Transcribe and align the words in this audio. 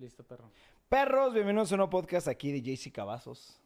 Listo, 0.00 0.24
perro. 0.24 0.50
Perros, 0.88 1.34
bienvenidos 1.34 1.70
a 1.70 1.74
un 1.74 1.80
nuevo 1.80 1.90
podcast 1.90 2.26
aquí 2.26 2.50
de 2.52 2.62
JC 2.62 2.90
Cavazos. 2.90 3.60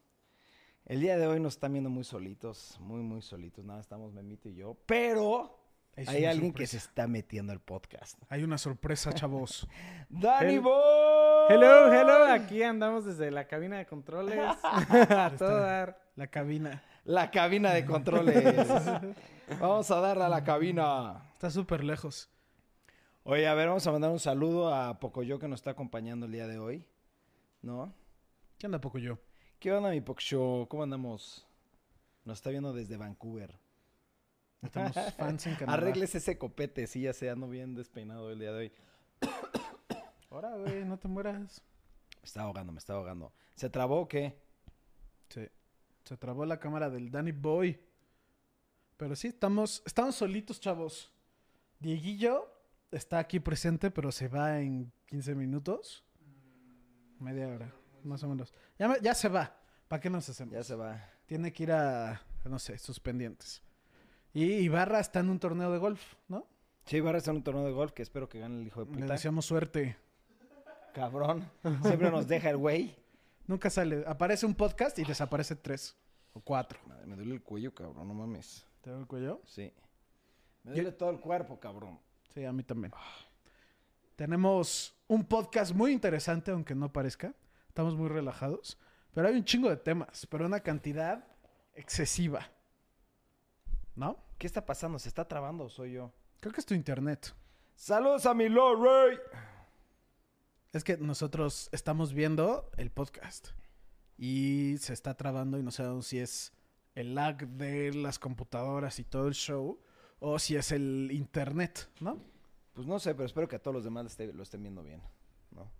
El 0.85 0.99
día 1.01 1.17
de 1.17 1.29
hoy 1.29 1.39
nos 1.39 1.55
están 1.55 1.73
viendo 1.73 1.91
muy 1.91 2.03
solitos, 2.03 2.77
muy, 2.81 3.03
muy 3.03 3.23
solitos. 3.23 3.65
Nada, 3.65 3.81
estamos 3.81 4.13
Memito 4.13 4.49
y 4.49 4.57
yo. 4.57 4.77
Pero 4.85 5.57
Es 5.95 6.09
hay 6.09 6.25
alguien 6.25 6.53
que 6.53 6.67
se 6.67 6.79
está 6.79 7.07
metiendo 7.07 7.53
al 7.53 7.61
podcast. 7.61 8.19
Hay 8.29 8.43
una 8.43 8.59
sorpresa, 8.59 9.13
chavos. 9.13 9.69
¡Dani 10.09 10.55
Hel- 10.55 10.61
Boy! 10.61 11.47
Hello, 11.51 11.93
hello. 11.93 12.25
Aquí 12.33 12.65
andamos 12.65 13.05
desde 13.05 13.31
la 13.31 13.47
cabina 13.47 13.79
de 13.79 13.87
controles. 13.87 14.41
a 14.65 15.33
todo 15.39 15.61
dar. 15.61 16.01
La 16.17 16.27
cabina. 16.27 16.83
La 17.05 17.31
cabina 17.31 17.73
de 17.73 17.87
controles. 17.87 18.67
vamos 19.61 19.89
a 19.89 20.01
darle 20.01 20.25
a 20.25 20.29
la 20.29 20.43
cabina. 20.43 21.31
Está 21.35 21.49
súper 21.49 21.85
lejos. 21.85 22.29
Oye, 23.27 23.47
a 23.47 23.55
ver, 23.55 23.69
vamos 23.69 23.87
a 23.87 23.91
mandar 23.91 24.11
un 24.11 24.21
saludo 24.21 24.75
a 24.75 25.01
Pocoyo 25.01 25.39
que 25.39 25.49
nos 25.49 25.61
está 25.61 25.71
acompañando 25.71 26.27
el 26.27 26.33
día 26.33 26.47
de 26.47 26.59
hoy. 26.59 26.85
¿No? 27.63 27.95
¿Qué 28.59 28.67
anda 28.67 28.83
poco 28.83 28.99
yo? 28.99 29.19
¿Qué 29.59 29.73
onda, 29.73 29.89
mi 29.89 30.03
Pocoyo? 30.03 30.69
¿Cómo 30.69 30.83
andamos? 30.83 31.47
Nos 32.27 32.37
está 32.37 32.51
viendo 32.51 32.75
desde 32.75 32.99
Vancouver. 32.99 33.59
Estamos 34.61 34.93
fans 35.17 35.47
en 35.47 35.55
Canadá. 35.55 35.79
Arregles 35.79 36.15
ese 36.15 36.37
copete, 36.37 36.87
sí, 36.87 37.01
ya 37.01 37.15
sé, 37.15 37.31
ando 37.31 37.49
bien 37.49 37.75
despeinado 37.75 38.31
el 38.31 38.41
día 38.41 38.53
de 38.53 38.59
hoy. 38.59 38.73
Ahora, 40.31 40.55
güey, 40.57 40.85
no 40.85 40.99
te 40.99 41.09
mueras. 41.09 41.63
Me 42.21 42.27
está 42.27 42.43
ahogando, 42.43 42.73
me 42.73 42.79
está 42.79 42.93
ahogando. 42.93 43.33
¿Se 43.55 43.71
trabó 43.71 44.03
o 44.03 44.09
qué? 44.09 44.39
Sí. 45.31 45.49
Se 46.05 46.19
trabó 46.19 46.45
la 46.45 46.61
cámara 46.61 46.91
del 46.91 47.11
Danny 47.11 47.33
Boy. 47.33 47.81
Pero 48.99 49.17
sí, 49.17 49.29
estamos, 49.29 49.83
estamos 49.87 50.15
solitos, 50.15 50.61
chavos. 50.61 51.11
Dieguillo 51.81 52.54
está 52.97 53.19
aquí 53.19 53.41
presente, 53.41 53.91
pero 53.91 54.11
se 54.13 54.29
va 54.29 54.61
en 54.61 54.93
15 55.07 55.35
minutos. 55.35 56.05
Media 57.19 57.49
hora, 57.49 57.73
más 58.03 58.23
o 58.23 58.29
menos. 58.29 58.53
Ya, 58.79 58.89
me- 58.89 59.01
ya 59.01 59.15
se 59.15 59.29
va. 59.29 59.57
¿Para 59.89 60.01
qué 60.01 60.11
nos 60.11 60.29
hacemos? 60.29 60.53
Ya 60.55 60.63
se 60.65 60.75
va. 60.75 61.03
Tiene 61.27 61.53
que 61.53 61.63
ir 61.65 61.73
a, 61.73 62.21
no 62.45 62.59
sé, 62.59 62.77
sus 62.79 63.01
pendientes. 63.01 63.63
Y 64.33 64.45
Ibarra 64.45 65.01
está 65.01 65.21
en 65.21 65.31
un 65.31 65.39
torneo 65.39 65.71
de 65.71 65.79
golf, 65.79 66.03
¿no? 66.29 66.47
Sí, 66.87 67.01
va 67.01 67.13
a 67.13 67.17
estar 67.17 67.35
un 67.35 67.43
torneo 67.43 67.65
de 67.65 67.73
golf 67.73 67.93
que 67.93 68.03
espero 68.03 68.29
que 68.29 68.41
gane 68.41 68.61
el 68.61 68.67
hijo 68.67 68.85
de 68.85 68.91
Le 68.93 69.01
puta. 69.03 69.13
deseamos 69.15 69.47
suerte. 69.47 69.97
Cabrón. 70.93 71.49
Siempre 71.83 72.11
nos 72.11 72.27
deja 72.29 72.51
el 72.51 72.57
güey. 72.57 72.95
Nunca 73.47 73.71
sale. 73.71 74.05
Aparece 74.07 74.45
un 74.47 74.55
podcast 74.55 74.99
y 74.99 75.05
desaparece 75.05 75.57
tres 75.57 75.97
o 76.33 76.41
cuatro. 76.41 76.79
Madre, 76.87 77.07
me 77.07 77.17
duele 77.17 77.35
el 77.35 77.43
cuello, 77.43 77.75
cabrón, 77.75 78.09
no 78.09 78.15
mames. 78.15 78.67
¿Te 78.81 78.91
veo 78.91 78.99
el 79.01 79.07
cuello? 79.07 79.41
Sí. 79.47 79.73
Me 80.63 80.73
duele 80.73 80.93
todo 80.93 81.11
el 81.11 81.21
cuerpo, 81.21 81.59
cabrón. 81.61 81.99
Sí, 82.35 82.45
a 82.45 82.53
mí 82.53 82.65
también. 82.65 82.93
Tenemos 84.17 84.93
un 85.07 85.25
podcast 85.25 85.73
muy 85.73 85.93
interesante, 85.93 86.51
aunque 86.51 86.75
no 86.75 86.93
parezca. 86.93 87.33
Estamos 87.69 87.95
muy 87.95 88.09
relajados. 88.09 88.77
Pero 89.13 89.29
hay 89.29 89.37
un 89.37 89.45
chingo 89.45 89.71
de 89.71 89.77
temas, 89.77 90.27
pero 90.29 90.45
una 90.45 90.59
cantidad 90.59 91.25
excesiva. 91.75 92.51
¿No? 93.95 94.19
¿Qué 94.37 94.49
está 94.49 94.67
pasando? 94.67 94.99
¿Se 94.99 95.09
está 95.09 95.29
trabando 95.29 95.67
o 95.67 95.69
soy 95.69 95.93
yo? 95.93 96.13
Creo 96.41 96.53
que 96.53 96.59
es 96.59 96.67
tu 96.67 96.75
internet. 96.75 97.33
Saludos 97.77 98.27
a 98.27 98.35
mi 98.35 98.49
Lord 98.49 99.21
Es 100.73 100.83
que 100.83 100.97
nosotros 100.97 101.69
estamos 101.71 102.13
viendo 102.15 102.69
el 102.77 102.91
podcast 102.91 103.51
y 104.19 104.75
se 104.81 104.93
está 104.93 105.17
trabando 105.17 105.57
y 105.57 105.63
no 105.63 105.71
sabemos 105.71 106.09
si 106.09 106.19
es 106.19 106.53
el 106.97 107.15
lag 107.15 107.47
de 107.47 107.95
las 107.95 108.19
computadoras 108.19 108.99
y 108.99 109.05
todo 109.05 109.29
el 109.29 109.35
show 109.35 109.79
o 110.27 110.39
si 110.39 110.57
es 110.57 110.73
el 110.73 111.11
internet, 111.13 111.89
¿no? 112.01 112.19
Pues 112.73 112.87
no 112.87 112.99
sé, 112.99 113.15
pero 113.15 113.27
espero 113.27 113.47
que 113.47 113.57
a 113.57 113.63
todos 113.63 113.75
los 113.75 113.85
demás 113.85 114.07
esté- 114.07 114.33
lo 114.33 114.43
estén 114.43 114.63
viendo 114.63 114.83
bien, 114.83 115.03
¿no? 115.51 115.71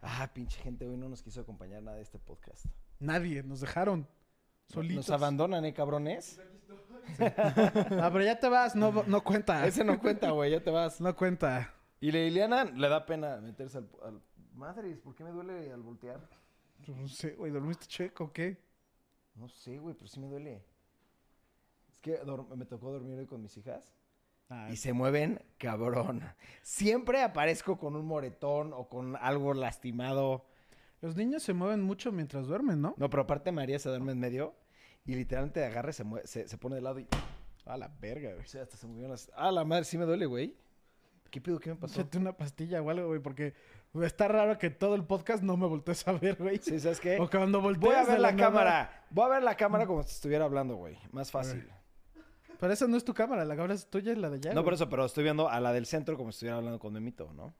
Ah, 0.00 0.30
pinche 0.32 0.60
gente, 0.62 0.86
hoy 0.86 0.96
no 0.96 1.08
nos 1.08 1.22
quiso 1.22 1.40
acompañar 1.42 1.82
nada 1.82 1.96
de 1.98 2.02
este 2.02 2.18
podcast. 2.18 2.64
Nadie, 2.98 3.42
nos 3.42 3.60
dejaron 3.60 4.08
solitos. 4.68 5.08
Nos 5.08 5.10
abandonan, 5.10 5.64
¿eh, 5.66 5.74
cabrones? 5.74 6.40
Ah, 7.18 8.08
pero 8.12 8.22
ya 8.24 8.38
te 8.40 8.48
vas, 8.48 8.74
no, 8.74 9.04
no 9.06 9.22
cuenta. 9.22 9.66
Ese 9.66 9.84
no 9.84 9.98
cuenta, 10.00 10.30
güey, 10.30 10.50
ya 10.52 10.62
te 10.62 10.70
vas. 10.70 11.00
No 11.00 11.14
cuenta. 11.14 11.72
Y 12.00 12.10
la 12.12 12.18
Liliana 12.18 12.64
le 12.64 12.88
da 12.88 13.04
pena 13.06 13.36
meterse 13.38 13.78
al... 13.78 13.90
al... 14.04 14.22
Madres, 14.54 14.98
¿por 15.00 15.14
qué 15.14 15.22
me 15.22 15.30
duele 15.30 15.70
al 15.70 15.82
voltear? 15.82 16.18
No 16.86 17.06
sé, 17.08 17.34
güey, 17.34 17.52
¿dormiste 17.52 17.86
checo 17.86 18.24
o 18.24 18.32
qué? 18.32 18.56
No 19.34 19.48
sé, 19.50 19.78
güey, 19.78 19.94
pero 19.94 20.08
sí 20.08 20.18
me 20.18 20.28
duele. 20.28 20.64
Que 22.06 22.20
me 22.56 22.64
tocó 22.66 22.92
dormir 22.92 23.18
hoy 23.18 23.26
con 23.26 23.42
mis 23.42 23.56
hijas. 23.56 23.90
Ah, 24.48 24.68
Y 24.70 24.76
se 24.76 24.92
mueven 24.92 25.42
cabrón. 25.58 26.22
Siempre 26.62 27.20
aparezco 27.22 27.78
con 27.78 27.96
un 27.96 28.06
moretón 28.06 28.72
o 28.72 28.88
con 28.88 29.16
algo 29.16 29.54
lastimado. 29.54 30.46
Los 31.00 31.16
niños 31.16 31.42
se 31.42 31.52
mueven 31.52 31.82
mucho 31.82 32.12
mientras 32.12 32.46
duermen, 32.46 32.80
¿no? 32.80 32.94
No, 32.96 33.10
pero 33.10 33.24
aparte 33.24 33.50
María 33.50 33.80
se 33.80 33.88
duerme 33.88 34.12
en 34.12 34.20
medio 34.20 34.54
y 35.04 35.16
literalmente 35.16 35.64
agarra 35.64 35.90
y 35.90 35.94
se, 35.94 36.04
se, 36.24 36.46
se 36.46 36.58
pone 36.58 36.76
de 36.76 36.82
lado 36.82 37.00
y... 37.00 37.08
A 37.64 37.76
la 37.76 37.88
verga, 38.00 38.30
güey. 38.34 38.44
O 38.44 38.46
sea, 38.48 38.62
hasta 38.62 38.76
se 38.76 38.86
movieron 38.86 39.10
las... 39.10 39.28
Ah, 39.34 39.50
la 39.50 39.64
madre, 39.64 39.84
sí 39.84 39.98
me 39.98 40.04
duele, 40.04 40.26
güey. 40.26 40.54
¿Qué 41.32 41.40
pedo? 41.40 41.58
¿Qué 41.58 41.70
me 41.70 41.76
pasó? 41.76 42.00
Échate 42.00 42.18
una 42.18 42.36
pastilla 42.36 42.80
o 42.80 42.88
algo, 42.88 43.08
güey, 43.08 43.18
porque 43.18 43.52
está 44.04 44.28
raro 44.28 44.56
que 44.58 44.70
todo 44.70 44.94
el 44.94 45.02
podcast 45.04 45.42
no 45.42 45.56
me 45.56 45.66
voltees 45.66 46.06
a 46.06 46.12
ver, 46.12 46.36
güey. 46.36 46.58
Sí, 46.62 46.78
¿sabes 46.78 47.00
qué? 47.00 47.18
O 47.18 47.28
cuando 47.28 47.60
voltees 47.60 47.84
Voy 47.92 47.96
a 47.96 48.04
ver 48.04 48.20
la 48.20 48.30
nada- 48.30 48.44
cámara. 48.44 49.04
Voy 49.10 49.24
a 49.24 49.28
ver 49.28 49.42
la 49.42 49.56
cámara 49.56 49.86
como 49.88 50.04
si 50.04 50.10
estuviera 50.10 50.44
hablando, 50.44 50.76
güey. 50.76 50.96
Más 51.10 51.32
fácil. 51.32 51.68
Pero 52.58 52.72
esa 52.72 52.86
no 52.86 52.96
es 52.96 53.04
tu 53.04 53.12
cámara, 53.14 53.44
la 53.44 53.54
cámara 53.56 53.74
es 53.74 53.88
tuya 53.90 54.12
y 54.12 54.16
la 54.16 54.30
de 54.30 54.36
allá. 54.36 54.54
No 54.54 54.64
por 54.64 54.74
eso, 54.74 54.88
pero 54.88 55.04
estoy 55.04 55.24
viendo 55.24 55.48
a 55.48 55.60
la 55.60 55.72
del 55.72 55.86
centro 55.86 56.16
como 56.16 56.32
si 56.32 56.36
estuviera 56.36 56.56
hablando 56.56 56.78
con 56.78 56.92
Memito, 56.92 57.32
¿no? 57.34 57.54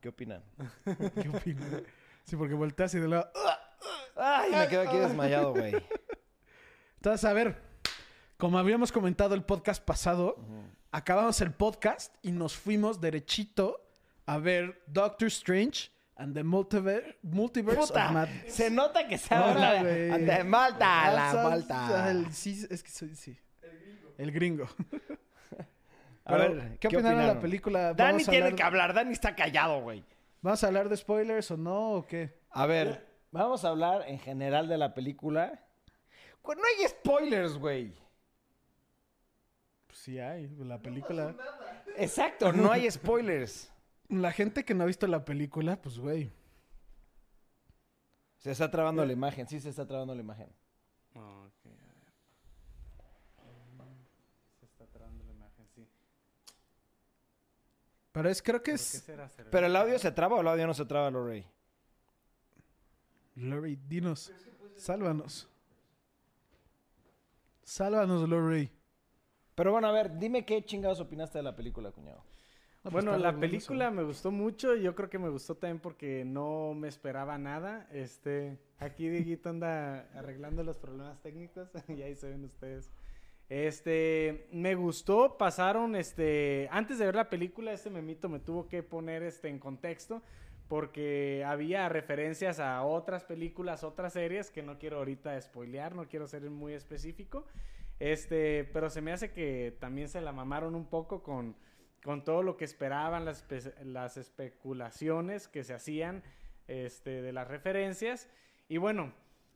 ¿Qué 0.00 0.08
opinan? 0.08 0.42
¿Qué 1.22 1.28
opinas? 1.28 1.82
Sí, 2.24 2.36
porque 2.36 2.54
volteas 2.54 2.94
y 2.94 2.98
de 3.00 3.08
lado. 3.08 3.30
Ay, 4.16 4.50
me 4.52 4.68
quedo 4.68 4.82
aquí 4.82 4.96
desmayado, 4.96 5.52
güey. 5.52 5.74
Entonces, 6.96 7.24
a 7.24 7.32
ver, 7.32 7.60
como 8.38 8.58
habíamos 8.58 8.92
comentado 8.92 9.34
el 9.34 9.42
podcast 9.44 9.82
pasado, 9.84 10.36
acabamos 10.90 11.40
el 11.40 11.52
podcast 11.52 12.14
y 12.22 12.32
nos 12.32 12.56
fuimos 12.56 13.00
derechito 13.00 13.80
a 14.26 14.38
ver 14.38 14.82
Doctor 14.86 15.28
Strange 15.28 15.90
and 16.16 16.34
the 16.34 16.44
Multiver- 16.44 17.18
Multiverse 17.22 17.80
Puta, 17.80 18.06
of 18.08 18.12
Madness. 18.12 18.54
se 18.54 18.70
nota 18.70 19.06
que 19.08 19.16
se 19.18 19.34
habla 19.34 19.82
de, 19.82 20.44
Malta, 20.44 21.10
la 21.12 21.30
Ah, 21.30 21.34
Malta. 21.48 22.30
sí, 22.32 22.66
es 22.70 22.82
que 22.82 22.90
soy, 22.90 23.14
sí. 23.14 23.38
El 24.20 24.32
gringo. 24.32 24.68
A 26.24 26.36
ver, 26.36 26.78
¿qué, 26.78 26.88
opinaron 26.88 27.20
de 27.20 27.26
la 27.26 27.40
película? 27.40 27.94
Dani 27.94 28.12
¿Vamos 28.12 28.28
a 28.28 28.30
tiene 28.30 28.44
hablar- 28.46 28.56
que 28.56 28.62
hablar, 28.62 28.94
Dani 28.94 29.12
está 29.12 29.34
callado, 29.34 29.80
güey. 29.80 30.04
¿Vamos 30.42 30.62
a 30.62 30.66
hablar 30.66 30.88
de 30.90 30.96
spoilers 30.96 31.50
o 31.50 31.56
no 31.56 31.92
o 31.94 32.06
qué? 32.06 32.38
A 32.50 32.66
ver, 32.66 33.06
vamos 33.32 33.64
a 33.64 33.68
hablar 33.70 34.04
en 34.06 34.18
general 34.18 34.68
de 34.68 34.76
la 34.78 34.92
película. 34.94 35.64
Cu- 36.42 36.54
No 36.54 36.62
hay 36.62 36.86
spoilers, 36.88 37.56
güey. 37.58 37.94
Pues 39.86 39.98
sí 39.98 40.18
hay, 40.20 40.46
la 40.58 40.78
película. 40.80 41.34
Exacto, 41.96 42.52
no 42.52 42.70
hay 42.70 42.90
spoilers. 42.90 43.72
La 44.10 44.32
gente 44.32 44.64
que 44.64 44.74
no 44.74 44.82
ha 44.82 44.86
visto 44.86 45.06
la 45.06 45.24
película, 45.24 45.80
pues 45.80 45.98
güey. 45.98 46.30
Se 48.38 48.50
está 48.50 48.68
trabando 48.70 49.04
la 49.06 49.12
imagen, 49.12 49.46
sí 49.48 49.60
se 49.60 49.68
está 49.70 49.86
trabando 49.86 50.14
la 50.14 50.20
imagen. 50.20 50.48
Ok, 51.14 51.66
a 51.66 51.68
ver. 51.68 52.12
Se 54.58 54.66
está 54.66 54.86
trabando 54.86 55.22
la 55.24 55.30
imagen, 55.32 55.66
sí. 55.74 55.86
Pero 58.20 58.28
es, 58.28 58.42
creo 58.42 58.62
que 58.62 58.72
¿Por 58.72 58.78
qué 58.78 58.82
es. 58.82 59.04
¿Pero 59.50 59.66
el 59.66 59.74
audio 59.74 59.98
se 59.98 60.12
traba 60.12 60.36
o 60.36 60.42
el 60.42 60.48
audio 60.48 60.66
no 60.66 60.74
se 60.74 60.84
traba, 60.84 61.10
Lorray? 61.10 61.46
Lori, 63.36 63.76
dinos. 63.88 64.30
Sálvanos. 64.76 65.48
Sálvanos, 67.62 68.28
Lori. 68.28 68.70
Pero 69.54 69.72
bueno, 69.72 69.88
a 69.88 69.92
ver, 69.92 70.18
dime 70.18 70.44
qué 70.44 70.62
chingados 70.62 71.00
opinaste 71.00 71.38
de 71.38 71.44
la 71.44 71.56
película, 71.56 71.92
cuñado. 71.92 72.22
No, 72.84 72.90
pues, 72.90 73.04
Bueno, 73.04 73.16
la 73.16 73.34
película 73.34 73.86
eso. 73.86 73.94
me 73.94 74.02
gustó 74.02 74.30
mucho. 74.30 74.74
Yo 74.74 74.94
creo 74.94 75.08
que 75.08 75.18
me 75.18 75.30
gustó 75.30 75.54
también 75.54 75.80
porque 75.80 76.22
no 76.26 76.74
me 76.74 76.88
esperaba 76.88 77.38
nada. 77.38 77.88
Este, 77.90 78.58
aquí 78.80 79.08
Dieguito 79.08 79.48
anda 79.48 80.10
arreglando 80.14 80.62
los 80.62 80.76
problemas 80.76 81.22
técnicos 81.22 81.70
y 81.88 82.02
ahí 82.02 82.14
se 82.16 82.28
ven 82.28 82.44
ustedes. 82.44 82.90
Este, 83.50 84.46
me 84.52 84.74
gustó, 84.76 85.36
pasaron, 85.36 85.96
este, 85.96 86.68
antes 86.70 86.98
de 86.98 87.04
ver 87.06 87.16
la 87.16 87.28
película, 87.28 87.72
este 87.72 87.90
memito 87.90 88.28
me 88.28 88.38
tuvo 88.38 88.68
que 88.68 88.82
poner, 88.82 89.22
este, 89.22 89.48
en 89.48 89.58
contexto 89.58 90.22
porque 90.70 91.42
había 91.44 91.88
referencias 91.88 92.60
a 92.60 92.84
otras 92.84 93.24
películas, 93.24 93.82
otras 93.82 94.12
series 94.12 94.52
que 94.52 94.62
no 94.62 94.78
quiero 94.78 94.98
ahorita 94.98 95.38
spoilear, 95.42 95.96
no 95.96 96.06
quiero 96.06 96.28
ser 96.28 96.48
muy 96.48 96.74
específico. 96.74 97.44
Este, 97.98 98.70
pero 98.72 98.88
se 98.88 99.00
me 99.00 99.10
hace 99.10 99.32
que 99.32 99.76
también 99.80 100.08
se 100.08 100.20
la 100.20 100.30
mamaron 100.30 100.76
un 100.76 100.86
poco 100.86 101.24
con, 101.24 101.56
con 102.04 102.22
todo 102.22 102.44
lo 102.44 102.56
que 102.56 102.66
esperaban, 102.66 103.24
las, 103.24 103.44
las 103.82 104.16
especulaciones 104.16 105.48
que 105.48 105.64
se 105.64 105.74
hacían 105.74 106.22
este, 106.68 107.20
de 107.20 107.32
las 107.32 107.48
referencias. 107.48 108.28
Y 108.68 108.76
bueno, 108.76 109.12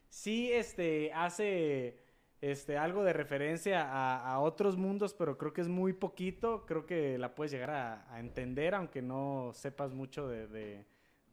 sí 0.09 0.51
este, 0.53 1.13
hace 1.13 2.04
este, 2.41 2.77
algo 2.77 3.05
de 3.05 3.13
referencia 3.13 3.89
a, 3.91 4.39
otros 4.41 4.77
mundos, 4.77 5.15
pero 5.15 5.39
creo 5.39 5.53
que 5.53 5.61
es 5.63 5.69
muy 5.69 5.93
poquito. 5.93 6.67
Creo 6.67 6.87
que 6.87 7.19
la 7.19 7.35
puedes 7.35 7.53
llegar 7.53 7.71
a, 7.71 8.21
entender, 8.21 8.75
aunque 8.75 9.03
no 9.03 9.53
sepas 9.55 9.93
mucho 9.95 10.29
de, 10.29 10.47
de- 10.49 10.85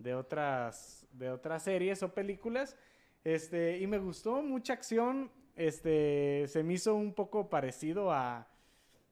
de 0.02 0.16
otras, 0.16 1.08
de 1.12 1.30
otras 1.30 1.64
series 1.64 2.04
o 2.04 2.14
películas. 2.14 2.76
Este, 3.24 3.78
y 3.80 3.88
me 3.88 4.00
gustó 4.00 4.42
mucha 4.42 4.74
acción. 4.74 5.32
Este, 5.56 6.46
se 6.48 6.64
me 6.64 6.74
hizo 6.74 6.96
un 6.96 7.14
poco 7.14 7.50
parecido 7.50 8.12
a, 8.12 8.48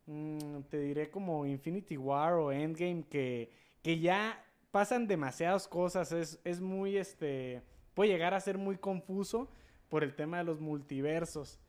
mm, 0.07 0.62
te 0.69 0.80
diré 0.80 1.09
como 1.09 1.45
Infinity 1.45 1.97
War 1.97 2.33
o 2.33 2.51
Endgame, 2.51 3.03
que, 3.09 3.51
que 3.83 4.00
ya 4.00 4.44
pasan 4.71 5.07
demasiadas 5.07 5.68
cosas. 5.68 6.12
Es, 6.12 6.39
es 6.44 6.59
muy, 6.62 6.97
este, 6.97 7.62
puede 7.94 8.12
llegar 8.12 8.33
a 8.33 8.39
ser 8.39 8.57
muy 8.57 8.77
confuso 8.77 9.50
por 9.89 10.03
el 10.03 10.15
tema 10.15 10.39
de 10.39 10.44
los 10.45 10.59
multiversos. 10.59 11.59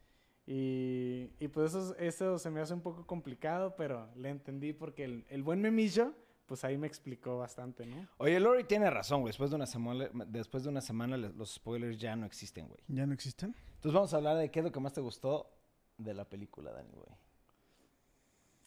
Y, 0.52 1.30
y 1.38 1.46
pues 1.46 1.72
eso, 1.72 1.94
eso 1.96 2.36
se 2.36 2.50
me 2.50 2.60
hace 2.60 2.74
un 2.74 2.80
poco 2.80 3.06
complicado, 3.06 3.76
pero 3.76 4.08
le 4.16 4.30
entendí 4.30 4.72
porque 4.72 5.04
el, 5.04 5.24
el 5.28 5.44
buen 5.44 5.60
memillo, 5.62 6.12
pues 6.46 6.64
ahí 6.64 6.76
me 6.76 6.88
explicó 6.88 7.38
bastante, 7.38 7.86
¿no? 7.86 8.08
Oye, 8.16 8.40
Lori 8.40 8.64
tiene 8.64 8.90
razón, 8.90 9.20
güey. 9.20 9.28
Después 9.30 9.50
de 9.50 9.56
una 9.56 9.66
semana, 9.66 10.10
después 10.26 10.64
de 10.64 10.70
una 10.70 10.80
semana 10.80 11.16
los 11.16 11.54
spoilers 11.54 12.00
ya 12.00 12.16
no 12.16 12.26
existen, 12.26 12.66
güey. 12.66 12.80
¿Ya 12.88 13.06
no 13.06 13.14
existen? 13.14 13.54
Entonces 13.76 13.92
vamos 13.92 14.12
a 14.12 14.16
hablar 14.16 14.38
de 14.38 14.50
qué 14.50 14.58
es 14.58 14.64
lo 14.64 14.72
que 14.72 14.80
más 14.80 14.92
te 14.92 15.00
gustó 15.00 15.56
de 15.98 16.14
la 16.14 16.28
película, 16.28 16.72
Dani, 16.72 16.94
güey. 16.94 17.16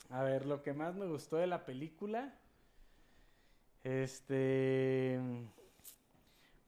A 0.10 0.24
ver, 0.24 0.46
lo 0.46 0.64
que 0.64 0.72
más 0.72 0.96
me 0.96 1.06
gustó 1.06 1.36
de 1.36 1.48
la 1.48 1.66
película. 1.66 2.34
Este. 3.84 5.20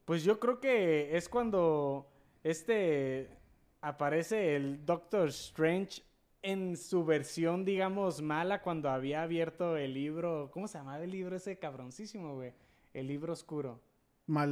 Pues 0.04 0.24
yo 0.24 0.38
creo 0.38 0.60
que 0.60 1.16
es 1.16 1.26
cuando 1.30 2.06
este 2.42 3.45
aparece 3.88 4.56
el 4.56 4.84
Doctor 4.84 5.28
Strange 5.28 6.02
en 6.42 6.76
su 6.76 7.04
versión, 7.04 7.64
digamos, 7.64 8.20
mala, 8.22 8.62
cuando 8.62 8.90
había 8.90 9.22
abierto 9.22 9.76
el 9.76 9.94
libro. 9.94 10.50
¿Cómo 10.52 10.68
se 10.68 10.78
llamaba 10.78 11.02
el 11.02 11.10
libro 11.10 11.36
ese 11.36 11.58
cabroncísimo, 11.58 12.34
güey? 12.34 12.52
El 12.92 13.06
libro 13.06 13.32
oscuro. 13.32 13.80
Mal, 14.28 14.48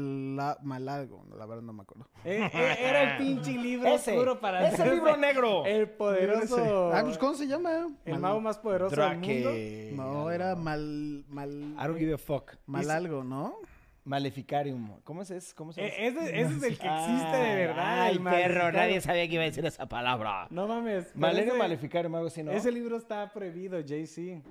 mal 0.63 0.89
algo, 0.89 1.27
la 1.37 1.47
verdad 1.47 1.63
no 1.63 1.73
me 1.73 1.83
acuerdo. 1.83 2.09
Eh, 2.25 2.49
eh, 2.53 2.77
Era 2.79 3.13
el 3.13 3.19
pinche 3.19 3.53
libro 3.59 3.89
Ese, 3.89 4.13
oscuro 4.13 4.39
para 4.41 4.69
ese 4.69 4.89
libro 4.95 5.17
negro. 5.17 5.65
El 5.67 5.91
poderoso. 5.91 6.93
Ah, 6.93 7.03
pues 7.05 7.19
¿cómo 7.19 7.35
se 7.35 7.47
llama? 7.49 7.89
El 8.05 8.13
Mal- 8.13 8.21
mago 8.21 8.41
más 8.41 8.57
poderoso 8.59 8.95
del 8.95 9.19
mundo. 9.19 9.51
Drake. 9.51 9.93
No, 9.97 10.31
era 10.31 10.55
mal, 10.55 11.25
mal, 11.29 11.51
I 11.77 11.87
don't 11.87 11.99
give 11.99 12.15
a 12.15 12.19
fuck. 12.19 12.53
mal 12.67 12.89
algo, 12.89 13.25
¿no? 13.25 13.57
Maleficarium. 14.05 15.01
¿Cómo 15.03 15.23
es 15.23 15.31
ese? 15.31 15.55
¿Cómo 15.55 15.73
se? 15.73 15.83
Eh, 15.85 16.07
Ese, 16.09 16.41
ese 16.41 16.55
es 16.57 16.63
el 16.63 16.79
que 16.79 16.87
existe 16.87 17.37
de 17.37 17.55
verdad. 17.57 18.03
Ay, 18.03 18.17
el 18.17 18.23
perro, 18.23 18.73
nadie 18.73 19.01
sabía 19.01 19.27
que 19.27 19.35
iba 19.35 19.43
a 19.43 19.47
decir 19.47 19.65
esa 19.65 19.89
palabra. 19.89 20.47
No 20.51 20.67
mames. 20.69 21.15
Malerium 21.17 21.57
Maleficarium, 21.59 22.15
algo 22.15 22.27
así, 22.29 22.43
¿no? 22.43 22.53
Ese 22.53 22.71
libro 22.71 22.97
está 22.97 23.33
prohibido, 23.33 23.81
JC. 23.81 24.43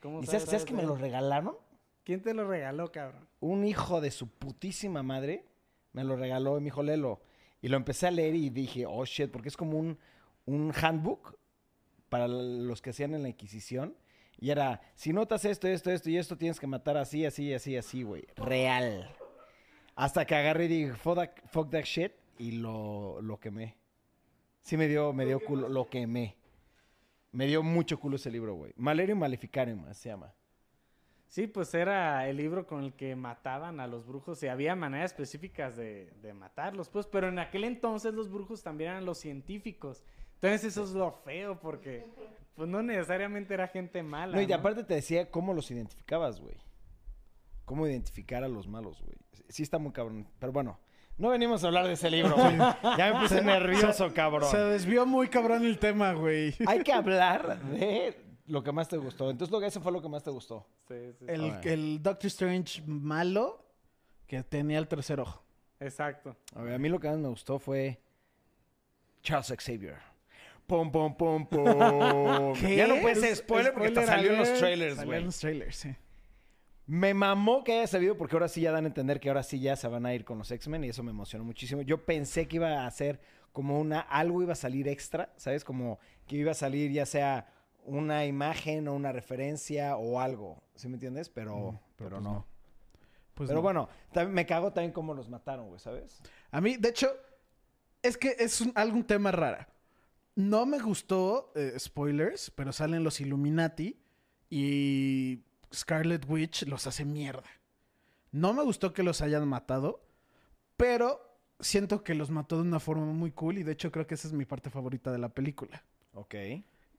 ¿Cómo 0.00 0.22
¿Y 0.22 0.26
sabes, 0.26 0.44
sabes 0.44 0.64
que 0.64 0.74
me 0.74 0.82
lo 0.82 0.94
eso? 0.94 1.02
regalaron? 1.02 1.56
¿Quién 2.04 2.22
te 2.22 2.34
lo 2.34 2.48
regaló, 2.48 2.90
cabrón? 2.90 3.28
Un 3.40 3.64
hijo 3.64 4.00
de 4.00 4.10
su 4.10 4.28
putísima 4.28 5.02
madre 5.02 5.44
me 5.92 6.02
lo 6.04 6.16
regaló 6.16 6.56
y 6.56 6.60
me 6.60 6.64
dijo, 6.66 6.82
léelo. 6.82 7.20
Y 7.60 7.68
lo 7.68 7.76
empecé 7.76 8.08
a 8.08 8.10
leer 8.10 8.34
y 8.34 8.50
dije, 8.50 8.86
oh 8.86 9.04
shit, 9.04 9.30
porque 9.30 9.48
es 9.48 9.56
como 9.56 9.78
un, 9.78 9.98
un 10.46 10.72
handbook 10.74 11.36
para 12.08 12.26
los 12.26 12.82
que 12.82 12.90
hacían 12.90 13.14
en 13.14 13.22
la 13.22 13.28
Inquisición. 13.28 13.94
Y 14.42 14.50
era, 14.50 14.80
si 14.96 15.12
notas 15.12 15.44
esto, 15.44 15.68
esto, 15.68 15.88
esto 15.92 16.10
y 16.10 16.16
esto, 16.16 16.36
tienes 16.36 16.58
que 16.58 16.66
matar 16.66 16.96
así, 16.96 17.24
así, 17.24 17.54
así, 17.54 17.76
así, 17.76 18.02
güey. 18.02 18.26
Real. 18.34 19.08
Hasta 19.94 20.24
que 20.24 20.34
agarré 20.34 20.64
y 20.64 20.68
dije, 20.68 20.94
fuck 20.94 21.14
that, 21.14 21.30
fuck 21.46 21.70
that 21.70 21.84
shit, 21.84 22.10
y 22.38 22.50
lo, 22.50 23.22
lo 23.22 23.38
quemé. 23.38 23.76
Sí 24.62 24.76
me 24.76 24.88
dio, 24.88 25.12
me 25.12 25.26
dio 25.26 25.38
culo, 25.38 25.68
lo 25.68 25.88
quemé. 25.88 26.36
Me 27.30 27.46
dio 27.46 27.62
mucho 27.62 28.00
culo 28.00 28.16
ese 28.16 28.32
libro, 28.32 28.54
güey. 28.54 28.72
Malerium 28.74 29.20
Maleficarium 29.20 29.84
se 29.94 30.08
llama. 30.08 30.34
Sí, 31.28 31.46
pues 31.46 31.72
era 31.72 32.28
el 32.28 32.36
libro 32.36 32.66
con 32.66 32.82
el 32.82 32.94
que 32.94 33.14
mataban 33.14 33.78
a 33.78 33.86
los 33.86 34.04
brujos 34.04 34.42
y 34.42 34.48
había 34.48 34.74
maneras 34.74 35.12
específicas 35.12 35.76
de, 35.76 36.10
de 36.20 36.34
matarlos, 36.34 36.88
pues, 36.88 37.06
pero 37.06 37.28
en 37.28 37.38
aquel 37.38 37.62
entonces 37.62 38.12
los 38.12 38.28
brujos 38.28 38.64
también 38.64 38.90
eran 38.90 39.04
los 39.04 39.18
científicos. 39.18 40.02
Entonces 40.34 40.64
eso 40.64 40.82
es 40.82 40.90
lo 40.90 41.12
feo 41.12 41.60
porque 41.60 42.04
pues 42.54 42.68
no 42.68 42.82
necesariamente 42.82 43.54
era 43.54 43.68
gente 43.68 44.02
mala. 44.02 44.36
No, 44.36 44.42
y 44.42 44.46
¿no? 44.46 44.54
aparte 44.54 44.84
te 44.84 44.94
decía 44.94 45.30
cómo 45.30 45.54
los 45.54 45.70
identificabas, 45.70 46.40
güey. 46.40 46.56
Cómo 47.64 47.86
identificar 47.86 48.44
a 48.44 48.48
los 48.48 48.68
malos, 48.68 49.00
güey. 49.02 49.16
Sí 49.48 49.62
está 49.62 49.78
muy 49.78 49.92
cabrón. 49.92 50.28
Pero 50.38 50.52
bueno, 50.52 50.78
no 51.16 51.30
venimos 51.30 51.62
a 51.62 51.68
hablar 51.68 51.86
de 51.86 51.92
ese 51.92 52.10
libro, 52.10 52.34
güey. 52.34 52.56
Ya 52.98 53.12
me 53.12 53.20
puse 53.20 53.42
nervioso, 53.42 54.12
cabrón. 54.12 54.50
Se 54.50 54.58
desvió 54.58 55.06
muy 55.06 55.28
cabrón 55.28 55.64
el 55.64 55.78
tema, 55.78 56.12
güey. 56.12 56.54
Hay 56.66 56.82
que 56.82 56.92
hablar 56.92 57.62
de 57.70 58.16
lo 58.46 58.62
que 58.62 58.72
más 58.72 58.88
te 58.88 58.96
gustó. 58.96 59.30
Entonces, 59.30 59.52
lo 59.52 59.60
que 59.60 59.66
eso 59.66 59.80
fue 59.80 59.92
lo 59.92 60.02
que 60.02 60.08
más 60.08 60.22
te 60.22 60.30
gustó. 60.30 60.66
Sí, 60.88 60.94
sí, 61.18 61.24
sí. 61.26 61.26
El, 61.28 61.52
el 61.64 62.02
Doctor 62.02 62.26
Strange 62.26 62.82
malo 62.86 63.64
que 64.26 64.42
tenía 64.42 64.78
el 64.78 64.88
tercer 64.88 65.20
ojo. 65.20 65.42
Exacto. 65.78 66.36
A 66.54 66.62
ver, 66.62 66.74
a 66.74 66.78
mí 66.78 66.88
lo 66.88 66.98
que 67.00 67.08
más 67.08 67.18
me 67.18 67.28
gustó 67.28 67.58
fue 67.58 68.00
Charles 69.22 69.54
Xavier. 69.58 70.11
Pum, 70.72 70.90
pum, 70.90 71.46
pum. 71.46 72.54
¿Qué? 72.54 72.76
Ya 72.76 72.86
no 72.86 72.98
puede 73.02 73.16
ser 73.16 73.36
spoiler 73.36 73.74
porque 73.74 73.88
Spoiler 73.90 74.06
salió 74.06 74.32
en 74.32 74.38
los 74.38 74.54
trailers, 74.54 74.94
Salió 74.96 75.06
güey. 75.08 75.18
en 75.20 75.26
los 75.26 75.38
trailers, 75.38 75.76
sí. 75.76 75.94
Me 76.86 77.12
mamó 77.12 77.62
que 77.62 77.72
haya 77.74 77.86
sabido 77.86 78.16
porque 78.16 78.34
ahora 78.36 78.48
sí 78.48 78.62
ya 78.62 78.72
dan 78.72 78.84
a 78.84 78.88
entender 78.88 79.20
que 79.20 79.28
ahora 79.28 79.42
sí 79.42 79.60
ya 79.60 79.76
se 79.76 79.86
van 79.86 80.06
a 80.06 80.14
ir 80.14 80.24
con 80.24 80.38
los 80.38 80.50
X-Men 80.50 80.84
y 80.84 80.88
eso 80.88 81.02
me 81.02 81.10
emocionó 81.10 81.44
muchísimo. 81.44 81.82
Yo 81.82 82.06
pensé 82.06 82.48
que 82.48 82.56
iba 82.56 82.70
a 82.70 82.86
hacer 82.86 83.20
como 83.52 83.78
una, 83.78 84.00
algo 84.00 84.42
iba 84.42 84.52
a 84.54 84.56
salir 84.56 84.88
extra, 84.88 85.30
¿sabes? 85.36 85.62
Como 85.62 85.98
que 86.26 86.36
iba 86.36 86.52
a 86.52 86.54
salir 86.54 86.90
ya 86.90 87.04
sea 87.04 87.52
una 87.84 88.24
imagen 88.24 88.88
o 88.88 88.94
una 88.94 89.12
referencia 89.12 89.96
o 89.96 90.20
algo, 90.20 90.62
¿sí 90.74 90.88
me 90.88 90.94
entiendes? 90.94 91.28
Pero, 91.28 91.72
Mm, 91.72 91.78
pero, 91.96 92.08
pero 92.08 92.10
pues 92.10 92.22
no. 92.22 92.32
no. 92.32 92.46
Pues 93.34 93.48
pero 93.48 93.58
no. 93.58 93.62
bueno, 93.62 93.88
también 94.10 94.34
me 94.34 94.46
cago 94.46 94.72
también 94.72 94.92
cómo 94.92 95.12
los 95.12 95.28
mataron, 95.28 95.68
güey, 95.68 95.80
¿sabes? 95.80 96.22
A 96.50 96.62
mí, 96.62 96.76
de 96.78 96.88
hecho, 96.88 97.08
es 98.02 98.16
que 98.16 98.34
es 98.38 98.60
un, 98.62 98.72
algún 98.74 99.04
tema 99.04 99.30
rara. 99.32 99.68
No 100.34 100.64
me 100.66 100.78
gustó, 100.78 101.52
eh, 101.54 101.74
spoilers, 101.78 102.50
pero 102.50 102.72
salen 102.72 103.04
los 103.04 103.20
Illuminati 103.20 104.00
y 104.48 105.40
Scarlet 105.72 106.24
Witch 106.28 106.66
los 106.66 106.86
hace 106.86 107.04
mierda. 107.04 107.48
No 108.30 108.54
me 108.54 108.62
gustó 108.62 108.94
que 108.94 109.02
los 109.02 109.20
hayan 109.20 109.46
matado, 109.46 110.06
pero 110.76 111.38
siento 111.60 112.02
que 112.02 112.14
los 112.14 112.30
mató 112.30 112.56
de 112.56 112.62
una 112.62 112.80
forma 112.80 113.06
muy 113.06 113.30
cool 113.32 113.58
y 113.58 113.62
de 113.62 113.72
hecho 113.72 113.92
creo 113.92 114.06
que 114.06 114.14
esa 114.14 114.28
es 114.28 114.34
mi 114.34 114.44
parte 114.44 114.70
favorita 114.70 115.12
de 115.12 115.18
la 115.18 115.28
película. 115.28 115.84
Ok. 116.14 116.34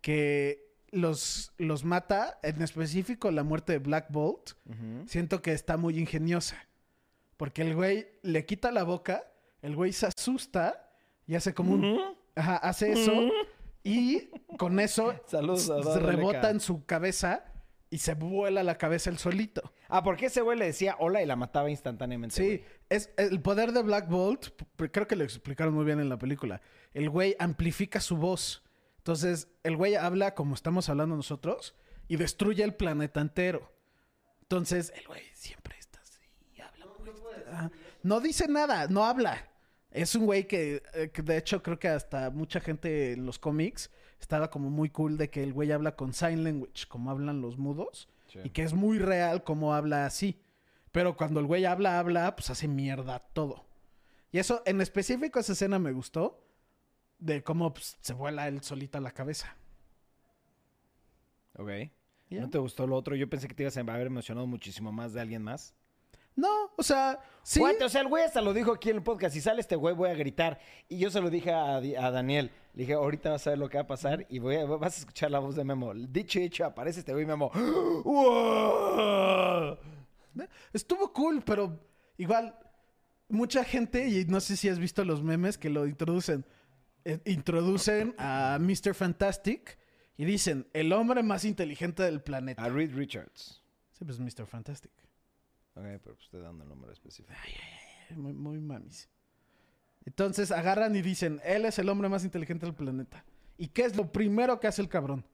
Que 0.02 0.74
los, 0.92 1.52
los 1.58 1.84
mata, 1.84 2.40
en 2.44 2.62
específico 2.62 3.32
la 3.32 3.44
muerte 3.44 3.74
de 3.74 3.80
Black 3.80 4.12
Bolt, 4.12 4.52
siento 5.08 5.42
que 5.42 5.54
está 5.54 5.76
muy 5.78 5.98
ingeniosa. 5.98 6.68
Porque 7.38 7.64
el 7.64 7.76
güey 7.76 8.08
le 8.22 8.46
quita 8.46 8.72
la 8.72 8.84
boca, 8.84 9.24
el 9.62 9.76
güey 9.76 9.92
se 9.92 10.06
asusta 10.06 10.92
y 11.26 11.36
hace 11.36 11.54
como 11.54 11.74
un... 11.74 12.16
Ajá, 12.36 12.58
hace 12.58 12.92
eso 12.94 13.12
y 13.84 14.30
con 14.58 14.80
eso 14.80 15.14
Saludos 15.28 15.70
a 15.70 16.00
rebota 16.00 16.50
en 16.50 16.60
su 16.60 16.86
cabeza 16.86 17.46
y 17.90 18.00
se 18.00 18.16
vuela 18.16 18.64
la 18.64 18.78
cabeza 18.78 19.10
el 19.12 19.20
solito. 19.20 19.72
Ah, 19.88 20.02
porque 20.04 20.26
ese 20.28 20.42
güey 20.42 20.58
le 20.58 20.66
decía 20.66 20.96
hola 21.00 21.22
y 21.22 21.26
la 21.28 21.36
mataba 21.36 21.70
instantáneamente. 21.70 22.36
Sí, 22.36 22.44
güey. 22.58 22.64
es 22.90 23.12
el 23.18 23.40
poder 23.42 23.72
de 23.72 23.84
Black 23.84 24.10
Bolt, 24.10 24.50
p- 24.76 24.90
creo 24.92 25.08
que 25.08 25.16
lo 25.16 25.24
explicaron 25.24 25.74
muy 25.76 25.86
bien 25.86 26.00
en 26.00 26.10
la 26.10 26.18
película. 26.18 26.62
El 26.94 27.10
güey 27.12 27.36
amplifica 27.38 28.00
su 28.00 28.18
voz. 28.18 28.64
Entonces, 28.98 29.50
el 29.64 29.76
güey 29.78 29.96
habla 29.96 30.34
como 30.34 30.56
estamos 30.56 30.90
hablando 30.90 31.16
nosotros 31.16 31.76
y 32.08 32.16
destruye 32.16 32.64
el 32.64 32.74
planeta 32.74 33.20
entero. 33.22 33.72
Entonces, 34.42 34.92
el 34.96 35.06
güey 35.08 35.22
siempre 35.34 35.76
está 35.78 36.00
así, 36.02 36.22
habla 36.62 36.86
muy... 37.00 37.10
Ajá. 37.54 37.72
No 38.02 38.20
dice 38.22 38.48
nada, 38.48 38.88
no 38.88 39.06
habla. 39.06 39.50
Es 39.94 40.16
un 40.16 40.26
güey 40.26 40.48
que, 40.48 40.82
eh, 40.94 41.10
que 41.14 41.22
de 41.22 41.38
hecho 41.38 41.62
creo 41.64 41.80
que 41.80 41.88
hasta 41.88 42.30
mucha 42.32 42.60
gente 42.60 43.14
en 43.14 43.26
los 43.26 43.40
cómics 43.40 43.92
estaba 44.20 44.50
como 44.50 44.70
muy 44.70 44.90
cool 44.90 45.18
de 45.18 45.30
que 45.30 45.44
el 45.44 45.54
güey 45.54 45.72
habla 45.72 45.96
con 45.96 46.14
sign 46.14 46.44
language, 46.44 46.88
como 46.88 47.12
hablan 47.12 47.42
los 47.42 47.58
mudos, 47.58 48.10
Sí. 48.28 48.40
y 48.44 48.50
que 48.50 48.64
es 48.64 48.74
muy 48.74 48.98
real 48.98 49.44
como 49.44 49.74
habla 49.76 50.06
así. 50.06 50.40
Pero 50.92 51.16
cuando 51.16 51.40
el 51.40 51.46
güey 51.46 51.66
habla, 51.66 52.00
habla, 52.00 52.36
pues 52.36 52.50
hace 52.50 52.68
mierda 52.68 53.20
todo. 53.20 53.66
Y 54.32 54.40
eso, 54.40 54.64
en 54.66 54.82
específico, 54.82 55.40
esa 55.40 55.54
escena 55.54 55.78
me 55.80 55.92
gustó. 55.92 56.40
De 57.20 57.44
cómo 57.44 57.74
pues, 57.74 57.98
se 58.02 58.14
vuela 58.14 58.48
él 58.48 58.62
solita 58.64 59.00
la 59.00 59.12
cabeza. 59.12 59.56
Ok. 61.58 61.70
¿No 62.32 62.50
te 62.50 62.58
gustó 62.58 62.88
lo 62.88 62.96
otro? 62.96 63.16
Yo 63.16 63.30
pensé 63.30 63.48
que 63.48 63.54
te 63.54 63.64
ibas 63.64 63.78
a 63.78 63.82
haber 63.82 64.08
emocionado 64.08 64.48
muchísimo 64.48 64.92
más 64.92 65.14
de 65.14 65.22
alguien 65.22 65.44
más. 65.44 65.74
No, 66.36 66.72
o 66.76 66.84
sea, 66.84 67.20
sí. 67.44 67.62
O 67.62 67.90
sea, 67.90 68.02
el 68.02 68.08
güey 68.08 68.24
hasta 68.24 68.42
lo 68.42 68.54
dicho 68.54 68.72
aquí 68.72 68.90
en 68.90 68.98
el 68.98 69.04
podcast. 69.04 69.34
Si 69.36 69.42
sale 69.42 69.62
este 69.62 69.76
güey, 69.76 69.94
voy 69.94 70.10
a 70.10 70.16
gritar. 70.16 70.60
Y 70.90 70.98
yo 70.98 71.10
se 71.12 71.22
lo 71.22 71.30
dije 71.30 71.52
a, 71.52 71.80
Daniel. 72.12 72.52
Le 72.74 72.82
dije, 72.82 72.94
ahorita 72.94 73.30
vas 73.32 73.46
a 73.46 73.52
ver 73.52 73.60
lo 73.60 73.70
que 73.70 73.78
va 73.78 73.84
a 73.84 73.88
pasar 73.88 74.26
y 74.30 74.40
voy 74.40 74.56
a- 74.56 74.66
vas 74.66 74.96
a 74.98 75.00
escuchar 75.02 75.30
la 75.30 75.38
voz 75.40 75.56
de 75.56 75.64
Memo. 75.64 75.94
Dicho 75.94 76.40
y 76.40 76.44
hecho, 76.44 76.66
aparece 76.66 77.00
este 77.02 77.14
güey 77.14 77.26
Memo. 77.26 77.52
¡Wow! 78.04 79.78
Estuvo 80.74 81.14
cool, 81.14 81.44
pero 81.46 81.80
igual, 82.18 82.58
mucha 83.30 83.64
gente, 83.64 84.08
y 84.08 84.26
no 84.26 84.40
sé 84.40 84.58
si 84.58 84.70
has 84.70 84.80
visto 84.80 85.06
los 85.06 85.22
memes 85.22 85.58
que 85.60 85.70
lo 85.70 85.86
introducen, 85.86 86.46
eh, 87.06 87.20
introducen 87.26 88.16
a 88.18 88.58
Mr. 88.60 88.96
Fantastic 88.96 89.78
y 90.18 90.26
dicen, 90.26 90.68
el 90.74 90.92
hombre 90.94 91.22
más 91.22 91.46
inteligente 91.46 92.02
del 92.04 92.22
planeta. 92.22 92.64
A 92.64 92.70
Reed 92.70 92.96
Richards. 92.96 93.62
Sí, 93.92 94.06
pues 94.06 94.20
Mr. 94.20 94.48
Fantastic. 94.48 94.92
Ok, 95.76 95.84
pero 95.84 96.16
pues 96.16 96.26
estoy 96.26 96.42
dando 96.42 96.64
el 96.64 96.70
número 96.70 96.92
específico. 96.92 97.34
Muy, 98.12 98.34
muy 98.34 98.60
mamis. 98.60 99.10
Entonces 100.06 100.52
agarran 100.52 100.96
y 100.96 101.02
dicen, 101.02 101.42
él 101.44 101.66
es 101.66 101.80
el 101.80 101.90
hombre 101.90 102.10
más 102.10 102.24
inteligente 102.24 102.66
del 102.66 102.76
planeta. 102.76 103.24
¿Y 103.58 103.68
qué 103.68 103.86
es 103.86 103.96
lo 103.96 104.12
primero 104.12 104.60
que 104.60 104.68
hace 104.68 104.82
el 104.82 104.90
cabrón? 104.90 105.26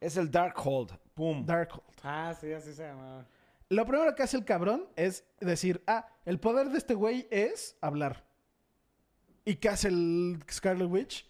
Es 0.00 0.16
el 0.16 0.30
Darkhold. 0.30 0.92
Pum. 1.14 1.44
Darkhold. 1.46 1.98
Ah, 2.02 2.34
sí, 2.38 2.52
así 2.52 2.72
se 2.74 2.84
llamaba. 2.84 3.26
Lo 3.70 3.84
primero 3.86 4.14
que 4.14 4.22
hace 4.22 4.36
el 4.36 4.44
cabrón 4.44 4.88
es 4.96 5.24
decir, 5.40 5.82
ah, 5.86 6.08
el 6.24 6.40
poder 6.40 6.70
de 6.70 6.78
este 6.78 6.94
güey 6.94 7.28
es 7.30 7.76
hablar. 7.80 8.24
¿Y 9.44 9.56
qué 9.56 9.68
hace 9.68 9.88
el 9.88 10.42
Scarlet 10.50 10.88
Witch? 10.88 11.26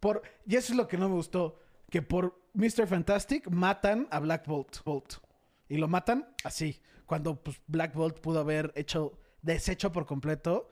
Por, 0.00 0.22
y 0.46 0.56
eso 0.56 0.72
es 0.72 0.76
lo 0.76 0.88
que 0.88 0.96
no 0.96 1.08
me 1.08 1.14
gustó, 1.14 1.58
que 1.90 2.02
por 2.02 2.40
Mr. 2.54 2.86
Fantastic 2.86 3.48
matan 3.48 4.08
a 4.10 4.20
Black 4.20 4.46
Bolt. 4.46 4.82
Bolt. 4.84 5.14
Y 5.68 5.76
lo 5.76 5.88
matan 5.88 6.28
así, 6.44 6.80
cuando 7.08 7.42
pues, 7.42 7.60
Black 7.66 7.94
Bolt 7.94 8.20
pudo 8.20 8.38
haber 8.38 8.70
hecho, 8.76 9.18
deshecho 9.40 9.90
por 9.90 10.04
completo 10.04 10.68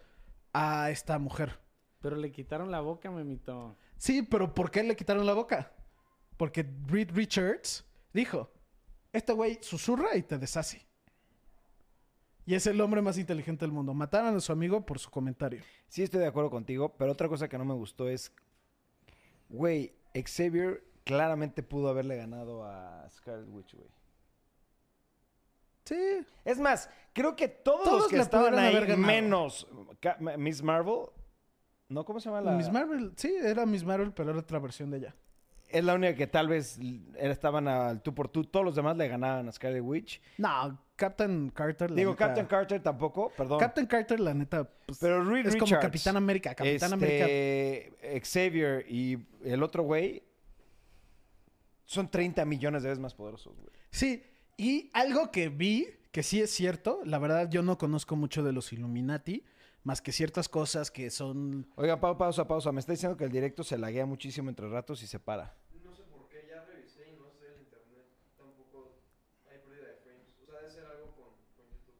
a 0.53 0.91
esta 0.91 1.19
mujer. 1.19 1.59
Pero 2.03 2.15
le 2.17 2.31
quitaron 2.31 2.71
la 2.71 2.81
boca, 2.81 3.11
memito. 3.11 3.75
Sí, 3.97 4.23
pero 4.23 4.55
¿por 4.55 4.71
qué 4.71 4.83
le 4.83 4.95
quitaron 4.95 5.25
la 5.25 5.33
boca? 5.33 5.73
Porque 6.37 6.71
Reed 6.87 7.11
Richards 7.15 7.87
dijo, 8.13 8.53
este 9.15 9.33
güey 9.33 9.59
susurra 9.63 10.15
y 10.15 10.23
te 10.23 10.37
deshace. 10.37 10.87
Y 12.45 12.55
es 12.55 12.67
el 12.67 12.83
hombre 12.83 13.01
más 13.01 13.17
inteligente 13.17 13.65
del 13.65 13.73
mundo. 13.73 13.95
Mataron 13.95 14.37
a 14.37 14.41
su 14.41 14.53
amigo 14.53 14.85
por 14.85 14.99
su 14.99 15.11
comentario. 15.11 15.63
Sí, 15.89 16.03
estoy 16.03 16.21
de 16.21 16.27
acuerdo 16.27 16.51
contigo, 16.51 16.95
pero 16.99 17.13
otra 17.13 17.31
cosa 17.31 17.49
que 17.49 17.57
no 17.57 17.65
me 17.65 17.75
gustó 17.75 18.11
es, 18.11 18.31
güey, 19.49 19.95
Xavier 20.15 20.85
claramente 21.05 21.63
pudo 21.63 21.89
haberle 21.89 22.17
ganado 22.17 22.63
a 22.63 23.09
Scarlet 23.11 23.49
Witch, 23.49 23.75
güey. 23.75 23.89
Sí. 25.87 26.19
Es 26.45 26.59
más, 26.59 26.91
creo 27.15 27.35
que 27.35 27.49
todos, 27.49 27.85
Todos 27.85 27.99
los 28.03 28.09
que 28.09 28.19
estaban 28.19 28.59
ahí, 28.59 28.97
menos 28.99 29.67
Miss 30.37 30.63
Marvel, 30.63 31.07
¿no? 31.89 32.05
¿Cómo 32.05 32.21
se 32.21 32.29
llama 32.29 32.43
la...? 32.43 32.53
Miss 32.53 32.71
Marvel, 32.71 33.13
sí, 33.17 33.35
era 33.43 33.65
Miss 33.65 33.85
Marvel, 33.85 34.13
pero 34.13 34.31
era 34.31 34.41
otra 34.41 34.59
versión 34.59 34.91
de 34.91 34.99
ella. 34.99 35.15
Es 35.69 35.83
la 35.85 35.95
única 35.95 36.15
que 36.15 36.27
tal 36.29 36.47
vez 36.49 36.79
estaban 37.17 37.67
al 37.67 38.01
tú 38.03 38.15
por 38.15 38.29
tú. 38.29 38.45
Todos 38.45 38.65
los 38.65 38.77
demás 38.77 38.97
le 38.97 39.09
ganaban 39.09 39.49
a 39.49 39.53
Scarlet 39.53 39.83
Witch. 39.83 40.21
No, 40.39 40.79
Captain 40.95 41.51
Carter. 41.51 41.91
la 41.91 41.97
Digo, 41.97 42.13
neta- 42.13 42.27
Captain 42.27 42.47
Carter 42.47 42.83
tampoco, 42.83 43.31
perdón. 43.37 43.59
Captain 43.59 43.87
Carter, 43.87 44.21
la 44.21 44.33
neta, 44.33 44.63
pues, 44.87 44.99
pero 45.01 45.25
Reed 45.25 45.47
es 45.47 45.57
como 45.57 45.79
Capitán 45.81 46.17
América. 46.17 46.55
Capitán 46.55 46.93
América. 46.93 47.25
este, 47.27 48.21
Xavier 48.23 48.85
y 48.89 49.19
el 49.45 49.63
otro 49.65 49.83
güey 49.83 50.23
son 51.85 52.09
30 52.11 52.45
millones 52.45 52.83
de 52.83 52.89
veces 52.91 53.01
más 53.01 53.15
poderosos, 53.15 53.55
güey. 53.57 53.71
Sí, 53.91 54.23
y 54.57 54.91
algo 54.95 55.31
que 55.31 55.49
vi, 55.49 55.87
que 56.13 56.23
sí 56.23 56.41
es 56.41 56.51
cierto, 56.51 57.01
la 57.05 57.19
verdad 57.19 57.49
yo 57.51 57.63
no 57.63 57.77
conozco 57.79 58.17
mucho 58.17 58.43
de 58.43 58.53
los 58.53 58.73
Illuminati, 58.73 59.45
más 59.85 60.01
que 60.03 60.13
ciertas 60.13 60.49
cosas 60.49 60.91
que 60.91 61.11
son... 61.11 61.69
Oiga, 61.77 62.01
pa- 62.01 62.17
pausa, 62.19 62.47
pausa. 62.49 62.73
Me 62.73 62.81
está 62.81 62.93
diciendo 62.93 63.17
que 63.17 63.25
el 63.25 63.31
directo 63.31 63.63
se 63.63 63.79
laguea 63.79 64.05
muchísimo 64.07 64.49
entre 64.49 64.69
ratos 64.69 65.03
y 65.03 65.07
se 65.07 65.21
para. 65.21 65.55
No 65.85 65.95
sé 65.95 66.03
por 66.05 66.27
qué, 66.29 66.45
ya 66.49 66.65
revisé 66.65 67.11
y 67.13 67.17
no 67.17 67.31
sé 67.31 67.47
el 67.55 67.61
internet. 67.61 68.05
Tampoco 68.37 68.97
hay 69.49 69.59
pérdida 69.59 69.87
de 69.89 69.95
frames. 70.03 70.27
O 70.43 70.47
sea, 70.47 70.57
debe 70.59 70.71
ser 70.73 70.85
algo 70.87 71.07
con, 71.15 71.25
con 71.57 71.67
YouTube. 71.71 71.95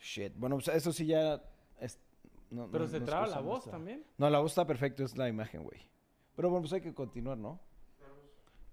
Shit. 0.00 0.32
Bueno, 0.36 0.56
pues 0.56 0.68
eso 0.68 0.92
sí 0.92 1.04
ya... 1.06 1.42
es- 1.80 1.98
no- 2.50 2.70
Pero 2.70 2.84
no- 2.84 2.90
se 2.90 3.00
no 3.00 3.06
traba 3.06 3.26
la 3.26 3.40
voz 3.40 3.50
nuestra. 3.66 3.72
también. 3.72 4.04
No, 4.16 4.30
la 4.30 4.38
voz 4.38 4.52
está 4.52 4.66
perfecta, 4.66 5.04
es 5.04 5.16
la 5.18 5.28
imagen, 5.28 5.62
güey. 5.64 5.80
Pero 6.34 6.48
bueno, 6.48 6.62
pues 6.62 6.72
hay 6.72 6.80
que 6.80 6.94
continuar, 6.94 7.36
¿no? 7.36 7.60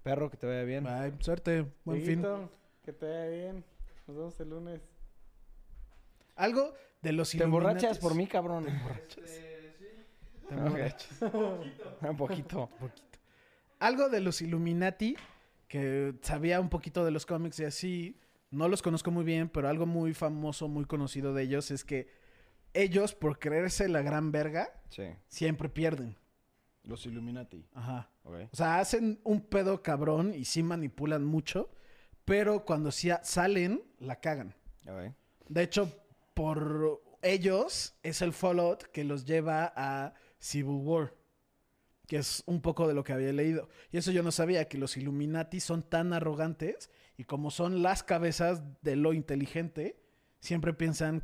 Perro, 0.07 0.29
que 0.29 0.37
te 0.37 0.47
vaya 0.47 0.63
bien. 0.63 0.87
Ay, 0.87 1.13
suerte, 1.19 1.65
buen 1.83 2.01
fin. 2.01 2.25
Que 2.83 2.93
te 2.93 3.05
vaya 3.05 3.27
bien. 3.27 3.65
Nos 4.07 4.17
vemos 4.17 4.39
el 4.39 4.49
lunes. 4.49 4.81
Algo 6.35 6.73
de 7.01 7.11
los 7.11 7.31
Te 7.31 7.43
emborrachas 7.43 7.99
por 7.99 8.15
mí, 8.15 8.25
cabrón. 8.27 8.67
Este, 8.67 9.27
sí. 9.77 9.85
Te 10.47 10.53
emborrachas. 10.55 11.21
Un 12.01 12.15
poquito. 12.17 12.69
Algo 13.79 14.07
de 14.09 14.21
los 14.21 14.41
Illuminati, 14.41 15.17
que 15.67 16.15
sabía 16.21 16.59
un 16.61 16.69
poquito 16.69 17.03
de 17.05 17.11
los 17.11 17.25
cómics 17.25 17.59
y 17.59 17.65
así, 17.65 18.19
no 18.49 18.67
los 18.69 18.81
conozco 18.81 19.11
muy 19.11 19.23
bien, 19.25 19.49
pero 19.49 19.67
algo 19.67 19.85
muy 19.85 20.13
famoso, 20.13 20.67
muy 20.67 20.85
conocido 20.85 21.33
de 21.33 21.43
ellos 21.43 21.69
es 21.69 21.83
que 21.83 22.09
ellos, 22.73 23.13
por 23.13 23.37
creerse 23.39 23.87
la 23.89 24.01
gran 24.01 24.31
verga, 24.31 24.69
Sí. 24.89 25.03
siempre 25.27 25.69
pierden. 25.69 26.15
Los 26.83 27.05
Illuminati. 27.05 27.65
Ajá. 27.73 28.09
O 28.51 28.55
sea, 28.55 28.79
hacen 28.79 29.19
un 29.23 29.41
pedo 29.41 29.81
cabrón 29.81 30.33
y 30.33 30.45
sí 30.45 30.63
manipulan 30.63 31.23
mucho, 31.23 31.69
pero 32.25 32.65
cuando 32.65 32.91
sí 32.91 33.09
salen, 33.23 33.83
la 33.99 34.19
cagan. 34.19 34.55
De 35.47 35.63
hecho, 35.63 35.91
por 36.33 37.01
ellos 37.21 37.95
es 38.03 38.21
el 38.21 38.33
Fallout 38.33 38.83
que 38.91 39.03
los 39.03 39.25
lleva 39.25 39.73
a 39.75 40.13
Civil 40.39 40.81
War, 40.83 41.13
que 42.05 42.17
es 42.17 42.43
un 42.45 42.61
poco 42.61 42.87
de 42.87 42.93
lo 42.93 43.03
que 43.03 43.13
había 43.13 43.33
leído. 43.33 43.69
Y 43.91 43.97
eso 43.97 44.11
yo 44.11 44.23
no 44.23 44.31
sabía, 44.31 44.67
que 44.67 44.77
los 44.77 44.97
Illuminati 44.97 45.59
son 45.59 45.83
tan 45.83 46.13
arrogantes 46.13 46.89
y 47.17 47.23
como 47.23 47.49
son 47.49 47.81
las 47.81 48.03
cabezas 48.03 48.61
de 48.81 48.95
lo 48.95 49.13
inteligente, 49.13 49.99
siempre 50.39 50.73
piensan 50.73 51.23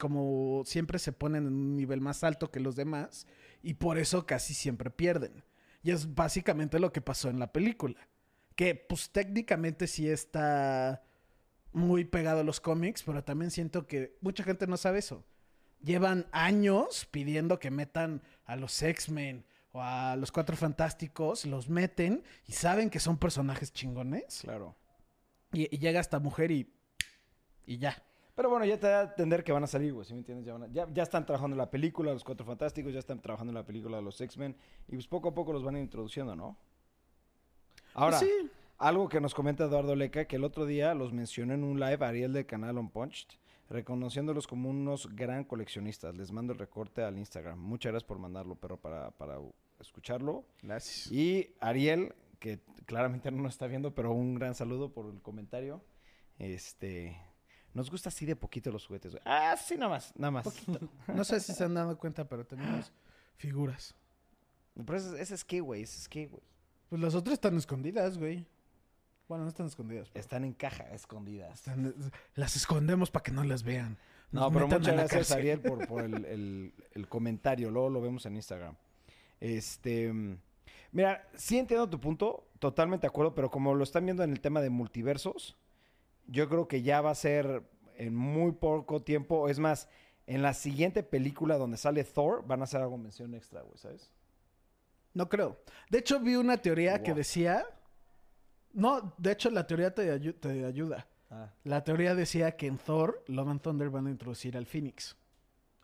como 0.00 0.62
siempre 0.64 0.98
se 0.98 1.12
ponen 1.12 1.46
en 1.46 1.52
un 1.52 1.76
nivel 1.76 2.00
más 2.00 2.24
alto 2.24 2.50
que 2.50 2.58
los 2.58 2.74
demás 2.74 3.26
y 3.62 3.74
por 3.74 3.98
eso 3.98 4.24
casi 4.26 4.54
siempre 4.54 4.90
pierden. 4.90 5.44
Y 5.82 5.90
es 5.90 6.14
básicamente 6.14 6.78
lo 6.78 6.92
que 6.92 7.00
pasó 7.00 7.28
en 7.30 7.38
la 7.38 7.52
película. 7.52 8.08
Que 8.54 8.74
pues 8.74 9.10
técnicamente 9.10 9.86
sí 9.86 10.08
está 10.08 11.02
muy 11.72 12.04
pegado 12.04 12.40
a 12.40 12.44
los 12.44 12.60
cómics, 12.60 13.02
pero 13.02 13.24
también 13.24 13.50
siento 13.50 13.86
que 13.86 14.18
mucha 14.20 14.44
gente 14.44 14.66
no 14.66 14.76
sabe 14.76 14.98
eso. 14.98 15.24
Llevan 15.82 16.26
años 16.32 17.06
pidiendo 17.10 17.58
que 17.58 17.70
metan 17.70 18.22
a 18.44 18.56
los 18.56 18.82
X-Men 18.82 19.46
o 19.72 19.80
a 19.82 20.16
los 20.16 20.32
Cuatro 20.32 20.56
Fantásticos, 20.56 21.46
los 21.46 21.68
meten 21.68 22.24
y 22.46 22.52
saben 22.52 22.90
que 22.90 23.00
son 23.00 23.16
personajes 23.16 23.72
chingones. 23.72 24.40
Claro. 24.42 24.76
Y, 25.52 25.74
y 25.74 25.78
llega 25.78 26.00
esta 26.00 26.18
mujer 26.18 26.50
y, 26.50 26.74
y 27.64 27.78
ya. 27.78 28.02
Pero 28.34 28.48
bueno, 28.48 28.64
ya 28.64 28.78
te 28.78 28.86
da 28.86 29.00
a 29.00 29.04
entender 29.04 29.44
que 29.44 29.52
van 29.52 29.64
a 29.64 29.66
salir, 29.66 29.92
güey, 29.92 30.06
¿sí 30.06 30.12
me 30.14 30.20
entiendes? 30.20 30.46
Ya, 30.46 30.52
van 30.54 30.62
a- 30.64 30.68
ya, 30.68 30.88
ya 30.92 31.02
están 31.02 31.26
trabajando 31.26 31.54
en 31.54 31.58
la 31.58 31.70
película, 31.70 32.12
los 32.12 32.24
Cuatro 32.24 32.46
Fantásticos, 32.46 32.92
ya 32.92 32.98
están 32.98 33.20
trabajando 33.20 33.50
en 33.50 33.54
la 33.56 33.66
película 33.66 33.96
de 33.98 34.02
los 34.02 34.20
X-Men, 34.20 34.56
y 34.88 34.92
pues 34.92 35.06
poco 35.08 35.28
a 35.30 35.34
poco 35.34 35.52
los 35.52 35.62
van 35.64 35.76
introduciendo, 35.76 36.34
¿no? 36.36 36.56
Ahora, 37.94 38.18
Pues 38.18 38.30
sí, 38.30 38.50
algo 38.78 39.08
que 39.08 39.20
nos 39.20 39.34
comenta 39.34 39.64
Eduardo 39.64 39.94
Leca, 39.96 40.24
que 40.26 40.36
el 40.36 40.44
otro 40.44 40.64
día 40.64 40.94
los 40.94 41.12
mencionó 41.12 41.54
en 41.54 41.64
un 41.64 41.78
live 41.80 42.04
Ariel 42.04 42.32
del 42.32 42.46
canal 42.46 42.78
On 42.78 42.88
Punched, 42.88 43.28
reconociéndolos 43.68 44.46
como 44.46 44.70
unos 44.70 45.14
gran 45.14 45.44
coleccionistas. 45.44 46.14
Les 46.16 46.32
mando 46.32 46.52
el 46.52 46.58
recorte 46.58 47.02
al 47.02 47.18
Instagram. 47.18 47.58
Muchas 47.58 47.92
gracias 47.92 48.06
por 48.08 48.18
mandarlo, 48.18 48.54
pero 48.56 48.76
para, 48.78 49.10
para 49.12 49.38
escucharlo. 49.80 50.44
Gracias. 50.62 51.10
Y 51.12 51.54
Ariel, 51.60 52.14
que 52.38 52.60
claramente 52.86 53.30
no 53.30 53.42
nos 53.42 53.52
está 53.52 53.66
viendo, 53.66 53.94
pero 53.94 54.12
un 54.12 54.34
gran 54.34 54.54
saludo 54.54 54.92
por 54.92 55.06
el 55.12 55.20
comentario. 55.20 55.82
Este, 56.38 57.16
nos 57.74 57.90
gusta 57.90 58.08
así 58.08 58.26
de 58.26 58.36
poquito 58.36 58.70
los 58.70 58.86
juguetes. 58.86 59.12
güey. 59.12 59.22
Ah, 59.24 59.56
sí, 59.56 59.74
nada 59.76 59.88
más, 59.90 60.12
nada 60.16 60.30
más. 60.30 60.46
No 61.14 61.24
sé 61.24 61.40
si 61.40 61.52
se 61.52 61.64
han 61.64 61.74
dado 61.74 61.96
cuenta, 61.98 62.28
pero 62.28 62.44
tenemos 62.46 62.92
figuras. 63.36 63.94
Pero 64.74 64.96
ese, 64.98 65.20
ese 65.20 65.34
es 65.34 65.44
que, 65.44 65.60
güey, 65.60 65.82
ese 65.82 65.98
es 65.98 66.08
que, 66.08 66.26
güey. 66.26 66.42
Pues 66.88 67.00
las 67.02 67.14
otras 67.14 67.34
están 67.34 67.56
escondidas, 67.56 68.18
güey. 68.18 68.46
Bueno, 69.28 69.44
no 69.44 69.48
están 69.50 69.66
escondidas. 69.66 70.08
pero 70.12 70.20
Están 70.20 70.44
en 70.44 70.52
caja, 70.54 70.84
escondidas. 70.92 71.54
están- 71.54 71.94
las 72.34 72.56
escondemos 72.56 73.10
para 73.10 73.22
que 73.22 73.30
no 73.30 73.44
las 73.44 73.62
vean. 73.62 73.96
No, 74.32 74.50
pero 74.52 74.66
muchas 74.68 74.94
gracias. 74.94 75.30
Ariel, 75.32 75.60
por, 75.60 75.86
por 75.86 76.02
el, 76.04 76.24
el- 76.24 76.74
el 76.92 77.08
comentario. 77.08 77.70
Luego 77.70 77.90
lo 77.90 78.00
vemos 78.00 78.26
en 78.26 78.36
Instagram. 78.36 78.74
Este. 79.40 80.12
Mira, 80.92 81.28
sí 81.34 81.58
entiendo 81.58 81.88
tu 81.88 82.00
punto, 82.00 82.48
totalmente 82.58 83.02
de 83.02 83.08
acuerdo, 83.08 83.34
pero 83.34 83.50
como 83.50 83.74
lo 83.74 83.84
están 83.84 84.04
viendo 84.04 84.24
en 84.24 84.30
el 84.32 84.40
tema 84.40 84.60
de 84.60 84.70
multiversos, 84.70 85.56
yo 86.30 86.48
creo 86.48 86.66
que 86.68 86.82
ya 86.82 87.00
va 87.00 87.10
a 87.10 87.14
ser 87.14 87.62
en 87.96 88.14
muy 88.14 88.52
poco 88.52 89.02
tiempo. 89.02 89.48
Es 89.48 89.58
más, 89.58 89.88
en 90.26 90.42
la 90.42 90.54
siguiente 90.54 91.02
película 91.02 91.58
donde 91.58 91.76
sale 91.76 92.04
Thor, 92.04 92.46
van 92.46 92.60
a 92.60 92.64
hacer 92.64 92.80
algo 92.80 92.96
mención 92.96 93.34
extra, 93.34 93.62
güey, 93.62 93.76
¿sabes? 93.78 94.10
No 95.12 95.28
creo. 95.28 95.58
De 95.90 95.98
hecho, 95.98 96.20
vi 96.20 96.36
una 96.36 96.56
teoría 96.56 97.02
que 97.02 97.14
decía. 97.14 97.66
No, 98.72 99.12
de 99.18 99.32
hecho, 99.32 99.50
la 99.50 99.66
teoría 99.66 99.92
te, 99.94 100.14
ayu- 100.14 100.38
te 100.38 100.64
ayuda. 100.64 101.08
Ah. 101.30 101.52
La 101.64 101.82
teoría 101.82 102.14
decía 102.14 102.56
que 102.56 102.66
en 102.68 102.78
Thor, 102.78 103.22
Love 103.26 103.48
and 103.48 103.60
Thunder 103.60 103.90
van 103.90 104.06
a 104.06 104.10
introducir 104.10 104.56
al 104.56 104.66
Phoenix. 104.66 105.16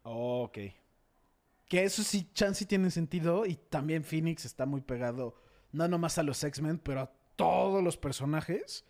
ok. 0.05 0.59
Que 1.69 1.83
eso 1.83 2.05
sí, 2.05 2.31
chance 2.33 2.65
tiene 2.65 2.93
sentido. 2.93 3.45
Y 3.45 3.57
también 3.57 4.05
Phoenix 4.05 4.45
está 4.45 4.67
muy 4.67 4.81
pegado, 4.81 5.35
no 5.73 5.88
nomás 5.88 6.17
a 6.19 6.23
los 6.23 6.43
X-Men, 6.45 6.79
pero 6.79 7.00
a 7.00 7.11
todos 7.35 7.83
los 7.83 7.97
personajes. 7.97 8.85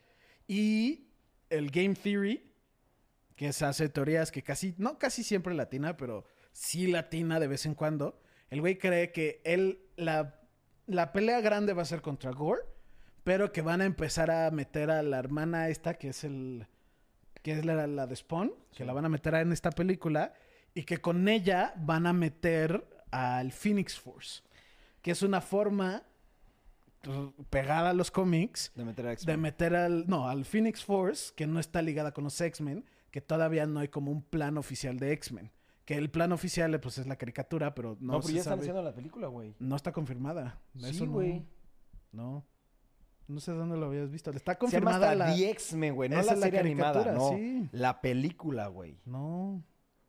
Y 0.46 1.05
el 1.50 1.70
Game 1.70 1.94
Theory, 1.94 2.52
que 3.34 3.52
se 3.52 3.64
hace 3.64 3.88
teorías 3.88 4.32
que 4.32 4.42
casi, 4.42 4.74
no 4.78 4.98
casi 4.98 5.22
siempre 5.22 5.54
latina, 5.54 5.96
pero 5.96 6.24
sí 6.52 6.86
latina 6.86 7.38
de 7.38 7.48
vez 7.48 7.66
en 7.66 7.74
cuando. 7.74 8.20
El 8.48 8.60
güey 8.60 8.78
cree 8.78 9.12
que 9.12 9.40
él, 9.44 9.80
la, 9.96 10.40
la 10.86 11.12
pelea 11.12 11.40
grande 11.40 11.72
va 11.72 11.82
a 11.82 11.86
ser 11.86 12.00
contra 12.00 12.30
Gore, 12.30 12.62
pero 13.24 13.52
que 13.52 13.62
van 13.62 13.80
a 13.80 13.84
empezar 13.84 14.30
a 14.30 14.50
meter 14.50 14.90
a 14.90 15.02
la 15.02 15.18
hermana 15.18 15.68
esta, 15.68 15.94
que 15.94 16.08
es 16.08 16.24
el... 16.24 16.66
que 17.42 17.52
es 17.52 17.64
la, 17.64 17.86
la 17.86 18.06
de 18.06 18.16
Spawn, 18.16 18.54
que 18.74 18.84
la 18.84 18.92
van 18.92 19.04
a 19.04 19.08
meter 19.08 19.34
en 19.34 19.52
esta 19.52 19.70
película, 19.70 20.32
y 20.74 20.84
que 20.84 20.98
con 20.98 21.28
ella 21.28 21.74
van 21.76 22.06
a 22.06 22.12
meter 22.12 22.86
al 23.10 23.52
Phoenix 23.52 23.98
Force, 23.98 24.42
que 25.02 25.10
es 25.10 25.22
una 25.22 25.40
forma 25.40 26.04
pegada 27.50 27.90
a 27.90 27.92
los 27.92 28.10
cómics 28.10 28.72
De 28.74 28.84
meter 28.84 29.06
a 29.06 29.08
de 29.08 29.14
X-Men. 29.14 29.40
meter 29.40 29.74
al, 29.76 30.06
no, 30.06 30.28
al 30.28 30.44
Phoenix 30.44 30.84
Force, 30.84 31.32
que 31.34 31.46
no 31.46 31.60
está 31.60 31.82
ligada 31.82 32.12
con 32.12 32.24
los 32.24 32.40
X-Men, 32.40 32.84
que 33.10 33.20
todavía 33.20 33.66
no 33.66 33.80
hay 33.80 33.88
como 33.88 34.10
un 34.10 34.22
plan 34.22 34.58
oficial 34.58 34.98
de 34.98 35.12
X-Men. 35.12 35.50
Que 35.84 35.94
el 35.94 36.10
plan 36.10 36.32
oficial, 36.32 36.78
pues, 36.80 36.98
es 36.98 37.06
la 37.06 37.16
caricatura, 37.16 37.74
pero 37.74 37.96
no, 38.00 38.14
No, 38.14 38.18
pero 38.18 38.22
se 38.28 38.32
ya 38.34 38.38
están 38.40 38.52
sabe. 38.52 38.60
haciendo 38.62 38.82
la 38.82 38.92
película, 38.94 39.28
güey. 39.28 39.54
No 39.60 39.76
está 39.76 39.92
confirmada. 39.92 40.58
Sí, 40.76 40.86
Eso 40.90 41.06
güey. 41.06 41.46
No. 42.10 42.44
No 43.28 43.40
sé 43.40 43.52
dónde 43.52 43.76
lo 43.76 43.86
habías 43.86 44.10
visto. 44.10 44.30
Está 44.30 44.52
Se 44.52 44.56
llama 44.56 44.58
confirmada 44.58 45.10
hasta 45.12 45.14
la... 45.30 45.34
The 45.36 45.50
X-Men, 45.50 45.94
güey. 45.94 46.08
No 46.08 46.18
Esa 46.20 46.34
la 46.34 46.46
es 46.46 46.52
la 46.52 46.60
animada, 46.60 47.12
no. 47.12 47.30
sí. 47.30 47.68
La 47.72 48.00
película, 48.00 48.66
güey. 48.68 48.98
No. 49.04 49.54
Oye, 49.54 49.62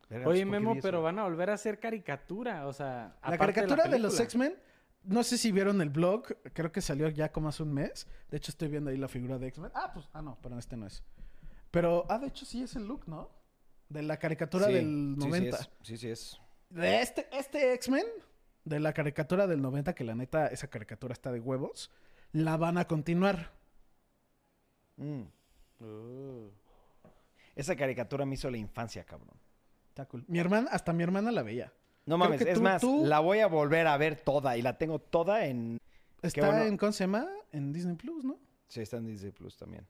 pues, 0.09 0.23
¿por 0.23 0.33
qué 0.35 0.45
Memo, 0.45 0.75
pero 0.81 1.01
van 1.01 1.19
a 1.19 1.23
volver 1.23 1.49
a 1.49 1.53
hacer 1.55 1.79
caricatura, 1.79 2.65
o 2.67 2.73
sea... 2.73 3.15
La 3.27 3.37
caricatura 3.37 3.87
de, 3.87 3.99
los. 3.99 4.19
X-Men, 4.19 4.55
no 5.03 5.23
sé 5.23 5.37
si 5.37 5.51
vieron 5.51 5.81
el 5.81 5.89
blog, 5.89 6.25
creo 6.53 6.71
que 6.71 6.81
salió 6.81 7.09
ya 7.09 7.31
como 7.31 7.49
hace 7.49 7.63
un 7.63 7.73
mes. 7.73 8.07
De 8.29 8.37
hecho, 8.37 8.51
estoy 8.51 8.67
viendo 8.67 8.89
ahí 8.89 8.97
la 8.97 9.07
figura 9.07 9.37
de 9.37 9.47
X-Men. 9.47 9.71
Ah, 9.73 9.91
pues, 9.93 10.09
ah, 10.13 10.21
no, 10.21 10.37
pero 10.41 10.57
este 10.59 10.75
no 10.77 10.85
es. 10.85 11.03
Pero, 11.71 12.05
ah, 12.09 12.17
de 12.19 12.27
hecho, 12.27 12.45
sí 12.45 12.61
es 12.61 12.75
el 12.75 12.87
look, 12.87 13.07
¿no? 13.07 13.29
De 13.89 14.01
la 14.01 14.17
caricatura 14.17 14.67
Sí, 14.67 14.73
del 14.73 15.15
sí, 15.19 15.27
90. 15.27 15.57
Sí, 15.57 15.63
es. 15.63 15.69
Sí, 15.81 15.97
sí 15.97 16.09
es. 16.09 16.41
De 16.69 17.01
este, 17.01 17.27
este 17.31 17.73
X-Men, 17.73 18.05
de 18.65 18.79
la 18.79 18.93
caricatura 18.93 19.47
del 19.47 19.61
90, 19.61 19.95
que 19.95 20.03
la 20.03 20.15
neta, 20.15 20.47
esa 20.47 20.67
caricatura 20.67 21.13
está 21.13 21.31
de 21.31 21.39
huevos, 21.39 21.91
la 22.33 22.57
van 22.57 22.77
a 22.77 22.85
continuar. 22.85 23.53
Mm. 24.97 25.23
Esa 27.55 27.75
caricatura 27.75 28.25
me 28.25 28.35
hizo 28.35 28.51
la 28.51 28.57
infancia, 28.57 29.05
cabrón. 29.05 29.35
Está 29.89 30.05
cool. 30.05 30.25
Mi 30.27 30.39
hermana, 30.39 30.69
hasta 30.71 30.93
mi 30.93 31.03
hermana 31.03 31.31
la 31.31 31.43
veía. 31.43 31.73
No 32.07 32.17
mames, 32.17 32.41
es 32.41 32.55
tú- 32.55 32.61
más, 32.61 32.81
tú- 32.81 33.05
la 33.05 33.19
voy 33.19 33.39
a 33.39 33.47
volver 33.47 33.85
a 33.85 33.95
ver 33.97 34.15
toda 34.19 34.57
y 34.57 34.61
la 34.63 34.77
tengo 34.79 34.97
toda 34.99 35.45
en... 35.45 35.77
Está 36.23 36.47
bueno. 36.47 36.65
en, 36.65 36.77
¿cómo 36.77 36.91
se 36.91 37.03
llama? 37.03 37.27
En 37.51 37.71
Disney 37.71 37.95
Plus, 37.95 38.23
¿no? 38.25 38.39
Sí, 38.67 38.81
está 38.81 38.97
en 38.97 39.05
Disney 39.05 39.31
Plus 39.31 39.55
también. 39.55 39.85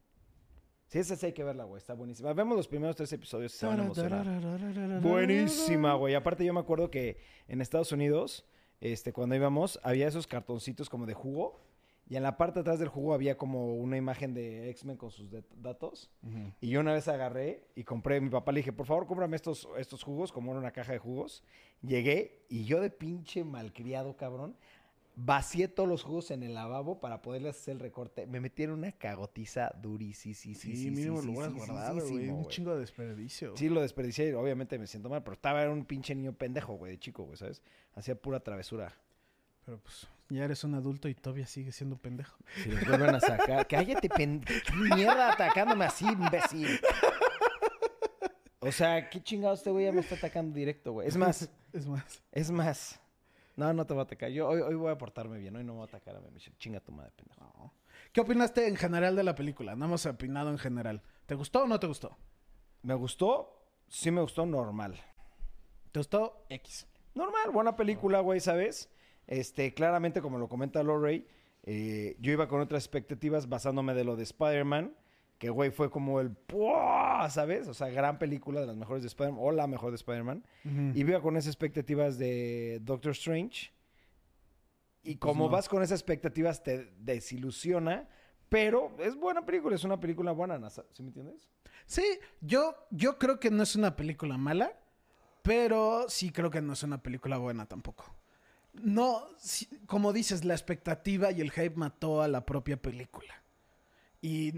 Sí, 0.88 0.98
esa 0.98 1.16
sí 1.16 1.26
hay 1.26 1.32
que 1.32 1.44
verla, 1.44 1.64
güey. 1.64 1.78
Está 1.78 1.94
buenísima. 1.94 2.32
Vemos 2.32 2.56
los 2.56 2.66
primeros 2.68 2.96
tres 2.96 3.12
episodios 3.12 3.52
se 3.52 3.66
van 3.66 3.80
a 3.80 3.84
emocionar. 3.84 5.00
Buenísima, 5.00 5.94
güey. 5.94 6.14
Aparte, 6.14 6.44
yo 6.44 6.52
me 6.52 6.60
acuerdo 6.60 6.90
que 6.90 7.18
en 7.46 7.60
Estados 7.60 7.92
Unidos, 7.92 8.46
este, 8.80 9.12
cuando 9.12 9.34
íbamos, 9.34 9.78
había 9.82 10.08
esos 10.08 10.26
cartoncitos 10.26 10.88
como 10.88 11.06
de 11.06 11.14
jugo. 11.14 11.60
Y 12.08 12.16
en 12.16 12.22
la 12.22 12.38
parte 12.38 12.54
de 12.54 12.60
atrás 12.62 12.78
del 12.78 12.88
jugo 12.88 13.12
había 13.12 13.36
como 13.36 13.74
una 13.76 13.96
imagen 13.98 14.32
de 14.32 14.70
X-Men 14.70 14.96
con 14.96 15.10
sus 15.10 15.30
datos. 15.56 16.10
Ujú. 16.22 16.52
Y 16.60 16.70
yo 16.70 16.80
una 16.80 16.94
vez 16.94 17.06
agarré 17.06 17.66
y 17.74 17.84
compré, 17.84 18.16
a 18.16 18.20
mi 18.20 18.30
papá 18.30 18.50
le 18.52 18.60
dije, 18.60 18.72
por 18.72 18.86
favor, 18.86 19.06
cómprame 19.06 19.36
estos, 19.36 19.68
estos 19.76 20.02
jugos, 20.02 20.32
como 20.32 20.52
era 20.52 20.60
una 20.60 20.70
caja 20.70 20.92
de 20.92 20.98
jugos. 20.98 21.44
Llegué 21.82 22.46
y 22.48 22.64
yo 22.64 22.80
de 22.80 22.90
pinche 22.90 23.44
malcriado, 23.44 24.16
cabrón, 24.16 24.56
vacié 25.16 25.68
todos 25.68 25.88
los 25.88 26.02
jugos 26.02 26.30
en 26.30 26.42
el 26.42 26.54
lavabo 26.54 27.00
para 27.00 27.20
poderles 27.20 27.56
hacer 27.56 27.72
el 27.74 27.80
recorte. 27.80 28.26
Me 28.26 28.40
metieron 28.40 28.78
una 28.78 28.92
cagotiza 28.92 29.72
durísima. 29.82 30.34
Sí, 30.34 30.54
Sí, 30.54 30.90
mínimo 30.90 31.20
lo 31.20 31.32
hubieras 31.32 31.52
guardado, 31.52 32.08
güey. 32.08 32.28
Un 32.30 32.46
chingo 32.46 32.72
de 32.74 32.80
desperdicio. 32.80 33.54
Sí, 33.56 33.68
lo 33.68 33.82
desperdicié 33.82 34.30
y 34.30 34.32
obviamente 34.32 34.78
me 34.78 34.86
siento 34.86 35.10
mal, 35.10 35.22
pero 35.22 35.34
estaba 35.34 35.60
era 35.60 35.70
un 35.72 35.84
pinche 35.84 36.14
niño 36.14 36.32
pendejo, 36.32 36.74
güey, 36.74 36.92
de 36.92 36.98
chico, 36.98 37.24
güey, 37.24 37.36
¿sabes? 37.36 37.62
Hacía 37.94 38.14
pura 38.14 38.40
travesura. 38.40 38.94
Pero 39.68 39.80
pues, 39.82 40.06
ya 40.30 40.46
eres 40.46 40.64
un 40.64 40.74
adulto 40.74 41.10
y 41.10 41.14
todavía 41.14 41.46
sigues 41.46 41.76
siendo 41.76 41.98
pendejo. 41.98 42.38
Si 42.62 42.70
los 42.70 42.86
vuelven 42.88 43.14
a 43.14 43.20
sacar, 43.20 43.68
cállate, 43.68 44.08
pen... 44.08 44.40
¿Qué 44.40 44.94
mierda 44.94 45.34
atacándome 45.34 45.84
así, 45.84 46.06
imbécil? 46.06 46.80
O 48.60 48.72
sea, 48.72 49.10
qué 49.10 49.22
chingado 49.22 49.52
este 49.52 49.70
güey 49.70 49.84
ya 49.84 49.92
me 49.92 50.00
está 50.00 50.14
atacando 50.14 50.54
directo, 50.54 50.92
güey. 50.92 51.06
Es 51.06 51.18
más, 51.18 51.50
Es 51.74 51.86
más. 51.86 52.22
es 52.32 52.50
más. 52.50 52.98
No, 53.56 53.70
no 53.74 53.84
te 53.86 53.92
voy 53.92 54.00
a 54.00 54.04
atacar. 54.04 54.30
Yo 54.30 54.48
hoy, 54.48 54.62
hoy 54.62 54.74
voy 54.74 54.90
a 54.90 54.96
portarme 54.96 55.36
bien. 55.36 55.54
Hoy 55.54 55.64
no 55.64 55.74
me 55.74 55.80
voy 55.80 55.86
a 55.86 55.88
atacar 55.88 56.16
a 56.16 56.20
mi 56.20 56.30
Michelle. 56.30 56.56
Chinga 56.56 56.80
tu 56.80 56.92
madre, 56.92 57.12
pendejo. 57.14 57.42
no. 57.42 57.74
¿Qué 58.14 58.22
opinaste 58.22 58.68
en 58.68 58.76
general 58.76 59.16
de 59.16 59.22
la 59.22 59.34
película? 59.34 59.76
No 59.76 59.84
hemos 59.84 60.06
opinado 60.06 60.48
en 60.48 60.56
general. 60.56 61.02
¿Te 61.26 61.34
gustó 61.34 61.64
o 61.64 61.66
no 61.66 61.78
te 61.78 61.86
gustó? 61.88 62.16
¿Me 62.80 62.94
gustó? 62.94 63.66
Sí 63.86 64.10
me 64.10 64.22
gustó 64.22 64.46
normal. 64.46 64.98
¿Te 65.92 66.00
gustó 66.00 66.46
X? 66.48 66.86
Normal, 67.14 67.50
buena 67.52 67.76
película, 67.76 68.20
güey, 68.20 68.40
¿sabes? 68.40 68.88
Este, 69.28 69.72
claramente, 69.74 70.20
como 70.20 70.38
lo 70.38 70.48
comenta 70.48 70.82
Lorray, 70.82 71.24
eh, 71.62 72.16
yo 72.18 72.32
iba 72.32 72.48
con 72.48 72.60
otras 72.60 72.82
expectativas 72.82 73.48
basándome 73.48 73.94
de 73.94 74.02
lo 74.04 74.16
de 74.16 74.24
Spider-Man, 74.24 74.94
que, 75.38 75.50
güey, 75.50 75.70
fue 75.70 75.90
como 75.90 76.18
el 76.20 76.30
¡puah! 76.30 77.28
¿sabes? 77.30 77.68
O 77.68 77.74
sea, 77.74 77.88
gran 77.88 78.18
película 78.18 78.60
de 78.60 78.66
las 78.66 78.76
mejores 78.76 79.02
de 79.02 79.08
Spider-Man, 79.08 79.40
o 79.40 79.52
la 79.52 79.66
mejor 79.66 79.90
de 79.90 79.96
Spider-Man. 79.96 80.44
Y 80.94 81.00
iba 81.00 81.20
con 81.20 81.36
esas 81.36 81.48
expectativas 81.54 82.18
de 82.18 82.80
Doctor 82.82 83.12
Strange. 83.12 83.70
Y 85.02 85.16
Pues 85.16 85.18
como 85.20 85.44
no. 85.44 85.50
vas 85.50 85.68
con 85.68 85.82
esas 85.82 86.00
expectativas, 86.00 86.62
te 86.62 86.92
desilusiona. 86.98 88.08
Pero 88.48 88.96
es 88.98 89.14
buena 89.14 89.44
película, 89.44 89.76
es 89.76 89.84
una 89.84 90.00
película 90.00 90.32
buena, 90.32 90.58
Nasa, 90.58 90.84
¿sí 90.92 91.02
me 91.02 91.08
entiendes? 91.08 91.48
Sí, 91.84 92.02
yo, 92.40 92.74
yo 92.90 93.18
creo 93.18 93.38
que 93.38 93.50
no 93.50 93.62
es 93.62 93.76
una 93.76 93.94
película 93.94 94.38
mala, 94.38 94.72
pero 95.42 96.06
sí 96.08 96.30
creo 96.30 96.50
que 96.50 96.62
no 96.62 96.72
es 96.72 96.82
una 96.82 97.02
película 97.02 97.36
buena 97.36 97.66
tampoco. 97.66 98.14
No, 98.82 99.26
como 99.86 100.12
dices, 100.12 100.44
la 100.44 100.54
expectativa 100.54 101.30
y 101.32 101.40
el 101.40 101.50
hype 101.50 101.76
mató 101.76 102.22
a 102.22 102.28
la 102.28 102.44
propia 102.44 102.76
película. 102.80 103.42
Y, 104.20 104.52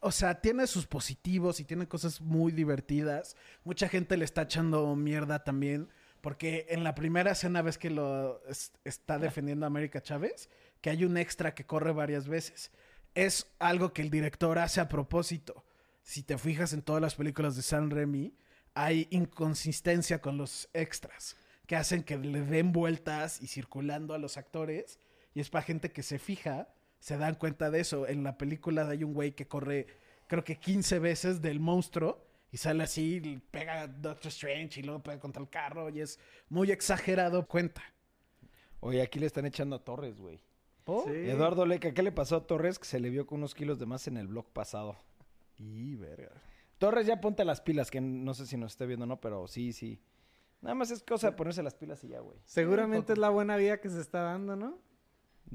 o 0.00 0.12
sea, 0.12 0.40
tiene 0.40 0.66
sus 0.66 0.86
positivos 0.86 1.60
y 1.60 1.64
tiene 1.64 1.88
cosas 1.88 2.20
muy 2.20 2.52
divertidas. 2.52 3.36
Mucha 3.64 3.88
gente 3.88 4.16
le 4.16 4.24
está 4.24 4.42
echando 4.42 4.94
mierda 4.96 5.44
también, 5.44 5.88
porque 6.20 6.66
en 6.70 6.84
la 6.84 6.94
primera 6.94 7.32
escena 7.32 7.62
ves 7.62 7.78
que 7.78 7.90
lo 7.90 8.42
es- 8.48 8.72
está 8.84 9.18
defendiendo 9.18 9.66
a 9.66 9.68
América 9.68 10.02
Chávez, 10.02 10.48
que 10.80 10.90
hay 10.90 11.04
un 11.04 11.16
extra 11.16 11.54
que 11.54 11.66
corre 11.66 11.92
varias 11.92 12.28
veces. 12.28 12.70
Es 13.14 13.46
algo 13.58 13.92
que 13.92 14.02
el 14.02 14.10
director 14.10 14.58
hace 14.58 14.80
a 14.80 14.88
propósito. 14.88 15.64
Si 16.02 16.22
te 16.22 16.38
fijas 16.38 16.72
en 16.72 16.82
todas 16.82 17.02
las 17.02 17.14
películas 17.14 17.56
de 17.56 17.62
San 17.62 17.90
Remy, 17.90 18.34
hay 18.74 19.08
inconsistencia 19.10 20.20
con 20.20 20.36
los 20.36 20.68
extras 20.74 21.36
que 21.66 21.76
hacen 21.76 22.02
que 22.02 22.16
le 22.16 22.42
den 22.42 22.72
vueltas 22.72 23.40
y 23.42 23.48
circulando 23.48 24.14
a 24.14 24.18
los 24.18 24.36
actores. 24.36 24.98
Y 25.34 25.40
es 25.40 25.50
para 25.50 25.64
gente 25.64 25.92
que 25.92 26.02
se 26.02 26.18
fija, 26.18 26.68
se 26.98 27.18
dan 27.18 27.34
cuenta 27.34 27.70
de 27.70 27.80
eso. 27.80 28.06
En 28.06 28.24
la 28.24 28.38
película 28.38 28.88
hay 28.88 29.04
un 29.04 29.14
güey 29.14 29.32
que 29.32 29.46
corre, 29.46 29.86
creo 30.26 30.44
que 30.44 30.56
15 30.58 30.98
veces 30.98 31.42
del 31.42 31.60
monstruo 31.60 32.24
y 32.50 32.56
sale 32.58 32.84
así, 32.84 33.20
y 33.22 33.38
pega 33.38 33.82
a 33.82 33.86
Doctor 33.88 34.28
Strange 34.28 34.80
y 34.80 34.82
luego 34.82 35.02
pega 35.02 35.18
contra 35.18 35.42
el 35.42 35.50
carro 35.50 35.90
y 35.90 36.00
es 36.00 36.18
muy 36.48 36.70
exagerado. 36.70 37.46
Cuenta. 37.46 37.82
Oye, 38.80 39.02
aquí 39.02 39.18
le 39.18 39.26
están 39.26 39.46
echando 39.46 39.76
a 39.76 39.84
Torres, 39.84 40.20
güey. 40.20 40.40
¿Oh? 40.84 41.04
Sí. 41.04 41.10
Eduardo 41.10 41.66
Leca, 41.66 41.92
¿qué 41.92 42.02
le 42.02 42.12
pasó 42.12 42.36
a 42.36 42.46
Torres 42.46 42.78
que 42.78 42.86
se 42.86 43.00
le 43.00 43.10
vio 43.10 43.26
con 43.26 43.38
unos 43.38 43.54
kilos 43.54 43.78
de 43.78 43.86
más 43.86 44.06
en 44.06 44.16
el 44.16 44.28
blog 44.28 44.52
pasado? 44.52 44.96
Y 45.56 45.96
verga. 45.96 46.30
Torres, 46.78 47.06
ya 47.06 47.20
ponte 47.20 47.44
las 47.44 47.60
pilas, 47.60 47.90
que 47.90 48.00
no 48.00 48.34
sé 48.34 48.46
si 48.46 48.56
nos 48.56 48.72
esté 48.72 48.86
viendo 48.86 49.04
o 49.04 49.06
no, 49.06 49.20
pero 49.20 49.48
sí, 49.48 49.72
sí. 49.72 50.00
Nada 50.60 50.74
más 50.74 50.90
es 50.90 51.02
cosa 51.02 51.30
de 51.30 51.36
ponerse 51.36 51.62
las 51.62 51.74
pilas 51.74 52.02
y 52.04 52.08
ya, 52.08 52.20
güey. 52.20 52.38
Seguramente 52.44 53.12
es 53.12 53.18
la 53.18 53.28
buena 53.30 53.56
vida 53.56 53.80
que 53.80 53.88
se 53.90 54.00
está 54.00 54.20
dando, 54.22 54.56
¿no? 54.56 54.78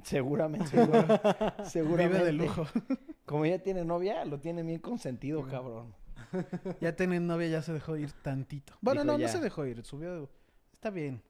Seguramente. 0.04 0.68
Seguramente. 1.66 2.18
Vive 2.20 2.26
de 2.26 2.34
lujo. 2.34 2.66
Como 3.26 3.46
ya 3.46 3.60
tiene 3.60 3.84
novia, 3.86 4.24
lo 4.26 4.40
tiene 4.40 4.64
bien 4.64 4.80
consentido, 4.80 5.46
cabrón. 5.48 5.94
ya 6.82 6.96
tienen 6.96 7.28
novia, 7.28 7.48
ya 7.48 7.62
se 7.62 7.74
dejó 7.74 7.98
ir 7.98 8.12
tantito. 8.22 8.74
Bueno, 8.82 9.02
Dijo, 9.04 9.14
no, 9.14 9.20
ya. 9.20 9.28
no 9.28 9.32
se 9.34 9.40
dejó 9.40 9.66
ir. 9.66 9.84
Subió. 9.84 10.30
Está 10.74 10.90
bien. 10.90 11.22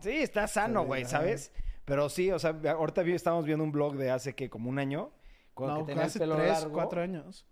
Sí, 0.00 0.10
está 0.10 0.46
sano, 0.48 0.84
güey. 0.84 1.04
¿sabes? 1.04 1.52
Pero 1.84 2.08
sí, 2.08 2.30
o 2.30 2.38
sea, 2.38 2.50
ahorita 2.76 3.02
vi- 3.02 3.14
estábamos 3.14 3.44
viendo 3.46 3.64
un 3.64 3.72
blog 3.72 3.96
de 3.96 4.10
hace 4.10 4.34
que 4.34 4.50
como 4.50 4.68
un 4.68 4.78
año. 4.78 5.10
Cuando 5.54 5.76
No, 5.80 5.80
que 5.86 5.92
tenía 5.92 6.02
el 6.02 6.08
hace 6.08 6.18
pelo 6.18 6.36
tres, 6.36 6.48
largo. 6.50 6.72
cuatro 6.72 7.00
años. 7.02 7.46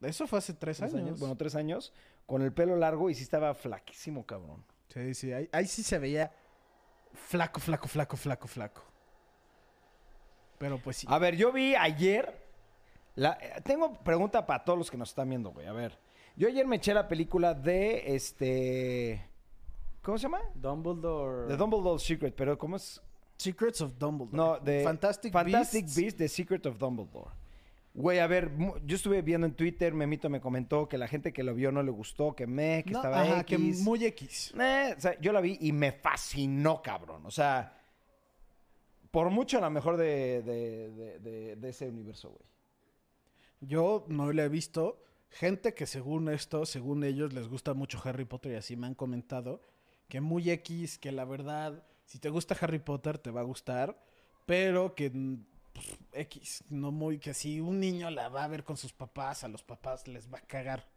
Eso 0.00 0.26
fue 0.26 0.38
hace 0.38 0.54
tres, 0.54 0.78
¿Tres 0.78 0.94
años. 0.94 1.18
Bueno, 1.18 1.36
tres 1.36 1.54
años. 1.54 1.92
Con 2.26 2.42
el 2.42 2.52
pelo 2.52 2.76
largo 2.76 3.10
y 3.10 3.14
sí 3.14 3.22
estaba 3.22 3.54
flaquísimo, 3.54 4.24
cabrón. 4.24 4.64
Sí, 4.88 5.14
sí, 5.14 5.32
ahí, 5.32 5.48
ahí 5.52 5.66
sí 5.66 5.82
se 5.82 5.98
veía 5.98 6.32
flaco, 7.12 7.60
flaco, 7.60 7.88
flaco, 7.88 8.16
flaco, 8.16 8.48
flaco. 8.48 8.82
Pero 10.58 10.78
pues 10.78 10.98
sí. 10.98 11.06
A 11.10 11.18
ver, 11.18 11.36
yo 11.36 11.52
vi 11.52 11.74
ayer. 11.74 12.46
La, 13.14 13.38
eh, 13.40 13.60
tengo 13.64 13.94
pregunta 13.98 14.46
para 14.46 14.64
todos 14.64 14.78
los 14.78 14.90
que 14.90 14.96
nos 14.96 15.10
están 15.10 15.28
viendo, 15.28 15.50
güey. 15.50 15.66
A 15.66 15.72
ver. 15.72 15.98
Yo 16.36 16.46
ayer 16.46 16.66
me 16.66 16.76
eché 16.76 16.94
la 16.94 17.08
película 17.08 17.54
de 17.54 18.14
este. 18.14 19.28
¿Cómo 20.02 20.18
se 20.18 20.22
llama? 20.22 20.40
Dumbledore. 20.54 21.48
De 21.48 21.56
Dumbledore's 21.56 22.02
Secret, 22.02 22.34
pero 22.36 22.56
¿cómo 22.56 22.76
es? 22.76 23.02
Secrets 23.36 23.80
of 23.80 23.98
Dumbledore. 23.98 24.36
No, 24.36 24.58
de 24.58 24.84
Fantastic, 24.84 25.32
Fantastic 25.32 25.84
Beasts. 25.84 25.96
Beasts, 26.00 26.18
The 26.18 26.28
Secret 26.28 26.66
of 26.66 26.78
Dumbledore. 26.78 27.30
Güey, 28.00 28.20
a 28.20 28.26
ver, 28.28 28.52
yo 28.84 28.94
estuve 28.96 29.22
viendo 29.22 29.46
en 29.46 29.54
Twitter, 29.54 29.92
Memito 29.92 30.30
me 30.30 30.40
comentó 30.40 30.88
que 30.88 30.96
la 30.98 31.08
gente 31.08 31.32
que 31.32 31.42
lo 31.42 31.52
vio 31.54 31.72
no 31.72 31.82
le 31.82 31.90
gustó, 31.90 32.34
que 32.36 32.46
me, 32.46 32.84
que 32.84 32.92
No, 32.92 32.98
estaba 33.00 33.22
ajá, 33.22 33.40
X. 33.40 33.46
que 33.46 33.58
muy 33.82 34.04
X. 34.04 34.54
Eh, 34.58 34.94
o 34.96 35.00
sea, 35.00 35.18
yo 35.20 35.32
la 35.32 35.40
vi 35.40 35.58
y 35.60 35.72
me 35.72 35.90
fascinó, 35.90 36.80
cabrón. 36.80 37.26
O 37.26 37.30
sea, 37.32 37.76
por 39.10 39.30
mucho 39.30 39.60
la 39.60 39.68
mejor 39.68 39.96
de, 39.96 40.42
de- 40.42 41.18
de- 41.18 41.56
de- 41.56 41.68
ese 41.68 41.88
universo, 41.88 42.30
güey. 42.30 42.42
Yo 43.60 44.04
no 44.08 44.32
la 44.32 44.44
he 44.44 44.48
visto, 44.48 45.02
gente 45.30 45.74
que 45.74 45.86
según 45.86 46.28
esto, 46.28 46.66
según 46.66 47.02
ellos, 47.02 47.32
les 47.32 47.48
gusta 47.48 47.74
mucho 47.74 48.00
Harry 48.04 48.24
Potter 48.24 48.52
y 48.52 48.56
así 48.56 48.76
me 48.76 48.86
han 48.86 48.94
comentado, 48.94 49.60
que 50.08 50.20
muy 50.20 50.48
X, 50.50 50.98
que 50.98 51.10
la 51.10 51.24
verdad, 51.24 51.82
si 52.04 52.20
te 52.20 52.28
gusta 52.30 52.56
Harry 52.60 52.78
Potter 52.78 53.18
te 53.18 53.32
va 53.32 53.40
a 53.40 53.44
gustar, 53.44 54.00
pero 54.46 54.94
que 54.94 55.10
pues, 55.84 55.98
X, 56.12 56.64
no 56.70 56.90
muy, 56.90 57.18
que 57.18 57.34
si 57.34 57.60
un 57.60 57.80
niño 57.80 58.10
la 58.10 58.28
va 58.28 58.44
a 58.44 58.48
ver 58.48 58.64
con 58.64 58.76
sus 58.76 58.92
papás, 58.92 59.44
a 59.44 59.48
los 59.48 59.62
papás 59.62 60.06
les 60.08 60.32
va 60.32 60.38
a 60.38 60.42
cagar. 60.42 60.88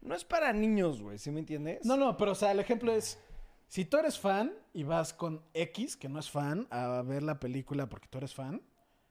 No 0.00 0.14
es 0.14 0.24
para 0.24 0.52
niños, 0.52 1.00
güey, 1.00 1.18
¿sí 1.18 1.30
me 1.30 1.40
entiendes? 1.40 1.84
No, 1.84 1.96
no, 1.96 2.16
pero 2.16 2.32
o 2.32 2.34
sea, 2.34 2.52
el 2.52 2.60
ejemplo 2.60 2.92
es, 2.92 3.18
si 3.68 3.84
tú 3.84 3.98
eres 3.98 4.18
fan 4.18 4.52
y 4.72 4.82
vas 4.82 5.14
con 5.14 5.42
X, 5.54 5.96
que 5.96 6.08
no 6.08 6.18
es 6.18 6.30
fan, 6.30 6.66
a 6.70 7.02
ver 7.02 7.22
la 7.22 7.38
película 7.38 7.88
porque 7.88 8.08
tú 8.08 8.18
eres 8.18 8.34
fan, 8.34 8.62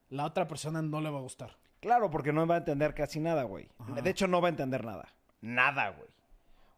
la 0.09 0.25
otra 0.25 0.47
persona 0.47 0.81
no 0.81 1.01
le 1.01 1.09
va 1.09 1.19
a 1.19 1.21
gustar. 1.21 1.57
Claro, 1.79 2.11
porque 2.11 2.31
no 2.31 2.45
va 2.45 2.55
a 2.55 2.59
entender 2.59 2.93
casi 2.93 3.19
nada, 3.19 3.43
güey. 3.43 3.69
Ajá. 3.79 4.01
De 4.01 4.09
hecho, 4.09 4.27
no 4.27 4.41
va 4.41 4.49
a 4.49 4.51
entender 4.51 4.85
nada. 4.85 5.07
Nada, 5.41 5.89
güey. 5.89 6.09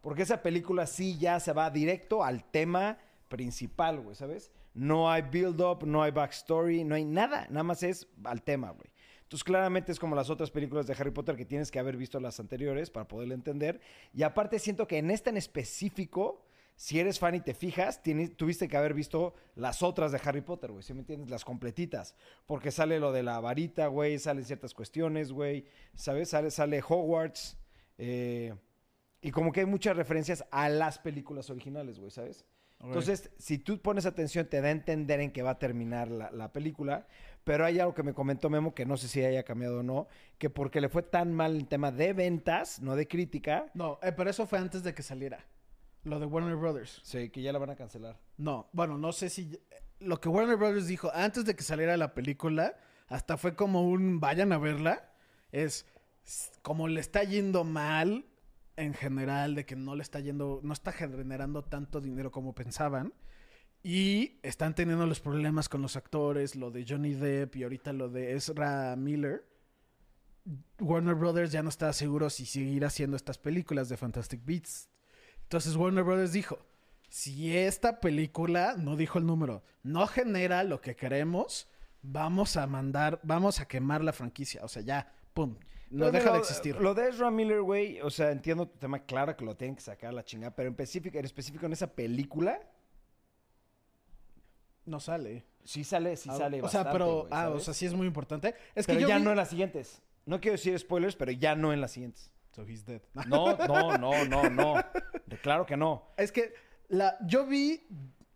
Porque 0.00 0.22
esa 0.22 0.42
película 0.42 0.86
sí 0.86 1.18
ya 1.18 1.40
se 1.40 1.52
va 1.52 1.70
directo 1.70 2.24
al 2.24 2.44
tema 2.44 2.98
principal, 3.28 4.00
güey, 4.00 4.14
¿sabes? 4.14 4.50
No 4.74 5.10
hay 5.10 5.22
build-up, 5.22 5.86
no 5.86 6.02
hay 6.02 6.10
backstory, 6.10 6.84
no 6.84 6.94
hay 6.96 7.04
nada. 7.04 7.46
Nada 7.48 7.62
más 7.62 7.82
es 7.82 8.08
al 8.24 8.42
tema, 8.42 8.70
güey. 8.70 8.90
Entonces, 9.22 9.44
claramente 9.44 9.92
es 9.92 9.98
como 9.98 10.14
las 10.14 10.30
otras 10.30 10.50
películas 10.50 10.86
de 10.86 10.94
Harry 10.94 11.10
Potter 11.10 11.36
que 11.36 11.44
tienes 11.44 11.70
que 11.70 11.78
haber 11.78 11.96
visto 11.96 12.20
las 12.20 12.38
anteriores 12.40 12.90
para 12.90 13.08
poderle 13.08 13.34
entender. 13.34 13.80
Y 14.12 14.22
aparte 14.22 14.58
siento 14.58 14.86
que 14.86 14.98
en 14.98 15.10
esta 15.10 15.30
en 15.30 15.36
específico, 15.36 16.44
si 16.76 16.98
eres 17.00 17.18
fan 17.18 17.34
y 17.36 17.40
te 17.40 17.54
fijas, 17.54 18.02
tuviste 18.36 18.68
que 18.68 18.76
haber 18.76 18.94
visto 18.94 19.34
las 19.54 19.82
otras 19.82 20.12
de 20.12 20.20
Harry 20.24 20.40
Potter, 20.42 20.72
güey. 20.72 20.82
¿Sí 20.82 20.92
me 20.92 21.00
entiendes? 21.00 21.30
Las 21.30 21.44
completitas. 21.44 22.14
Porque 22.46 22.70
sale 22.70 23.00
lo 23.00 23.12
de 23.12 23.22
la 23.22 23.40
varita, 23.40 23.86
güey. 23.86 24.18
Salen 24.18 24.44
ciertas 24.44 24.74
cuestiones, 24.74 25.32
güey. 25.32 25.64
¿Sabes? 25.94 26.30
Sale, 26.30 26.50
sale 26.50 26.82
Hogwarts. 26.86 27.56
eh, 27.98 28.54
y 29.24 29.30
como 29.30 29.52
que 29.52 29.60
hay 29.60 29.66
muchas 29.66 29.96
referencias 29.96 30.44
a 30.50 30.68
las 30.68 30.98
películas 30.98 31.48
originales, 31.48 31.98
güey, 31.98 32.10
¿sabes? 32.10 32.44
Entonces, 32.84 33.30
si 33.38 33.58
tú 33.58 33.80
pones 33.80 34.06
atención, 34.06 34.46
te 34.46 34.60
da 34.60 34.68
a 34.68 34.72
entender 34.72 35.20
en 35.20 35.32
qué 35.32 35.42
va 35.42 35.50
a 35.50 35.58
terminar 35.58 36.08
la, 36.08 36.30
la 36.30 36.52
película. 36.52 37.06
Pero 37.44 37.66
hay 37.66 37.78
algo 37.78 37.94
que 37.94 38.02
me 38.02 38.14
comentó 38.14 38.48
Memo, 38.48 38.74
que 38.74 38.86
no 38.86 38.96
sé 38.96 39.06
si 39.06 39.22
haya 39.22 39.42
cambiado 39.42 39.80
o 39.80 39.82
no, 39.82 40.08
que 40.38 40.48
porque 40.48 40.80
le 40.80 40.88
fue 40.88 41.02
tan 41.02 41.34
mal 41.34 41.54
el 41.56 41.68
tema 41.68 41.92
de 41.92 42.14
ventas, 42.14 42.80
no 42.80 42.96
de 42.96 43.06
crítica, 43.06 43.66
No, 43.74 43.98
eh, 44.02 44.12
pero 44.12 44.30
eso 44.30 44.46
fue 44.46 44.58
antes 44.58 44.82
de 44.82 44.94
que 44.94 45.02
saliera. 45.02 45.44
Lo 46.04 46.18
de 46.18 46.26
Warner 46.26 46.56
Brothers. 46.56 47.00
sí, 47.02 47.30
que 47.30 47.42
ya 47.42 47.52
la 47.52 47.58
van 47.58 47.70
a 47.70 47.76
cancelar. 47.76 48.18
No, 48.36 48.68
bueno, 48.72 48.98
no 48.98 49.12
sé 49.12 49.28
si... 49.28 49.58
Lo 50.00 50.20
que 50.20 50.28
Warner 50.28 50.56
Brothers 50.56 50.86
dijo 50.86 51.10
antes 51.14 51.44
de 51.44 51.54
que 51.54 51.62
saliera 51.62 51.96
la 51.96 52.14
película, 52.14 52.76
hasta 53.08 53.36
fue 53.36 53.54
como 53.54 53.82
un 53.82 54.20
vayan 54.20 54.52
a 54.52 54.58
verla, 54.58 55.12
es 55.52 55.86
como 56.62 56.88
le 56.88 57.00
está 57.00 57.22
yendo 57.24 57.64
mal 57.64 58.24
en 58.76 58.94
general, 58.94 59.54
de 59.54 59.64
que 59.66 59.76
no 59.76 59.94
le 59.94 60.02
está 60.02 60.20
yendo, 60.20 60.60
no 60.62 60.72
está 60.72 60.92
generando 60.92 61.62
tanto 61.62 62.00
dinero 62.00 62.30
como 62.30 62.54
pensaban. 62.54 63.12
Y 63.82 64.38
están 64.42 64.74
teniendo 64.74 65.06
los 65.06 65.20
problemas 65.20 65.68
con 65.68 65.82
los 65.82 65.96
actores, 65.96 66.56
lo 66.56 66.70
de 66.70 66.86
Johnny 66.88 67.12
Depp 67.12 67.56
y 67.56 67.64
ahorita 67.64 67.92
lo 67.92 68.08
de 68.08 68.34
Ezra 68.34 68.96
Miller. 68.96 69.46
Warner 70.80 71.14
Brothers 71.14 71.52
ya 71.52 71.62
no 71.62 71.68
está 71.68 71.92
seguro 71.92 72.30
si 72.30 72.46
seguir 72.46 72.84
haciendo 72.84 73.16
estas 73.16 73.38
películas 73.38 73.88
de 73.88 73.96
Fantastic 73.96 74.44
Beasts. 74.44 74.88
Entonces 75.42 75.76
Warner 75.76 76.02
Brothers 76.02 76.32
dijo, 76.32 76.58
si 77.10 77.56
esta 77.56 78.00
película, 78.00 78.74
no 78.78 78.96
dijo 78.96 79.18
el 79.18 79.26
número, 79.26 79.62
no 79.82 80.06
genera 80.06 80.64
lo 80.64 80.80
que 80.80 80.96
queremos, 80.96 81.68
vamos 82.02 82.56
a 82.56 82.66
mandar, 82.66 83.20
vamos 83.22 83.60
a 83.60 83.68
quemar 83.68 84.02
la 84.02 84.12
franquicia. 84.12 84.64
O 84.64 84.68
sea, 84.68 84.82
ya, 84.82 85.12
pum, 85.32 85.56
no 85.90 86.10
deja 86.10 86.32
de 86.32 86.38
existir. 86.38 86.76
Lo 86.80 86.94
de 86.94 87.08
Ezra 87.08 87.30
Miller, 87.30 87.60
güey, 87.62 88.00
o 88.00 88.10
sea, 88.10 88.30
entiendo 88.30 88.66
tu 88.68 88.78
tema, 88.78 89.00
claro 89.04 89.36
que 89.36 89.44
lo 89.44 89.56
tienen 89.56 89.74
que 89.76 89.82
sacar 89.82 90.10
a 90.10 90.12
la 90.12 90.24
chingada, 90.24 90.54
pero 90.54 90.68
en 90.68 90.72
específico, 90.74 91.18
en 91.18 91.24
específico 91.24 91.66
en 91.66 91.72
esa 91.72 91.86
película, 91.94 92.60
No 94.86 95.00
sale. 95.00 95.44
sí 95.64 95.82
sale, 95.84 96.16
sí 96.16 96.28
Ah, 96.32 96.36
sale 96.36 96.60
o 96.62 96.68
sea, 96.68 96.90
pero, 96.92 97.26
ah, 97.30 97.48
o 97.50 97.60
sea, 97.60 97.72
sí 97.72 97.86
es 97.86 97.94
muy 97.94 98.06
importante. 98.06 98.54
Es 98.74 98.86
pero 98.86 98.98
que 98.98 99.02
yo 99.02 99.08
ya 99.08 99.16
vi- 99.18 99.24
no 99.24 99.30
en 99.30 99.36
las 99.36 99.48
siguientes. 99.48 100.02
No 100.26 100.40
quiero 100.40 100.52
decir 100.56 100.78
spoilers, 100.78 101.16
pero 101.16 101.32
ya 101.32 101.54
no 101.54 101.72
en 101.72 101.80
las 101.80 101.92
siguientes. 101.92 102.30
So 102.52 102.62
he's 102.66 102.84
dead. 102.84 103.00
No, 103.26 103.56
no, 103.56 103.96
no, 103.98 104.24
no, 104.26 104.50
no. 104.50 104.74
De- 105.26 105.38
Claro 105.38 105.64
que 105.66 105.76
no. 105.76 106.08
Es 106.16 106.30
que 106.32 106.52
la, 106.88 107.16
yo 107.26 107.46
vi, 107.46 107.80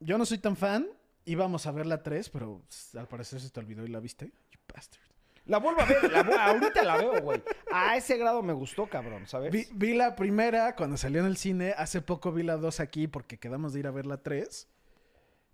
yo 0.01 0.17
no 0.19 0.25
soy 0.27 0.39
tan 0.39 0.57
fan, 0.57 0.89
íbamos 1.25 1.67
a 1.67 1.73
ver 1.73 1.87
la 1.87 2.03
3, 2.03 2.29
pero 2.31 2.63
s- 2.69 2.99
al 2.99 3.07
parecer 3.09 3.41
se 3.41 3.51
te 3.51 3.61
olvidó 3.61 3.85
y 3.85 3.89
la 3.89 4.01
viste. 4.01 4.27
You 4.51 4.59
bastard. 4.75 5.03
La 5.49 5.59
vuelvo 5.59 5.81
a 5.81 5.87
ver, 5.87 6.13
la 6.13 6.21
ahorita 6.21 6.85
la 6.85 6.99
veo, 6.99 7.23
güey. 7.23 7.43
A 7.73 7.97
ese 7.97 8.19
grado 8.19 8.43
me 8.43 8.53
gustó, 8.53 8.87
cabrón, 8.87 9.27
¿sabes? 9.27 9.51
Vi, 9.51 9.67
vi 9.73 9.95
la 9.95 10.15
primera 10.15 10.77
cuando 10.77 10.99
salió 10.99 11.21
en 11.21 11.27
el 11.27 11.39
cine. 11.39 11.75
Hace 11.77 12.03
poco 12.03 12.33
vi 12.33 12.43
la 12.43 12.59
2 12.59 12.81
aquí 12.81 13.09
porque 13.09 13.39
quedamos 13.39 13.73
de 13.73 13.81
ir 13.81 13.87
a 13.87 13.91
ver 13.91 14.05
la 14.05 14.23
3. 14.23 14.69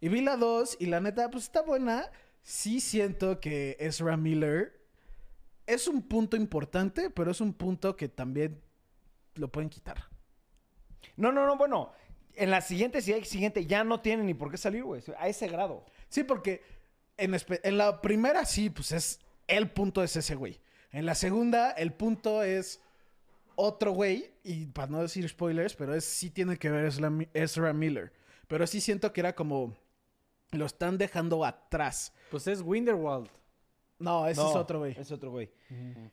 Y 0.00 0.08
vi 0.08 0.20
la 0.20 0.36
2 0.36 0.78
y 0.80 0.86
la 0.86 1.00
neta, 1.00 1.30
pues 1.30 1.44
está 1.44 1.62
buena. 1.62 2.10
Sí 2.42 2.80
siento 2.80 3.38
que 3.38 3.76
Ezra 3.78 4.16
Miller 4.16 4.84
es 5.64 5.86
un 5.86 6.02
punto 6.02 6.36
importante, 6.36 7.08
pero 7.08 7.30
es 7.30 7.40
un 7.40 7.54
punto 7.54 7.94
que 7.94 8.08
también 8.08 8.60
lo 9.36 9.46
pueden 9.46 9.70
quitar. 9.70 10.08
No, 11.16 11.30
no, 11.30 11.46
no, 11.46 11.56
bueno. 11.56 11.92
En 12.34 12.50
la 12.50 12.62
siguiente, 12.62 13.00
si 13.00 13.12
hay 13.12 13.24
siguiente, 13.24 13.64
ya 13.64 13.84
no 13.84 14.00
tiene 14.00 14.24
ni 14.24 14.34
por 14.34 14.50
qué 14.50 14.56
salir, 14.56 14.82
güey. 14.82 15.00
A 15.18 15.28
ese 15.28 15.46
grado. 15.46 15.86
Sí, 16.08 16.24
porque 16.24 16.64
en, 17.16 17.36
en 17.62 17.78
la 17.78 18.00
primera 18.00 18.44
sí, 18.44 18.70
pues 18.70 18.90
es 18.90 19.23
el 19.48 19.70
punto 19.70 20.02
es 20.02 20.16
ese 20.16 20.34
güey. 20.34 20.60
En 20.92 21.06
la 21.06 21.14
segunda, 21.14 21.70
el 21.72 21.92
punto 21.92 22.42
es 22.42 22.80
otro 23.56 23.92
güey. 23.92 24.30
Y 24.42 24.66
para 24.66 24.88
no 24.88 25.02
decir 25.02 25.28
spoilers, 25.28 25.74
pero 25.74 25.94
es, 25.94 26.04
sí 26.04 26.30
tiene 26.30 26.56
que 26.56 26.70
ver 26.70 26.84
Ezra, 26.86 27.10
Ezra 27.32 27.72
Miller. 27.72 28.12
Pero 28.48 28.66
sí 28.66 28.80
siento 28.80 29.12
que 29.12 29.20
era 29.20 29.34
como... 29.34 29.76
Lo 30.52 30.66
están 30.66 30.98
dejando 30.98 31.44
atrás. 31.44 32.12
Pues 32.30 32.46
es 32.46 32.60
Winterwald. 32.60 33.28
No, 33.98 34.26
ese 34.28 34.40
No, 34.40 34.50
es 34.50 34.56
otro 34.56 34.78
güey. 34.80 34.94
Es 34.98 35.10
otro 35.10 35.30
güey. 35.30 35.50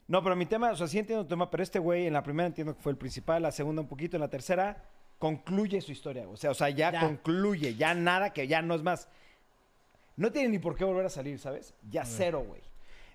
No, 0.07 0.23
pero 0.23 0.35
mi 0.35 0.45
tema, 0.47 0.71
o 0.71 0.75
sea, 0.75 0.87
sí 0.87 0.97
entiendo 0.97 1.25
tu 1.25 1.29
tema, 1.29 1.49
pero 1.51 1.61
este 1.61 1.77
güey 1.77 2.07
en 2.07 2.13
la 2.13 2.23
primera 2.23 2.47
entiendo 2.47 2.75
que 2.75 2.81
fue 2.81 2.91
el 2.91 2.97
principal, 2.97 3.43
la 3.43 3.51
segunda 3.51 3.81
un 3.81 3.87
poquito, 3.87 4.17
en 4.17 4.21
la 4.21 4.29
tercera 4.29 4.83
concluye 5.19 5.79
su 5.81 5.91
historia. 5.91 6.27
O 6.27 6.35
sea, 6.37 6.49
o 6.49 6.53
sea 6.55 6.69
ya, 6.69 6.91
Ya. 6.91 7.01
concluye, 7.01 7.75
ya 7.75 7.93
nada, 7.93 8.33
que 8.33 8.47
ya 8.47 8.63
no 8.63 8.73
es 8.73 8.81
más. 8.81 9.07
No 10.15 10.31
tiene 10.31 10.49
ni 10.49 10.57
por 10.59 10.75
qué 10.75 10.83
volver 10.85 11.05
a 11.05 11.09
salir, 11.09 11.37
¿sabes? 11.37 11.75
Ya 11.89 12.05
cero, 12.05 12.43
güey. 12.47 12.61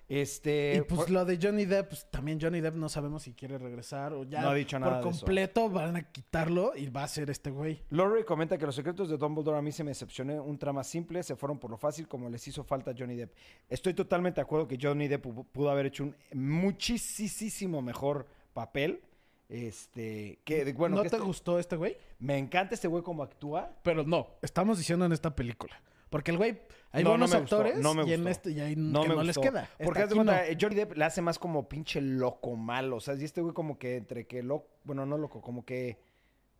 Este. 0.09 0.75
Y 0.77 0.81
pues 0.83 1.01
por- 1.01 1.09
lo 1.09 1.25
de 1.25 1.37
Johnny 1.41 1.65
Depp, 1.65 1.89
pues 1.89 2.09
también 2.09 2.39
Johnny 2.41 2.61
Depp 2.61 2.75
no 2.75 2.87
sabemos 2.87 3.23
si 3.23 3.33
quiere 3.33 3.57
regresar 3.57 4.13
o 4.13 4.23
ya 4.23 4.41
No 4.41 4.49
ha 4.49 4.53
dicho 4.53 4.79
nada 4.79 5.01
por 5.01 5.03
de 5.03 5.09
eso. 5.09 5.19
completo 5.25 5.69
van 5.69 5.97
a 5.97 6.03
quitarlo 6.11 6.71
y 6.77 6.87
va 6.87 7.03
a 7.03 7.07
ser 7.09 7.29
este 7.29 7.49
güey. 7.51 7.81
Laurie 7.89 8.23
comenta 8.23 8.57
que 8.57 8.65
los 8.65 8.73
secretos 8.75 9.09
de 9.09 9.17
Dumbledore 9.17 9.57
a 9.57 9.61
mí 9.61 9.71
se 9.73 9.83
me 9.83 9.91
decepcionó. 9.91 10.41
Un 10.43 10.57
trama 10.57 10.83
simple, 10.85 11.23
se 11.23 11.35
fueron 11.35 11.59
por 11.59 11.71
lo 11.71 11.77
fácil 11.77 12.07
como 12.07 12.29
les 12.29 12.47
hizo 12.47 12.63
falta 12.63 12.91
a 12.91 12.95
Johnny 12.97 13.15
Depp. 13.17 13.33
Estoy 13.67 13.93
totalmente 13.93 14.35
de 14.37 14.43
acuerdo 14.43 14.65
que 14.67 14.77
Johnny 14.81 15.09
Depp 15.09 15.25
pu- 15.25 15.45
pudo 15.51 15.69
haber 15.71 15.87
hecho 15.87 16.03
un 16.05 16.15
muchísimo 16.33 17.81
mejor 17.81 18.27
papel. 18.53 19.01
Este, 19.49 20.39
que 20.43 20.65
de- 20.65 20.73
bueno, 20.73 20.97
¿No 20.97 21.03
que 21.03 21.09
te 21.09 21.15
este- 21.15 21.25
gustó 21.25 21.57
este 21.59 21.77
güey? 21.77 21.95
me 22.19 22.37
encanta 22.37 22.75
este 22.75 22.87
güey 22.89 23.01
como 23.03 23.23
actúa. 23.23 23.71
Pero 23.83 24.03
no, 24.03 24.27
estamos 24.41 24.77
diciendo 24.77 25.05
en 25.05 25.13
esta 25.13 25.35
película. 25.35 25.81
Porque 26.09 26.31
el 26.31 26.37
güey, 26.37 26.61
hay 26.91 27.03
No, 27.03 27.09
no 27.11 27.17
buenos 27.27 27.35
gustó, 27.41 27.57
actores 27.57 27.79
no 27.79 27.93
me 27.93 28.05
y 28.05 28.13
en 28.13 28.27
este 28.27 28.51
y 28.51 28.59
hay 28.61 28.75
No 28.75 29.01
que 29.03 29.09
me 29.09 29.15
no 29.15 29.23
les 29.23 29.37
queda. 29.37 29.69
Porque 29.83 30.03
haz 30.03 30.09
de 30.09 30.15
cuenta, 30.15 30.43
Johnny 30.59 30.75
Depp 30.75 30.95
le 30.97 31.03
hace 31.05 31.21
más 31.21 31.37
como 31.37 31.67
pinche 31.67 31.99
loco 32.01 32.55
malo. 32.55 32.95
O 32.97 32.99
sea, 33.01 33.15
y 33.15 33.23
este 33.25 33.41
güey 33.41 33.53
como 33.53 33.77
que 33.77 33.97
entre 33.97 34.25
que 34.25 34.41
loco, 34.43 34.69
bueno, 34.83 35.05
no 35.05 35.17
loco, 35.17 35.41
como 35.41 35.65
que 35.65 35.99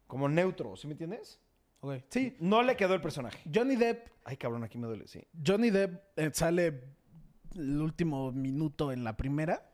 como 0.05 0.27
neutro, 0.29 0.75
¿sí 0.75 0.87
me 0.87 0.93
entiendes? 0.93 1.39
Ok. 1.79 1.95
Sí, 2.09 2.35
No 2.39 2.63
le 2.63 2.75
quedó 2.75 2.93
el 2.93 3.01
personaje. 3.01 3.37
Johnny 3.53 3.75
Depp, 3.75 4.07
Ay, 4.25 4.35
cabrón, 4.37 4.63
aquí 4.63 4.77
me 4.77 4.87
duele, 4.87 5.07
sí. 5.07 5.21
Johnny 5.45 5.69
Depp 5.69 6.01
eh, 6.17 6.29
sale 6.33 6.83
el 7.55 7.81
último 7.81 8.31
minuto 8.33 8.91
en 8.91 9.03
la 9.05 9.15
primera 9.15 9.69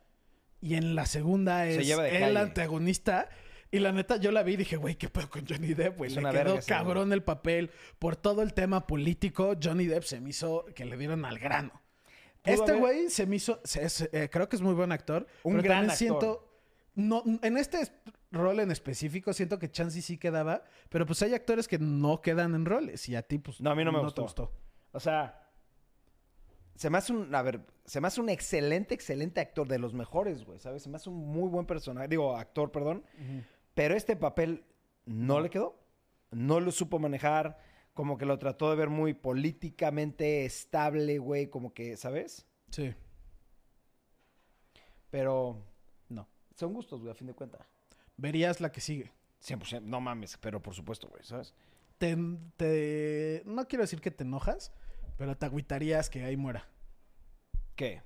y 0.61 0.75
en 0.75 0.93
la 0.95 1.05
segunda 1.07 1.63
Se 1.63 1.77
es 1.81 1.87
lleva 1.87 2.03
de 2.03 2.09
el 2.15 2.19
calle. 2.21 2.39
antagonista. 2.39 3.29
Y 3.73 3.79
la 3.79 3.91
neta, 3.91 4.17
yo 4.17 4.31
la 4.31 4.43
vi 4.43 4.53
y 4.53 4.57
dije, 4.57 4.77
güey, 4.77 4.95
¿qué 4.95 5.09
pedo 5.09 5.29
con 5.29 5.45
Johnny 5.47 5.73
Depp, 5.73 5.97
güey? 5.97 6.11
Le 6.11 6.21
quedó 6.21 6.31
verga 6.31 6.61
cabrón 6.61 7.11
el 7.11 7.23
papel. 7.23 7.71
Por 7.99 8.15
todo 8.15 8.41
el 8.43 8.53
tema 8.53 8.85
político, 8.85 9.55
Johnny 9.61 9.87
Depp 9.87 10.03
se 10.03 10.21
me 10.21 10.29
hizo 10.29 10.65
que 10.75 10.85
le 10.85 10.95
dieron 10.95 11.25
al 11.25 11.39
grano. 11.39 11.81
Este 12.43 12.73
güey 12.75 13.09
se 13.09 13.25
me 13.25 13.37
hizo, 13.37 13.59
se- 13.63 14.09
eh, 14.11 14.29
creo 14.29 14.47
que 14.47 14.55
es 14.57 14.61
muy 14.61 14.73
buen 14.75 14.91
actor. 14.91 15.25
Un 15.43 15.53
pero 15.53 15.63
gran 15.63 15.87
también 15.87 16.13
actor. 16.13 16.19
siento, 16.19 16.59
no, 16.95 17.23
en 17.41 17.57
este 17.57 17.81
es- 17.81 17.91
rol 18.31 18.59
en 18.59 18.69
específico 18.71 19.31
siento 19.33 19.57
que 19.59 19.71
Chansey 19.71 20.01
sí 20.01 20.17
quedaba, 20.17 20.63
pero 20.89 21.05
pues 21.05 21.21
hay 21.23 21.33
actores 21.33 21.67
que 21.67 21.79
no 21.79 22.21
quedan 22.21 22.53
en 22.55 22.65
roles 22.65 23.07
y 23.09 23.15
a 23.15 23.21
ti 23.23 23.37
pues 23.39 23.59
No, 23.61 23.71
a 23.71 23.75
mí 23.75 23.83
no 23.83 23.91
me 23.91 23.99
te 24.11 24.21
gustó. 24.21 24.51
O 24.91 24.99
sea, 24.99 25.39
se 26.75 26.89
me 26.89 26.97
hace 26.97 27.13
un, 27.13 27.33
a 27.33 27.41
ver, 27.43 27.61
se 27.85 28.01
me 28.01 28.07
hace 28.07 28.19
un 28.19 28.29
excelente, 28.29 28.93
excelente 28.95 29.39
actor, 29.39 29.67
de 29.67 29.77
los 29.79 29.93
mejores, 29.93 30.43
güey, 30.43 30.59
¿sabes? 30.59 30.83
Se 30.83 30.89
me 30.89 30.97
hace 30.97 31.09
un 31.09 31.15
muy 31.27 31.49
buen 31.49 31.65
personaje, 31.65 32.07
digo, 32.07 32.35
actor, 32.35 32.71
perdón. 32.71 33.03
Pero 33.73 33.95
este 33.95 34.15
papel 34.15 34.63
no 35.05 35.39
le 35.39 35.49
quedó. 35.49 35.79
No 36.31 36.59
lo 36.59 36.71
supo 36.71 36.97
manejar, 36.99 37.59
como 37.93 38.17
que 38.17 38.25
lo 38.25 38.39
trató 38.39 38.69
de 38.69 38.75
ver 38.75 38.89
muy 38.89 39.13
políticamente 39.13 40.45
estable, 40.45 41.19
güey, 41.19 41.47
como 41.49 41.73
que, 41.73 41.95
¿sabes? 41.97 42.45
Sí. 42.71 42.93
Pero 45.09 45.63
No. 46.09 46.27
son 46.55 46.73
gustos, 46.73 47.01
güey, 47.01 47.11
a 47.11 47.15
fin 47.15 47.27
de 47.27 47.33
cuentas. 47.33 47.61
verías 48.17 48.61
la 48.61 48.71
que 48.71 48.79
sigue. 48.81 49.11
100%, 49.41 49.81
no 49.83 49.99
mames, 49.99 50.37
pero 50.37 50.61
por 50.61 50.73
supuesto, 50.73 51.07
güey, 51.09 51.23
¿sabes? 51.23 51.53
Te, 51.97 52.15
te- 52.57 53.41
no 53.45 53.67
quiero 53.67 53.83
decir 53.83 53.99
que 54.01 54.11
te 54.11 54.23
enojas, 54.23 54.71
pero 55.17 55.35
te 55.37 55.45
agüitarías 55.45 56.09
que 56.09 56.23
ahí 56.23 56.37
muera. 56.37 56.67
¿Qué? 57.75 58.01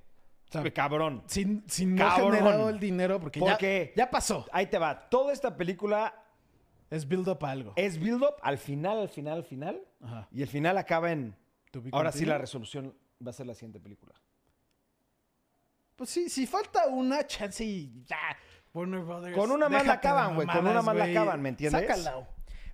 O 0.50 0.52
sea, 0.52 0.74
Cabrón. 0.74 1.24
sin, 1.28 1.64
sin 1.68 1.96
no 1.96 2.08
Cabrón. 2.08 2.34
generado 2.36 2.70
el 2.70 2.80
dinero, 2.80 3.20
porque 3.20 3.40
¿Por 3.40 3.50
ya, 3.60 3.92
ya 3.96 4.10
pasó. 4.10 4.46
Ahí 4.52 4.68
te 4.68 4.78
va. 4.78 5.10
Toda 5.10 5.34
esta 5.34 5.58
película 5.58 6.14
Es 6.90 7.06
build 7.08 7.28
up 7.28 7.44
a 7.46 7.52
algo. 7.52 7.74
es 7.76 8.00
build-up 8.00 8.36
al 8.42 8.58
final, 8.58 8.98
al 9.00 9.10
final, 9.10 9.38
al 9.40 9.44
final. 9.44 9.82
Ajá. 10.02 10.28
Y 10.32 10.42
el 10.42 10.48
final 10.48 10.78
acaba 10.78 11.12
en... 11.12 11.36
Ahora 11.92 12.12
sí 12.12 12.26
la 12.26 12.38
resolución 12.38 12.96
va 13.26 13.32
a 13.32 13.34
ser 13.34 13.46
la 13.46 13.54
siguiente 13.54 13.80
película. 13.80 14.14
Pues 15.96 16.10
sí, 16.10 16.30
si 16.30 16.46
falta 16.48 16.88
una 16.88 17.26
chance 17.26 17.64
y 17.64 18.04
ya. 18.06 18.18
Warner 18.74 19.02
Brothers. 19.02 19.36
Con 19.36 19.52
una 19.52 19.68
más 19.68 19.86
la 19.86 19.94
acaban, 19.94 20.36
güey, 20.36 20.48
con 20.48 20.66
una 20.66 20.82
más 20.82 20.96
la 20.96 21.06
acaban, 21.06 21.42
¿me 21.42 21.50
entiendes? 21.50 21.82
Sácala. 21.82 22.28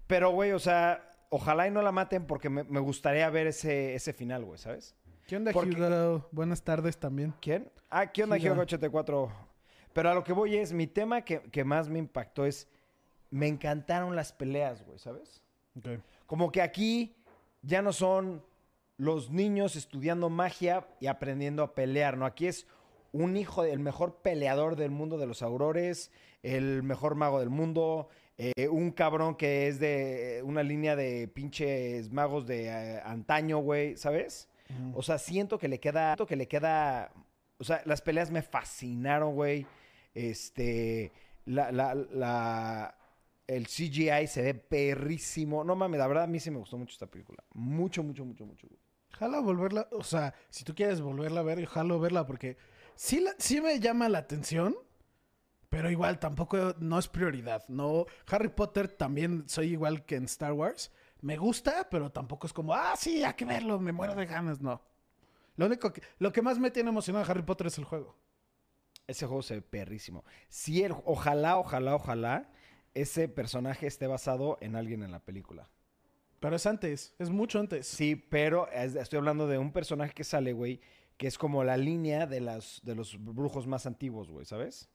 Pero, 0.08 0.32
güey, 0.32 0.52
o 0.52 0.60
sea, 0.60 1.10
ojalá 1.30 1.68
y 1.68 1.72
no 1.72 1.82
la 1.82 1.92
maten 1.92 2.28
porque 2.28 2.50
me, 2.50 2.64
me 2.66 2.80
gustaría 2.82 3.30
ver 3.30 3.48
ese, 3.48 3.96
ese 3.96 4.12
final, 4.14 4.44
güey, 4.44 4.60
¿sabes? 4.60 4.96
¿Qué 5.28 5.38
onda, 5.38 5.52
Porque- 5.52 5.76
Hugo? 5.82 6.28
Buenas 6.32 6.62
tardes 6.64 6.98
también. 6.98 7.34
¿Quién? 7.42 7.70
Ah, 7.90 8.12
¿qué 8.12 8.24
onda. 8.24 8.38
Giga 8.38 8.54
84? 8.60 9.32
Pero 9.94 10.10
a 10.10 10.14
lo 10.14 10.24
que 10.24 10.34
voy 10.34 10.58
es, 10.58 10.74
mi 10.74 10.88
tema 10.88 11.22
que, 11.24 11.42
que 11.44 11.64
más 11.64 11.88
me 11.88 12.00
impactó 12.00 12.46
es, 12.46 12.68
me 13.30 13.48
encantaron 13.48 14.16
las 14.16 14.34
peleas, 14.34 14.84
güey, 14.86 15.00
¿sabes? 15.00 15.42
Ok. 15.78 16.00
Como 16.26 16.52
que 16.52 16.62
aquí 16.62 17.16
ya 17.62 17.82
no 17.82 17.94
son 17.94 18.44
los 18.98 19.30
niños 19.30 19.76
estudiando 19.76 20.30
magia 20.30 20.88
y 21.00 21.08
aprendiendo 21.08 21.64
a 21.64 21.74
pelear, 21.76 22.18
¿no? 22.18 22.26
Aquí 22.26 22.48
es 22.48 22.68
un 23.12 23.38
hijo 23.38 23.64
del 23.64 23.80
mejor 23.80 24.18
peleador 24.18 24.76
del 24.76 24.92
mundo 24.92 25.18
de 25.18 25.28
los 25.28 25.42
aurores, 25.42 26.12
el 26.42 26.84
mejor 26.84 27.16
mago 27.16 27.40
del 27.40 27.50
mundo, 27.50 28.10
eh, 28.38 28.68
un 28.68 28.92
cabrón 28.92 29.36
que 29.36 29.68
es 29.68 29.80
de 29.80 30.42
una 30.44 30.64
línea 30.64 30.96
de 30.96 31.28
pinches 31.28 32.12
magos 32.12 32.48
de 32.48 32.66
eh, 32.68 33.02
antaño, 33.06 33.60
güey, 33.60 33.96
¿sabes? 33.96 34.50
O 34.94 35.02
sea, 35.02 35.18
siento 35.18 35.58
que 35.58 35.68
le 35.68 35.80
queda, 35.80 36.12
siento 36.12 36.26
que 36.28 36.36
le 36.36 36.48
queda, 36.48 37.12
o 37.58 37.64
sea, 37.64 37.82
las 37.86 38.02
peleas 38.02 38.32
me 38.32 38.42
fascinaron, 38.42 39.36
güey. 39.36 39.66
Este, 40.14 41.12
la, 41.46 41.72
la, 41.72 41.96
la, 41.96 42.96
el 43.48 43.68
CGI 43.68 44.28
se 44.28 44.42
ve 44.42 44.54
perrísimo. 44.54 45.64
No 45.64 45.76
mames, 45.76 46.00
la 46.00 46.08
verdad 46.08 46.24
a 46.26 46.28
mí 46.28 46.40
sí 46.40 46.52
me 46.52 46.58
gustó 46.60 46.78
mucho 46.78 46.94
esta 46.94 47.08
película. 47.08 47.44
Mucho, 47.54 48.04
mucho, 48.04 48.26
mucho, 48.26 48.46
mucho. 48.46 48.68
güey. 48.68 48.80
Jala 49.12 49.40
volverla, 49.42 49.88
o 49.92 50.04
sea, 50.04 50.34
si 50.50 50.64
tú 50.64 50.74
quieres 50.74 51.00
volverla 51.02 51.42
a 51.42 51.44
ver, 51.44 51.64
jalo 51.68 52.00
verla 52.00 52.26
porque 52.26 52.58
sí, 52.96 53.20
la- 53.20 53.36
sí 53.38 53.62
me 53.62 53.80
llama 53.80 54.10
la 54.10 54.18
atención, 54.20 54.76
pero 55.70 55.90
igual 55.92 56.20
tampoco 56.20 56.76
no 56.80 56.98
es 57.00 57.08
prioridad. 57.08 57.64
No, 57.68 58.06
Harry 58.28 58.50
Potter 58.50 58.88
también 58.88 59.44
soy 59.48 59.72
igual 59.72 60.06
que 60.06 60.16
en 60.16 60.26
Star 60.26 60.54
Wars. 60.54 60.92
Me 61.24 61.38
gusta, 61.38 61.88
pero 61.90 62.12
tampoco 62.12 62.48
es 62.48 62.54
como, 62.54 62.74
ah, 62.74 62.96
sí, 62.98 63.24
hay 63.24 63.34
que 63.34 63.46
verlo, 63.46 63.80
me 63.80 63.92
muero 63.94 64.14
de 64.14 64.26
ganas, 64.26 64.60
no. 64.62 64.82
Lo 65.56 65.68
único 65.68 65.94
que, 65.94 66.02
lo 66.20 66.32
que 66.34 66.42
más 66.42 66.60
me 66.60 66.70
tiene 66.70 66.90
emocionado 66.90 67.24
de 67.24 67.32
Harry 67.32 67.44
Potter 67.44 67.68
es 67.68 67.78
el 67.78 67.86
juego. 67.86 68.16
Ese 69.08 69.26
juego 69.26 69.42
se 69.42 69.56
ve 69.56 69.62
perrísimo. 69.62 70.26
Si 70.50 70.84
el, 70.84 70.94
ojalá, 71.06 71.58
ojalá, 71.58 71.96
ojalá 71.96 72.50
ese 72.94 73.28
personaje 73.30 73.88
esté 73.88 74.06
basado 74.08 74.58
en 74.62 74.76
alguien 74.76 75.02
en 75.02 75.12
la 75.12 75.20
película. 75.20 75.70
Pero 76.42 76.58
es 76.58 76.66
antes, 76.66 77.16
es 77.20 77.30
mucho 77.30 77.60
antes. 77.60 77.88
Sí, 77.88 78.16
pero 78.18 78.68
es- 78.70 78.96
estoy 78.96 79.18
hablando 79.18 79.48
de 79.48 79.58
un 79.58 79.72
personaje 79.72 80.14
que 80.14 80.26
sale, 80.26 80.52
güey, 80.52 80.82
que 81.16 81.28
es 81.28 81.38
como 81.38 81.64
la 81.64 81.78
línea 81.78 82.28
de, 82.28 82.42
las, 82.42 82.82
de 82.84 82.96
los 82.96 83.18
brujos 83.24 83.66
más 83.66 83.86
antiguos, 83.86 84.30
güey, 84.30 84.46
¿sabes? 84.46 84.90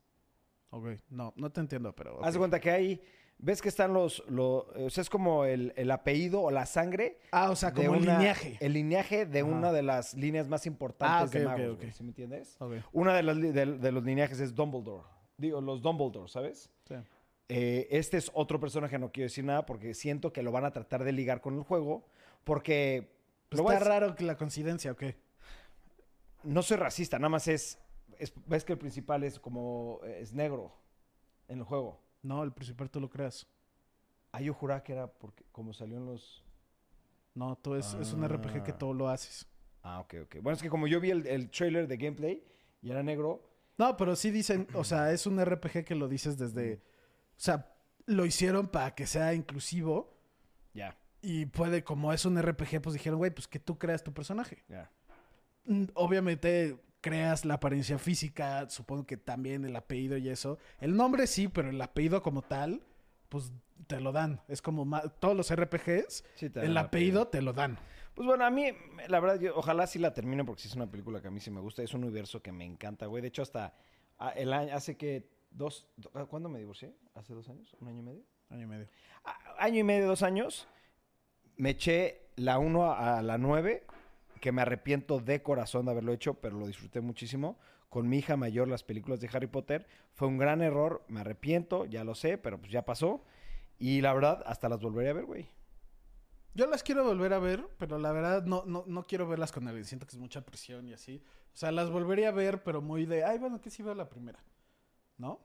Ok, 0.70 0.88
no, 1.08 1.32
no 1.36 1.50
te 1.50 1.60
entiendo, 1.60 1.94
pero. 1.96 2.22
Haz 2.22 2.34
de 2.34 2.38
cuenta 2.38 2.60
que 2.60 2.70
ahí, 2.70 3.02
ves 3.38 3.62
que 3.62 3.68
están 3.68 3.92
los, 3.92 4.20
o 4.28 4.90
sea, 4.90 5.02
es 5.02 5.08
como 5.10 5.44
el, 5.44 5.72
el 5.76 5.90
apellido 5.90 6.42
o 6.42 6.50
la 6.50 6.66
sangre. 6.66 7.18
Ah, 7.32 7.50
o 7.50 7.56
sea, 7.56 7.72
como 7.72 7.94
el 7.94 8.02
una- 8.02 8.18
lineaje. 8.18 8.56
El 8.60 8.72
lineaje 8.72 9.26
de 9.26 9.40
Ajá. 9.40 9.48
una 9.48 9.72
de 9.72 9.82
las 9.82 10.14
líneas 10.14 10.48
más 10.48 10.66
importantes 10.66 11.34
Ah, 11.34 11.38
de 11.38 11.44
magos, 11.44 11.74
ok. 11.74 11.80
güey, 11.80 11.92
¿sí 11.92 12.02
me 12.02 12.08
entiendes? 12.10 12.56
Una 12.92 13.14
de, 13.14 13.22
las 13.22 13.36
de, 13.40 13.52
de 13.78 13.92
los 13.92 14.04
lineajes 14.04 14.40
es 14.40 14.54
Dumbledore. 14.54 15.04
Digo, 15.36 15.60
los 15.60 15.80
Dumbledore, 15.82 16.28
¿sabes? 16.28 16.70
sí. 16.88 16.94
Eh, 17.50 17.88
este 17.92 18.18
es 18.18 18.30
otro 18.34 18.60
personaje, 18.60 18.98
no 18.98 19.10
quiero 19.10 19.24
decir 19.24 19.42
nada 19.42 19.64
porque 19.64 19.94
siento 19.94 20.34
que 20.34 20.42
lo 20.42 20.52
van 20.52 20.66
a 20.66 20.70
tratar 20.70 21.02
de 21.02 21.12
ligar 21.12 21.40
con 21.40 21.56
el 21.56 21.62
juego. 21.62 22.04
Porque 22.44 23.10
Pues 23.48 23.62
está 23.62 23.78
raro 23.78 24.14
que 24.14 24.24
la 24.24 24.36
coincidencia, 24.36 24.92
ok. 24.92 25.04
no 26.42 26.62
soy 26.62 26.76
racista, 26.76 27.18
nada 27.18 27.30
más 27.30 27.48
es, 27.48 27.78
es- 28.18 28.32
Ves 28.46 28.64
que 28.64 28.72
el 28.74 28.78
principal 28.78 29.24
es 29.24 29.38
como. 29.38 30.00
Es 30.04 30.32
negro 30.34 30.72
en 31.48 31.58
el 31.60 31.64
juego. 31.64 31.98
No, 32.22 32.42
el 32.42 32.52
principal 32.52 32.90
tú 32.90 33.00
lo 33.00 33.08
creas. 33.08 33.46
Ah, 34.32 34.40
yo 34.40 34.52
juraba 34.54 34.82
que 34.82 34.92
era 34.92 35.06
porque 35.06 35.44
como 35.52 35.72
salió 35.72 35.96
en 35.98 36.06
los. 36.06 36.44
No, 37.34 37.56
tú 37.56 37.74
es, 37.76 37.94
es 37.94 38.12
un 38.12 38.24
RPG 38.26 38.64
que 38.64 38.72
Ah. 38.72 38.78
todo 38.78 38.92
lo 38.94 39.08
haces. 39.08 39.46
Ah, 39.82 40.00
ok, 40.00 40.14
ok. 40.24 40.36
Bueno, 40.42 40.56
es 40.56 40.62
que 40.62 40.68
como 40.70 40.86
yo 40.86 41.00
vi 41.00 41.10
el, 41.10 41.26
el 41.26 41.50
trailer 41.50 41.86
de 41.86 41.96
gameplay 41.96 42.44
y 42.82 42.90
era 42.90 43.02
negro. 43.02 43.42
No, 43.78 43.96
pero 43.96 44.16
sí 44.16 44.30
dicen, 44.30 44.66
o 44.74 44.82
sea, 44.84 45.12
es 45.12 45.26
un 45.26 45.38
RPG 45.42 45.84
que 45.84 45.94
lo 45.94 46.08
dices 46.08 46.36
desde, 46.36 46.82
o 47.36 47.40
sea, 47.40 47.72
lo 48.06 48.26
hicieron 48.26 48.66
para 48.66 48.92
que 48.96 49.06
sea 49.06 49.34
inclusivo 49.34 50.18
Ya, 50.74 50.98
y 51.22 51.46
puede, 51.46 51.84
como 51.84 52.12
es 52.12 52.24
un 52.24 52.36
RPG, 52.42 52.80
pues 52.82 52.94
dijeron, 52.94 53.18
güey, 53.18 53.30
pues 53.30 53.46
que 53.46 53.60
tú 53.60 53.78
creas 53.78 54.02
tu 54.02 54.12
personaje. 54.12 54.64
ya. 54.68 54.90
Mm, 55.66 55.84
Obviamente 55.94 56.76
creas 57.00 57.44
la 57.44 57.54
apariencia 57.54 57.98
física, 57.98 58.68
supongo 58.70 59.06
que 59.06 59.16
también 59.16 59.64
el 59.64 59.76
apellido 59.76 60.16
y 60.16 60.28
eso. 60.28 60.58
El 60.80 60.96
nombre 60.96 61.26
sí, 61.26 61.48
pero 61.48 61.70
el 61.70 61.80
apellido 61.80 62.22
como 62.22 62.42
tal, 62.42 62.82
pues 63.28 63.52
te 63.86 64.00
lo 64.00 64.12
dan. 64.12 64.40
Es 64.48 64.60
como 64.62 64.86
todos 65.20 65.36
los 65.36 65.54
RPGs, 65.54 66.24
Sí, 66.34 66.50
el 66.54 66.76
apellido 66.76 67.28
te 67.28 67.40
lo 67.42 67.52
dan. 67.52 67.78
Pues 68.14 68.26
bueno, 68.26 68.44
a 68.44 68.50
mí, 68.50 68.66
la 69.06 69.20
verdad, 69.20 69.38
yo, 69.38 69.56
ojalá 69.56 69.86
sí 69.86 69.98
la 70.00 70.12
termine 70.12 70.44
porque 70.44 70.62
sí 70.62 70.68
es 70.68 70.74
una 70.74 70.90
película 70.90 71.20
que 71.22 71.28
a 71.28 71.30
mí 71.30 71.38
sí 71.40 71.50
me 71.52 71.60
gusta. 71.60 71.82
Es 71.82 71.94
un 71.94 72.02
universo 72.02 72.42
que 72.42 72.50
me 72.50 72.64
encanta, 72.64 73.06
güey. 73.06 73.22
De 73.22 73.28
hecho, 73.28 73.42
hasta 73.42 73.74
el 74.34 74.52
año, 74.52 74.74
hace 74.74 74.96
que 74.96 75.28
dos, 75.52 75.86
do- 75.96 76.10
ah, 76.14 76.26
¿cuándo 76.26 76.48
me 76.48 76.58
divorcié? 76.58 76.92
¿Hace 77.14 77.32
dos 77.34 77.48
años? 77.48 77.76
¿Un 77.80 77.86
año 77.88 78.00
y 78.00 78.02
medio? 78.02 78.22
Año 78.50 78.62
y 78.62 78.66
medio. 78.66 78.88
Año 79.58 79.78
y 79.78 79.84
medio, 79.84 80.08
dos 80.08 80.22
años. 80.24 80.66
Me 81.56 81.70
eché 81.70 82.22
la 82.36 82.58
1 82.58 82.92
a 82.92 83.22
la 83.22 83.38
9, 83.38 83.84
que 84.38 84.52
me 84.52 84.62
arrepiento 84.62 85.20
de 85.20 85.42
corazón 85.42 85.86
de 85.86 85.92
haberlo 85.92 86.12
hecho, 86.12 86.34
pero 86.34 86.58
lo 86.58 86.66
disfruté 86.66 87.00
muchísimo. 87.00 87.58
Con 87.88 88.08
mi 88.08 88.18
hija 88.18 88.36
mayor, 88.36 88.68
las 88.68 88.84
películas 88.84 89.20
de 89.20 89.30
Harry 89.32 89.46
Potter. 89.46 89.86
Fue 90.12 90.28
un 90.28 90.38
gran 90.38 90.60
error, 90.60 91.02
me 91.08 91.20
arrepiento, 91.20 91.86
ya 91.86 92.04
lo 92.04 92.14
sé, 92.14 92.38
pero 92.38 92.58
pues 92.58 92.70
ya 92.70 92.84
pasó. 92.84 93.24
Y 93.78 94.00
la 94.00 94.12
verdad, 94.12 94.42
hasta 94.46 94.68
las 94.68 94.80
volveré 94.80 95.10
a 95.10 95.14
ver, 95.14 95.24
güey. 95.24 95.48
Yo 96.54 96.66
las 96.66 96.82
quiero 96.82 97.04
volver 97.04 97.32
a 97.32 97.38
ver, 97.38 97.68
pero 97.78 97.98
la 97.98 98.10
verdad 98.12 98.44
no, 98.44 98.64
no, 98.66 98.84
no 98.86 99.04
quiero 99.04 99.28
verlas 99.28 99.52
con 99.52 99.68
alguien. 99.68 99.84
Siento 99.84 100.06
que 100.06 100.16
es 100.16 100.18
mucha 100.18 100.44
presión 100.44 100.88
y 100.88 100.92
así. 100.92 101.22
O 101.54 101.56
sea, 101.56 101.70
las 101.70 101.90
volvería 101.90 102.28
a 102.28 102.32
ver, 102.32 102.62
pero 102.62 102.82
muy 102.82 103.06
de, 103.06 103.24
ay, 103.24 103.38
bueno, 103.38 103.60
que 103.60 103.70
sí 103.70 103.82
veo 103.82 103.94
la 103.94 104.08
primera. 104.08 104.42
¿No? 105.16 105.40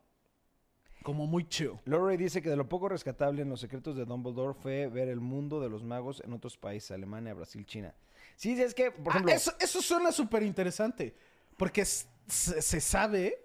Como 1.04 1.28
muy 1.28 1.48
chill. 1.48 1.74
Lorray 1.86 2.18
dice 2.18 2.42
que 2.42 2.50
de 2.50 2.56
lo 2.56 2.70
poco 2.70 2.90
rescatable 2.90 3.42
en 3.42 3.50
los 3.50 3.60
secretos 3.60 3.96
de 3.96 4.06
Dumbledore 4.06 4.54
fue 4.54 4.88
ver 4.88 5.10
el 5.10 5.20
mundo 5.20 5.60
de 5.60 5.70
los 5.70 5.84
magos 5.84 6.22
en 6.26 6.34
otros 6.34 6.58
países, 6.58 6.92
Alemania, 6.92 7.34
Brasil, 7.34 7.66
China. 7.66 7.94
Sí, 8.36 8.60
es 8.62 8.74
que, 8.74 8.91
por 8.91 9.13
Ah, 9.13 9.15
ejemplo, 9.17 9.34
eso, 9.34 9.54
eso 9.60 9.82
suena 9.82 10.12
súper 10.12 10.43
interesante. 10.43 11.15
Porque 11.58 11.86
se, 11.86 12.04
se 12.28 12.82
sabe, 12.82 13.38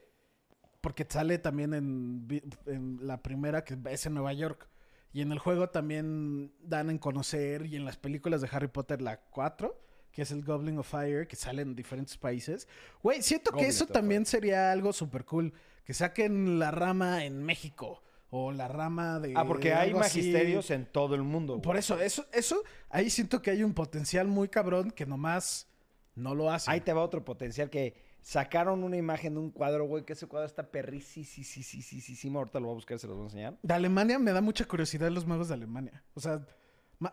porque 0.80 1.06
sale 1.08 1.38
también 1.38 1.74
en, 1.74 2.98
la 3.00 3.22
primera, 3.22 3.64
que 3.64 3.76
es 3.90 4.06
en 4.06 4.14
Nueva 4.14 4.32
York. 4.32 4.68
Y 5.12 5.22
en 5.22 5.32
el 5.32 5.38
juego 5.38 5.70
también 5.70 6.52
dan 6.60 6.90
en 6.90 6.98
conocer, 6.98 7.66
y 7.66 7.76
en 7.76 7.84
las 7.84 7.96
películas 7.96 8.40
de 8.40 8.48
Harry 8.52 8.68
Potter, 8.68 9.00
la 9.00 9.18
4, 9.20 9.78
que 10.12 10.22
es 10.22 10.30
el 10.30 10.44
Goblin 10.44 10.78
of 10.78 10.88
Fire, 10.88 11.26
que 11.26 11.36
sale 11.36 11.62
en 11.62 11.74
diferentes 11.74 12.16
países. 12.16 12.68
Güey, 13.02 13.22
siento 13.22 13.52
que 13.52 13.66
eso 13.66 13.86
también 13.86 14.26
sería 14.26 14.72
algo 14.72 14.92
súper 14.92 15.24
cool. 15.24 15.52
Que 15.84 15.94
saquen 15.94 16.58
la 16.58 16.70
rama 16.70 17.24
en 17.24 17.42
México. 17.42 18.02
O 18.30 18.52
la 18.52 18.68
rama 18.68 19.20
de. 19.20 19.32
ah, 19.36 19.44
porque 19.46 19.72
hay 19.72 19.90
así. 19.90 19.98
magisterios 19.98 20.70
en 20.70 20.86
todo 20.86 21.14
el 21.14 21.22
mundo. 21.22 21.54
güey. 21.54 21.62
Por 21.62 21.76
eso, 21.76 21.98
eso, 21.98 22.26
eso, 22.32 22.62
ahí 22.90 23.08
siento 23.10 23.40
que 23.40 23.50
hay 23.50 23.62
un 23.62 23.72
potencial 23.72 24.26
muy 24.26 24.48
cabrón 24.48 24.90
que 24.90 25.06
nomás 25.06 25.66
no 26.14 26.34
lo 26.34 26.50
hace. 26.50 26.70
Ahí 26.70 26.80
te 26.80 26.92
va 26.92 27.02
otro 27.02 27.24
potencial 27.24 27.70
que 27.70 27.94
sacaron 28.20 28.84
una 28.84 28.96
imagen 28.96 29.34
de 29.34 29.40
un 29.40 29.50
cuadro, 29.50 29.86
güey, 29.86 30.04
que 30.04 30.12
ese 30.12 30.26
cuadro 30.26 30.46
está 30.46 30.70
perrísimo. 30.70 32.38
Ahorita 32.38 32.60
lo 32.60 32.66
voy 32.66 32.72
a 32.72 32.74
buscar, 32.74 32.98
se 32.98 33.06
los 33.06 33.16
voy 33.16 33.24
a 33.24 33.28
enseñar. 33.28 33.58
De 33.62 33.74
Alemania 33.74 34.18
me 34.18 34.32
da 34.32 34.40
mucha 34.40 34.66
curiosidad 34.66 35.10
los 35.10 35.26
magos 35.26 35.48
de 35.48 35.54
Alemania. 35.54 36.02
O 36.14 36.20
sea, 36.20 36.46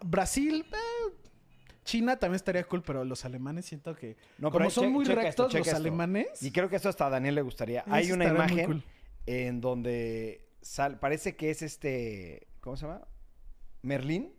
Brasil, 0.03 0.65
eh, 0.71 1.13
China 1.85 2.17
también 2.17 2.35
estaría 2.35 2.63
cool, 2.65 2.81
pero 2.81 3.05
los 3.05 3.23
alemanes 3.23 3.65
siento 3.65 3.95
que. 3.95 4.17
No, 4.37 4.51
como 4.51 4.69
son 4.69 4.91
muy 4.91 5.05
rectos 5.05 5.29
esto, 5.29 5.57
los 5.59 5.67
esto. 5.67 5.77
alemanes. 5.77 6.41
Y 6.43 6.51
creo 6.51 6.67
que 6.67 6.75
esto 6.75 6.89
hasta 6.89 7.07
a 7.07 7.09
Daniel 7.09 7.35
le 7.35 7.41
gustaría. 7.43 7.81
eso 7.81 7.93
Hay 7.93 8.11
una 8.11 8.25
imagen 8.25 8.65
cool. 8.65 8.83
en 9.27 9.61
donde 9.61 10.44
sal- 10.65 10.99
parece 10.99 11.35
que 11.35 11.49
es 11.51 11.61
este, 11.61 12.47
¿cómo 12.59 12.75
se 12.75 12.85
llama? 12.87 13.07
Merlín. 13.81 14.33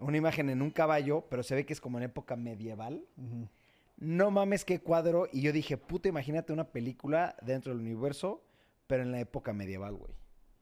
Una 0.00 0.16
imagen 0.16 0.50
en 0.50 0.62
un 0.62 0.70
caballo, 0.72 1.26
pero 1.30 1.44
se 1.44 1.54
ve 1.54 1.64
que 1.64 1.72
es 1.72 1.80
como 1.80 1.98
en 1.98 2.04
época 2.04 2.34
medieval. 2.34 3.04
No 3.96 4.30
mames 4.32 4.64
qué 4.64 4.80
cuadro. 4.80 5.28
Y 5.32 5.42
yo 5.42 5.52
dije, 5.52 5.76
puta, 5.76 6.08
imagínate 6.08 6.52
una 6.52 6.72
película 6.72 7.36
dentro 7.40 7.72
del 7.72 7.80
universo, 7.80 8.44
pero 8.88 9.04
en 9.04 9.12
la 9.12 9.20
época 9.20 9.52
medieval, 9.52 9.94
güey. 9.94 10.12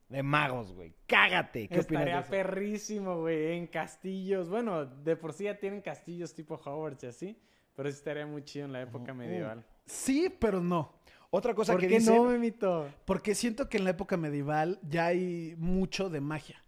de 0.09 0.21
magos, 0.21 0.71
güey. 0.73 0.93
Cágate. 1.07 1.67
¿Qué 1.67 1.79
opinas 1.79 2.05
de 2.05 2.11
Estaría 2.11 2.19
eso? 2.19 2.29
perrísimo, 2.29 3.19
güey, 3.21 3.57
en 3.57 3.65
castillos. 3.65 4.47
Bueno, 4.47 4.85
de 4.85 5.15
por 5.15 5.33
sí 5.33 5.45
ya 5.45 5.57
tienen 5.57 5.81
castillos 5.81 6.35
tipo 6.35 6.53
Hogwarts 6.53 7.03
y 7.03 7.07
así. 7.07 7.41
Pero 7.75 7.89
sí 7.89 7.97
estaría 7.97 8.27
muy 8.27 8.43
chido 8.43 8.65
en 8.65 8.73
la 8.73 8.81
época 8.83 9.11
medieval. 9.15 9.65
Sí, 9.87 10.31
pero 10.39 10.61
no. 10.61 10.93
Otra 11.35 11.55
cosa 11.55 11.73
¿Por 11.73 11.81
que 11.81 11.87
qué 11.87 11.97
dicen... 11.97 12.15
no, 12.15 12.25
Memito? 12.25 12.93
Porque 13.05 13.33
siento 13.33 13.67
que 13.67 13.77
en 13.77 13.85
la 13.85 13.89
época 13.89 14.17
medieval 14.17 14.79
ya 14.83 15.07
hay 15.07 15.55
mucho 15.57 16.11
de 16.11 16.21
magia. 16.21 16.63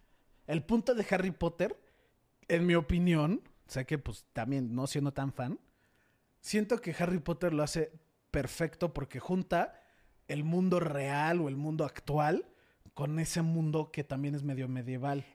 El 0.48 0.64
punto 0.64 0.96
de 0.96 1.06
Harry 1.12 1.30
Potter, 1.30 1.80
en 2.48 2.66
mi 2.66 2.74
opinión, 2.74 3.44
sé 3.68 3.86
que 3.86 4.00
pues 4.00 4.26
también 4.34 4.74
no 4.74 4.88
siendo 4.88 5.14
tan 5.14 5.32
fan, 5.32 5.60
siento 6.42 6.82
que 6.82 6.96
Harry 6.98 7.20
Potter 7.20 7.54
lo 7.54 7.62
hace 7.62 7.92
perfecto 8.32 8.92
porque 8.92 9.20
junta 9.20 9.80
el 10.28 10.44
mundo 10.44 10.80
real 10.80 11.42
o 11.42 11.48
el 11.48 11.58
mundo 11.58 11.86
actual 11.86 12.48
con 12.96 13.20
ese 13.20 13.44
mundo 13.44 13.92
que 13.92 14.04
también 14.04 14.34
es 14.34 14.42
medio 14.42 14.68
medieval. 14.68 15.26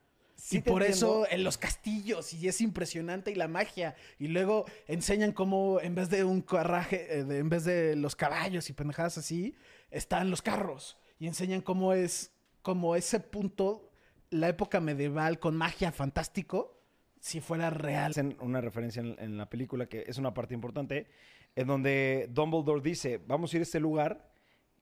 Sí 0.40 0.58
y 0.58 0.60
por 0.60 0.82
entiendo. 0.82 1.24
eso 1.24 1.30
en 1.30 1.44
los 1.44 1.58
castillos, 1.58 2.32
y 2.32 2.48
es 2.48 2.60
impresionante, 2.60 3.30
y 3.30 3.34
la 3.34 3.46
magia. 3.48 3.94
Y 4.18 4.28
luego 4.28 4.64
enseñan 4.88 5.32
cómo 5.32 5.80
en 5.80 5.94
vez 5.94 6.08
de 6.10 6.24
un 6.24 6.40
carraje, 6.42 7.18
eh, 7.18 7.24
de- 7.24 7.38
en 7.38 7.48
vez 7.48 7.64
de 7.64 7.94
los 7.96 8.16
caballos 8.16 8.70
y 8.70 8.72
pendejadas 8.72 9.18
así, 9.18 9.54
están 9.90 10.30
los 10.30 10.42
carros. 10.42 10.98
Y 11.18 11.26
enseñan 11.26 11.60
cómo 11.60 11.92
es, 11.92 12.32
como 12.62 12.96
ese 12.96 13.20
punto, 13.20 13.90
la 14.30 14.48
época 14.48 14.80
medieval 14.80 15.38
con 15.38 15.56
magia 15.56 15.92
fantástico, 15.92 16.80
si 17.20 17.40
fuera 17.40 17.68
real. 17.68 18.12
hacen 18.12 18.36
una 18.40 18.60
referencia 18.62 19.00
en, 19.00 19.16
en 19.18 19.36
la 19.36 19.50
película 19.50 19.86
que 19.86 20.04
es 20.06 20.16
una 20.16 20.32
parte 20.32 20.54
importante, 20.54 21.06
en 21.54 21.66
donde 21.66 22.28
Dumbledore 22.30 22.80
dice, 22.80 23.20
vamos 23.26 23.52
a 23.52 23.56
ir 23.56 23.60
a 23.60 23.64
este 23.64 23.80
lugar, 23.80 24.30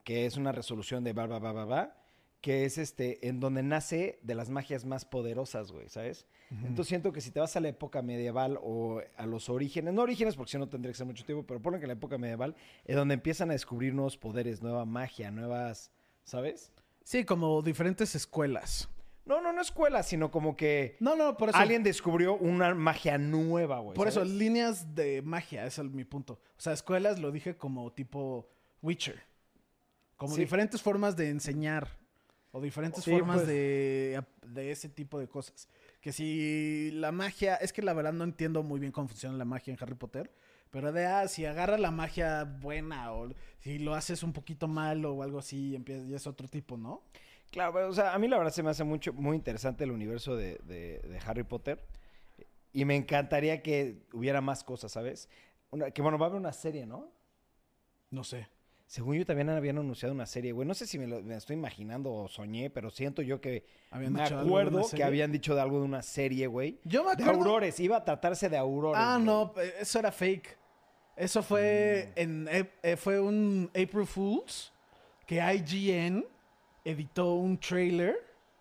que 0.04 0.24
es 0.26 0.36
una 0.36 0.52
resolución 0.52 1.02
de 1.02 1.12
va, 1.14 1.26
va, 1.26 1.38
va, 1.40 1.52
va, 1.52 1.64
va, 1.64 1.97
que 2.40 2.64
es 2.64 2.78
este, 2.78 3.26
en 3.28 3.40
donde 3.40 3.62
nace 3.62 4.18
de 4.22 4.34
las 4.34 4.48
magias 4.48 4.84
más 4.84 5.04
poderosas, 5.04 5.72
güey, 5.72 5.88
¿sabes? 5.88 6.26
Entonces 6.50 6.86
siento 6.86 7.12
que 7.12 7.20
si 7.20 7.30
te 7.30 7.40
vas 7.40 7.54
a 7.56 7.60
la 7.60 7.68
época 7.68 8.00
medieval 8.00 8.58
o 8.62 9.02
a 9.16 9.26
los 9.26 9.48
orígenes, 9.50 9.92
no 9.92 10.00
orígenes 10.02 10.34
porque 10.36 10.52
si 10.52 10.58
no 10.58 10.68
tendría 10.68 10.92
que 10.92 10.96
ser 10.96 11.06
mucho 11.06 11.24
tiempo, 11.26 11.44
pero 11.46 11.60
ponle 11.60 11.78
que 11.80 11.86
la 11.86 11.92
época 11.92 12.16
medieval 12.16 12.54
es 12.84 12.96
donde 12.96 13.14
empiezan 13.14 13.50
a 13.50 13.52
descubrir 13.52 13.92
nuevos 13.92 14.16
poderes, 14.16 14.62
nueva 14.62 14.86
magia, 14.86 15.30
nuevas, 15.30 15.90
¿sabes? 16.24 16.72
Sí, 17.04 17.24
como 17.24 17.60
diferentes 17.60 18.14
escuelas. 18.14 18.88
No, 19.26 19.42
no, 19.42 19.52
no 19.52 19.60
escuela, 19.60 20.02
sino 20.02 20.30
como 20.30 20.56
que 20.56 20.96
No, 21.00 21.16
no, 21.16 21.36
por 21.36 21.50
eso. 21.50 21.58
alguien 21.58 21.82
descubrió 21.82 22.34
una 22.38 22.74
magia 22.74 23.18
nueva, 23.18 23.80
güey. 23.80 23.94
Por 23.94 24.08
eso, 24.08 24.24
líneas 24.24 24.94
de 24.94 25.20
magia, 25.20 25.66
ese 25.66 25.82
es 25.82 25.90
mi 25.90 26.04
punto. 26.04 26.40
O 26.56 26.60
sea, 26.60 26.72
escuelas 26.72 27.18
lo 27.18 27.30
dije 27.30 27.58
como 27.58 27.92
tipo 27.92 28.48
Witcher. 28.80 29.20
Como 30.16 30.34
Sí. 30.34 30.40
diferentes 30.40 30.80
formas 30.80 31.14
de 31.14 31.28
enseñar. 31.28 31.98
O 32.52 32.60
diferentes 32.60 33.04
Sí, 33.04 33.10
formas 33.10 33.36
pues. 33.38 33.48
de, 33.48 34.22
de 34.46 34.70
ese 34.70 34.88
tipo 34.88 35.18
de 35.18 35.28
cosas. 35.28 35.68
Que 36.00 36.12
si 36.12 36.90
la 36.92 37.12
magia. 37.12 37.56
Es 37.56 37.72
que 37.72 37.82
la 37.82 37.92
verdad 37.92 38.12
no 38.12 38.24
entiendo 38.24 38.62
muy 38.62 38.80
bien 38.80 38.90
cómo 38.92 39.08
funciona 39.08 39.36
la 39.36 39.44
magia 39.44 39.72
en 39.72 39.78
Harry 39.82 39.94
Potter. 39.94 40.30
Pero 40.70 40.92
de 40.92 41.06
ah, 41.06 41.28
si 41.28 41.44
agarra 41.46 41.78
la 41.78 41.90
magia 41.90 42.44
buena 42.44 43.12
o 43.12 43.30
si 43.60 43.78
lo 43.78 43.94
haces 43.94 44.22
un 44.22 44.32
poquito 44.32 44.68
mal 44.68 45.04
o 45.06 45.22
algo 45.22 45.38
así, 45.38 45.74
empieza, 45.74 46.06
ya 46.06 46.16
es 46.16 46.26
otro 46.26 46.46
tipo, 46.48 46.76
¿no? 46.76 47.02
Claro, 47.50 47.72
pero, 47.72 47.88
o 47.88 47.92
sea, 47.94 48.12
a 48.14 48.18
mí 48.18 48.28
la 48.28 48.36
verdad 48.36 48.52
se 48.52 48.62
me 48.62 48.68
hace 48.70 48.84
mucho, 48.84 49.14
muy 49.14 49.34
interesante 49.36 49.84
el 49.84 49.90
universo 49.90 50.36
de, 50.36 50.58
de- 50.64 51.00
de 51.00 51.18
Harry 51.24 51.44
Potter. 51.44 51.82
Y 52.74 52.84
me 52.84 52.96
encantaría 52.96 53.62
que 53.62 54.06
hubiera 54.12 54.42
más 54.42 54.62
cosas, 54.62 54.92
¿sabes? 54.92 55.30
Una- 55.70 55.90
que 55.90 56.02
bueno, 56.02 56.18
va 56.18 56.26
a 56.26 56.28
haber 56.28 56.40
una 56.40 56.52
serie, 56.52 56.84
¿no? 56.86 57.10
No 58.10 58.22
sé. 58.24 58.46
Según 58.88 59.16
yo 59.18 59.26
también 59.26 59.50
habían 59.50 59.76
anunciado 59.76 60.14
una 60.14 60.24
serie, 60.24 60.52
güey. 60.52 60.66
No 60.66 60.72
sé 60.72 60.86
si 60.86 60.98
me 60.98 61.06
lo 61.06 61.20
me 61.22 61.36
estoy 61.36 61.54
imaginando 61.56 62.10
o 62.10 62.26
soñé, 62.26 62.70
pero 62.70 62.88
siento 62.90 63.20
yo 63.20 63.38
que 63.40 63.64
Habían 63.90 64.14
me 64.14 64.22
dicho 64.22 64.38
algo 64.38 64.44
de 64.44 64.48
acuerdo 64.48 64.76
una 64.78 64.82
que 64.84 64.88
serie. 64.88 65.04
habían 65.04 65.30
dicho 65.30 65.54
de 65.54 65.60
algo 65.60 65.78
de 65.80 65.84
una 65.84 66.00
serie, 66.02 66.46
güey. 66.46 66.80
Yo 66.84 67.04
me 67.04 67.14
De 67.14 67.22
acuerdo. 67.22 67.40
Aurores, 67.42 67.78
iba 67.80 67.98
a 67.98 68.04
tratarse 68.04 68.48
de 68.48 68.56
Aurores. 68.56 68.98
Ah, 69.00 69.14
güey. 69.16 69.26
no, 69.26 69.52
eh, 69.60 69.74
eso 69.80 69.98
era 69.98 70.10
fake. 70.10 70.56
Eso 71.16 71.42
fue 71.42 72.08
Mm. 72.16 72.18
en 72.20 72.48
eh, 72.50 72.70
eh, 72.82 72.96
fue 72.96 73.20
un 73.20 73.68
April 73.74 74.06
Fools 74.06 74.72
que 75.26 75.36
IGN 75.36 76.24
editó 76.84 77.34
un 77.34 77.58
trailer 77.60 78.16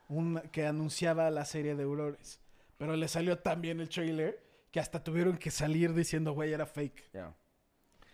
un- 0.09 0.41
que 0.51 0.65
anunciaba 0.65 1.29
la 1.31 1.45
serie 1.45 1.73
de 1.75 1.83
Aurores. 1.83 2.41
Pero 2.77 2.95
le 2.97 3.07
salió 3.07 3.39
tan 3.39 3.61
bien 3.61 3.79
el 3.79 3.87
trailer 3.87 4.41
que 4.71 4.79
hasta 4.81 5.01
tuvieron 5.01 5.37
que 5.37 5.51
salir 5.51 5.93
diciendo, 5.93 6.33
güey, 6.33 6.51
era 6.51 6.65
fake. 6.65 7.11
Ya. 7.13 7.33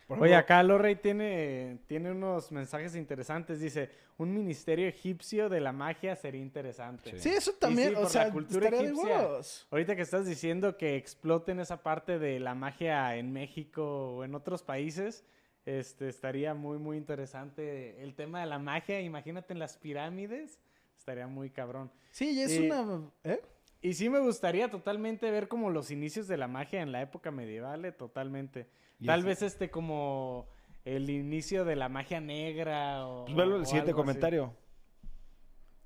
Por 0.07 0.21
Oye, 0.21 0.35
acá 0.35 0.61
Lorrey 0.63 0.95
tiene, 0.97 1.79
tiene 1.87 2.11
unos 2.11 2.51
mensajes 2.51 2.95
interesantes. 2.95 3.59
Dice, 3.61 3.89
un 4.17 4.33
ministerio 4.33 4.87
egipcio 4.87 5.47
de 5.49 5.61
la 5.61 5.71
magia 5.71 6.15
sería 6.15 6.41
interesante. 6.41 7.11
Sí. 7.11 7.19
Sí, 7.19 7.29
eso 7.29 7.53
también, 7.53 7.89
sí, 7.89 7.95
o 7.95 8.01
por 8.01 8.09
sea, 8.09 8.25
la 8.25 8.31
cultura 8.33 8.65
estaría 8.67 8.79
de 8.89 8.93
egipcia. 8.93 9.17
huevos. 9.19 9.67
Ahorita 9.71 9.95
que 9.95 10.01
estás 10.01 10.25
diciendo 10.25 10.77
que 10.77 10.97
exploten 10.97 11.59
esa 11.59 11.81
parte 11.83 12.19
de 12.19 12.39
la 12.39 12.53
magia 12.53 13.15
en 13.15 13.31
México 13.31 14.15
o 14.17 14.23
en 14.25 14.35
otros 14.35 14.61
países, 14.61 15.23
este, 15.65 16.09
estaría 16.09 16.53
muy, 16.53 16.77
muy 16.77 16.97
interesante 16.97 18.03
el 18.03 18.13
tema 18.15 18.41
de 18.41 18.47
la 18.47 18.59
magia. 18.59 18.99
Imagínate 18.99 19.53
en 19.53 19.59
las 19.59 19.77
pirámides, 19.77 20.59
estaría 20.97 21.27
muy 21.27 21.49
cabrón. 21.49 21.89
Sí, 22.11 22.31
y 22.31 22.41
es 22.41 22.51
Y- 22.59 22.65
una... 22.69 23.09
¿eh? 23.23 23.41
Y 23.83 23.93
sí 23.93 24.09
me 24.09 24.19
gustaría 24.19 24.71
totalmente 24.71 25.29
ver 25.29 25.47
como 25.47 25.69
los 25.69 25.91
inicios 25.91 26.27
de 26.27 26.37
la 26.37 26.47
magia 26.47 26.81
en 26.81 26.91
la 26.91 27.01
época 27.01 27.29
medieval, 27.31 27.83
eh, 27.85 27.91
totalmente. 27.91 28.67
Tal 29.05 29.23
vez 29.23 29.41
este 29.41 29.69
como 29.69 30.47
el 30.85 31.09
inicio 31.09 31.65
de 31.65 31.75
la 31.75 31.89
magia 31.89 32.21
negra 32.21 33.05
o... 33.05 33.25
Pues 33.25 33.35
velo 33.35 33.57
el 33.57 33.65
siguiente 33.65 33.91
así. 33.91 33.95
comentario. 33.97 34.55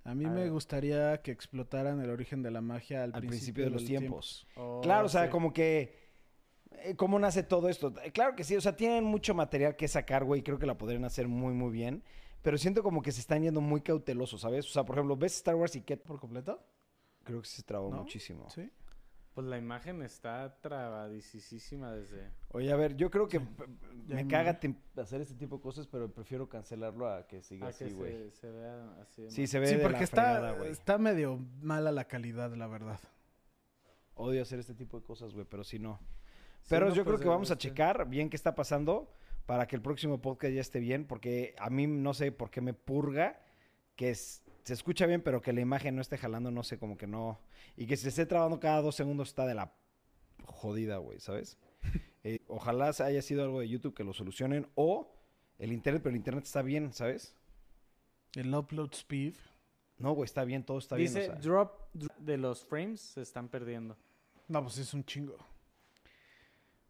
A 0.03 0.13
mí 0.15 0.25
A 0.25 0.29
me 0.29 0.41
ver. 0.43 0.51
gustaría 0.51 1.21
que 1.23 1.31
explotaran 1.31 1.99
el 1.99 2.10
origen 2.12 2.43
de 2.43 2.51
la 2.51 2.62
magia 2.62 3.03
al, 3.03 3.12
Al 3.15 3.21
principio 3.21 3.65
de 3.65 3.71
los 3.71 3.83
tiempos. 3.83 4.47
O- 4.55 4.79
Claro, 4.81 5.07
o 5.07 5.10
sea, 5.10 5.25
sí. 5.25 5.29
como 5.31 5.51
que. 5.51 5.97
eh, 6.83 6.95
¿Cómo 6.95 7.17
nace 7.19 7.41
todo 7.43 7.67
esto? 7.67 7.93
Eh, 8.03 8.12
Claro 8.12 8.36
que 8.36 8.43
sí, 8.43 8.55
o 8.55 8.62
sea, 8.62 8.75
tienen 8.75 9.03
mucho 9.03 9.33
material 9.33 9.75
que 9.75 9.88
sacar, 9.88 10.23
güey. 10.23 10.43
Creo 10.43 10.60
que 10.60 10.65
la 10.67 10.77
podrían 10.77 11.03
hacer 11.03 11.27
muy, 11.27 11.53
muy 11.53 11.71
bien. 11.71 12.03
Pero 12.43 12.57
siento 12.60 12.83
como 12.83 13.01
que 13.01 13.12
se 13.12 13.19
están 13.19 13.41
yendo 13.41 13.60
muy 13.60 13.81
cautelosos, 13.81 14.39
¿sabes? 14.41 14.65
O 14.67 14.69
sea, 14.69 14.86
por 14.86 14.95
ejemplo, 14.95 15.17
¿ves 15.17 15.36
Star 15.36 15.55
Wars 15.55 15.75
y 15.75 15.81
qué? 15.81 15.97
¿Por 15.97 16.19
completo? 16.19 16.63
Creo 17.28 17.42
que 17.42 17.48
se 17.48 17.62
trabó 17.63 17.92
¿No? 17.92 17.98
muchísimo. 17.98 18.50
Sí. 18.50 18.70
Pues 19.34 19.46
la 19.46 19.58
imagen 19.60 20.02
está 20.02 20.60
trabadicísima 20.62 21.92
desde... 21.92 22.32
Oye, 22.54 22.72
a 22.72 22.76
ver, 22.76 22.96
yo 22.98 23.12
creo 23.12 23.28
que 23.28 23.38
Sí. 23.40 23.46
p- 23.56 23.66
Ya 24.08 24.16
me 24.16 24.24
me- 24.24 24.32
caga 24.32 24.60
hacer 24.98 25.22
este 25.22 25.36
tipo 25.36 25.58
de 25.58 25.62
cosas, 25.62 25.86
pero 25.86 26.12
prefiero 26.12 26.50
cancelarlo 26.50 27.08
a 27.08 27.28
que 27.28 27.44
siga 27.44 27.68
a 27.68 27.70
así, 27.70 27.92
güey. 27.92 28.13
se, 28.13 28.32
se 28.32 28.50
vea 28.52 28.96
así. 29.02 29.22
de 29.24 29.30
Sí, 29.32 29.42
mal. 29.42 29.48
se 29.48 29.60
ve 29.60 29.68
Sí, 29.68 29.76
de 29.76 29.82
porque 29.84 29.98
la 30.00 30.04
está, 30.04 30.22
fregada, 30.40 30.66
está 30.68 30.98
medio 30.98 31.38
mala 31.62 31.92
la 31.92 32.06
calidad, 32.06 32.52
la 32.56 32.66
verdad. 32.68 33.00
Odio 34.16 34.42
hacer 34.42 34.58
este 34.60 34.74
tipo 34.74 35.00
de 35.00 35.06
cosas, 35.06 35.34
güey, 35.34 35.46
pero 35.48 35.63
si 35.63 35.78
no. 35.78 36.00
Sí, 36.62 36.70
Pero 36.70 36.90
no, 36.90 36.96
yo 36.96 37.04
pues, 37.04 37.18
creo 37.18 37.20
que 37.26 37.30
vamos 37.30 37.52
a 37.52 37.58
checar 37.58 38.10
bien 38.10 38.30
qué 38.32 38.36
está 38.36 38.56
pasando 38.56 39.12
para 39.46 39.68
que 39.68 39.76
el 39.76 39.82
próximo 39.82 40.20
podcast 40.20 40.54
ya 40.54 40.62
esté 40.62 40.80
bien, 40.80 41.06
porque 41.06 41.56
a 41.60 41.70
mí 41.70 41.86
no 41.86 42.13
sé 42.16 42.32
por 42.32 42.50
qué 42.50 42.60
me 42.62 42.74
purga 42.74 43.40
que 43.96 44.10
es- 44.10 44.44
se 44.67 44.73
escucha 44.73 45.06
bien, 45.06 45.21
pero 45.21 45.41
que 45.41 45.53
la 45.53 45.62
imagen 45.62 45.95
no 45.95 46.01
esté 46.01 46.17
jalando, 46.17 46.51
no 46.51 46.62
sé, 46.62 46.77
como 46.77 46.97
que 46.97 47.08
no. 47.08 47.39
Y 47.77 47.88
que 47.88 47.95
se 47.95 48.10
esté 48.10 48.25
trabando 48.25 48.60
cada 48.60 48.82
dos 48.82 48.95
segundos 48.95 49.30
está 49.30 49.45
de 49.45 49.56
la 49.56 49.71
jodida, 50.43 50.97
güey, 50.97 51.19
¿sabes? 51.19 51.58
Eh, 52.23 52.43
ojalá 52.49 52.91
haya 52.99 53.21
sido 53.21 53.41
algo 53.41 53.62
de 53.62 53.69
YouTube 53.69 53.93
que 53.93 54.03
lo 54.03 54.12
solucionen 54.12 54.67
o 54.75 55.15
el 55.60 55.71
internet, 55.71 56.01
pero 56.03 56.10
el 56.10 56.17
internet 56.17 56.43
está 56.43 56.62
bien, 56.62 56.91
¿sabes? 56.91 57.34
El 58.36 58.53
upload 58.53 58.91
speed. 58.91 59.36
No, 59.97 60.12
güey, 60.12 60.25
está 60.25 60.43
bien, 60.43 60.65
todo 60.65 60.80
está 60.80 60.97
Dice, 60.97 61.19
bien. 61.19 61.32
o 61.32 61.34
sea. 61.36 61.42
drop 61.42 61.89
drop 61.94 62.17
de 62.17 62.37
los 62.37 62.65
frames 62.65 63.00
se 63.00 63.21
están 63.21 63.48
perdiendo. 63.48 63.96
No, 64.50 64.62
pues 64.62 64.77
es 64.79 64.94
un 64.94 65.06
chingo. 65.06 65.37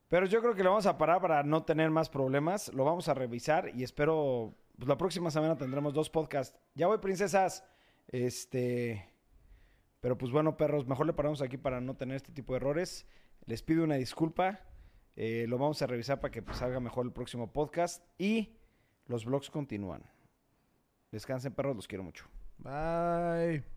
Pero 0.07 0.25
yo 0.25 0.41
creo 0.41 0.55
que 0.55 0.63
lo 0.63 0.71
vamos 0.71 0.87
a 0.87 0.97
parar 0.97 1.21
para 1.21 1.43
no 1.43 1.63
tener 1.65 1.91
más 1.91 2.09
problemas. 2.09 2.73
Lo 2.73 2.83
vamos 2.85 3.07
a 3.07 3.13
revisar 3.13 3.69
y 3.75 3.83
espero. 3.83 4.55
Pues 4.77 4.87
la 4.87 4.97
próxima 4.97 5.31
semana 5.31 5.57
tendremos 5.57 5.93
dos 5.93 6.09
podcasts. 6.09 6.57
Ya 6.75 6.87
voy, 6.87 6.99
princesas. 6.99 7.63
Este. 8.07 9.09
Pero 9.99 10.17
pues 10.17 10.31
bueno, 10.31 10.55
perros, 10.55 10.85
mejor 10.85 11.07
le 11.07 11.13
paramos 11.13 11.41
aquí 11.41 11.57
para 11.57 11.81
no 11.81 11.95
tener 11.95 12.15
este 12.15 12.31
tipo 12.31 12.53
de 12.53 12.57
errores. 12.57 13.07
Les 13.45 13.63
pido 13.63 13.83
una 13.83 13.95
disculpa. 13.95 14.61
Eh, 15.15 15.45
lo 15.47 15.57
vamos 15.57 15.81
a 15.81 15.87
revisar 15.87 16.19
para 16.19 16.31
que 16.31 16.43
pues, 16.43 16.57
salga 16.57 16.79
mejor 16.79 17.05
el 17.05 17.11
próximo 17.11 17.51
podcast. 17.51 18.03
Y 18.19 18.55
los 19.07 19.25
vlogs 19.25 19.49
continúan. 19.49 20.03
Descansen, 21.11 21.53
perros, 21.53 21.75
los 21.75 21.87
quiero 21.87 22.03
mucho. 22.03 22.25
Bye. 22.59 23.76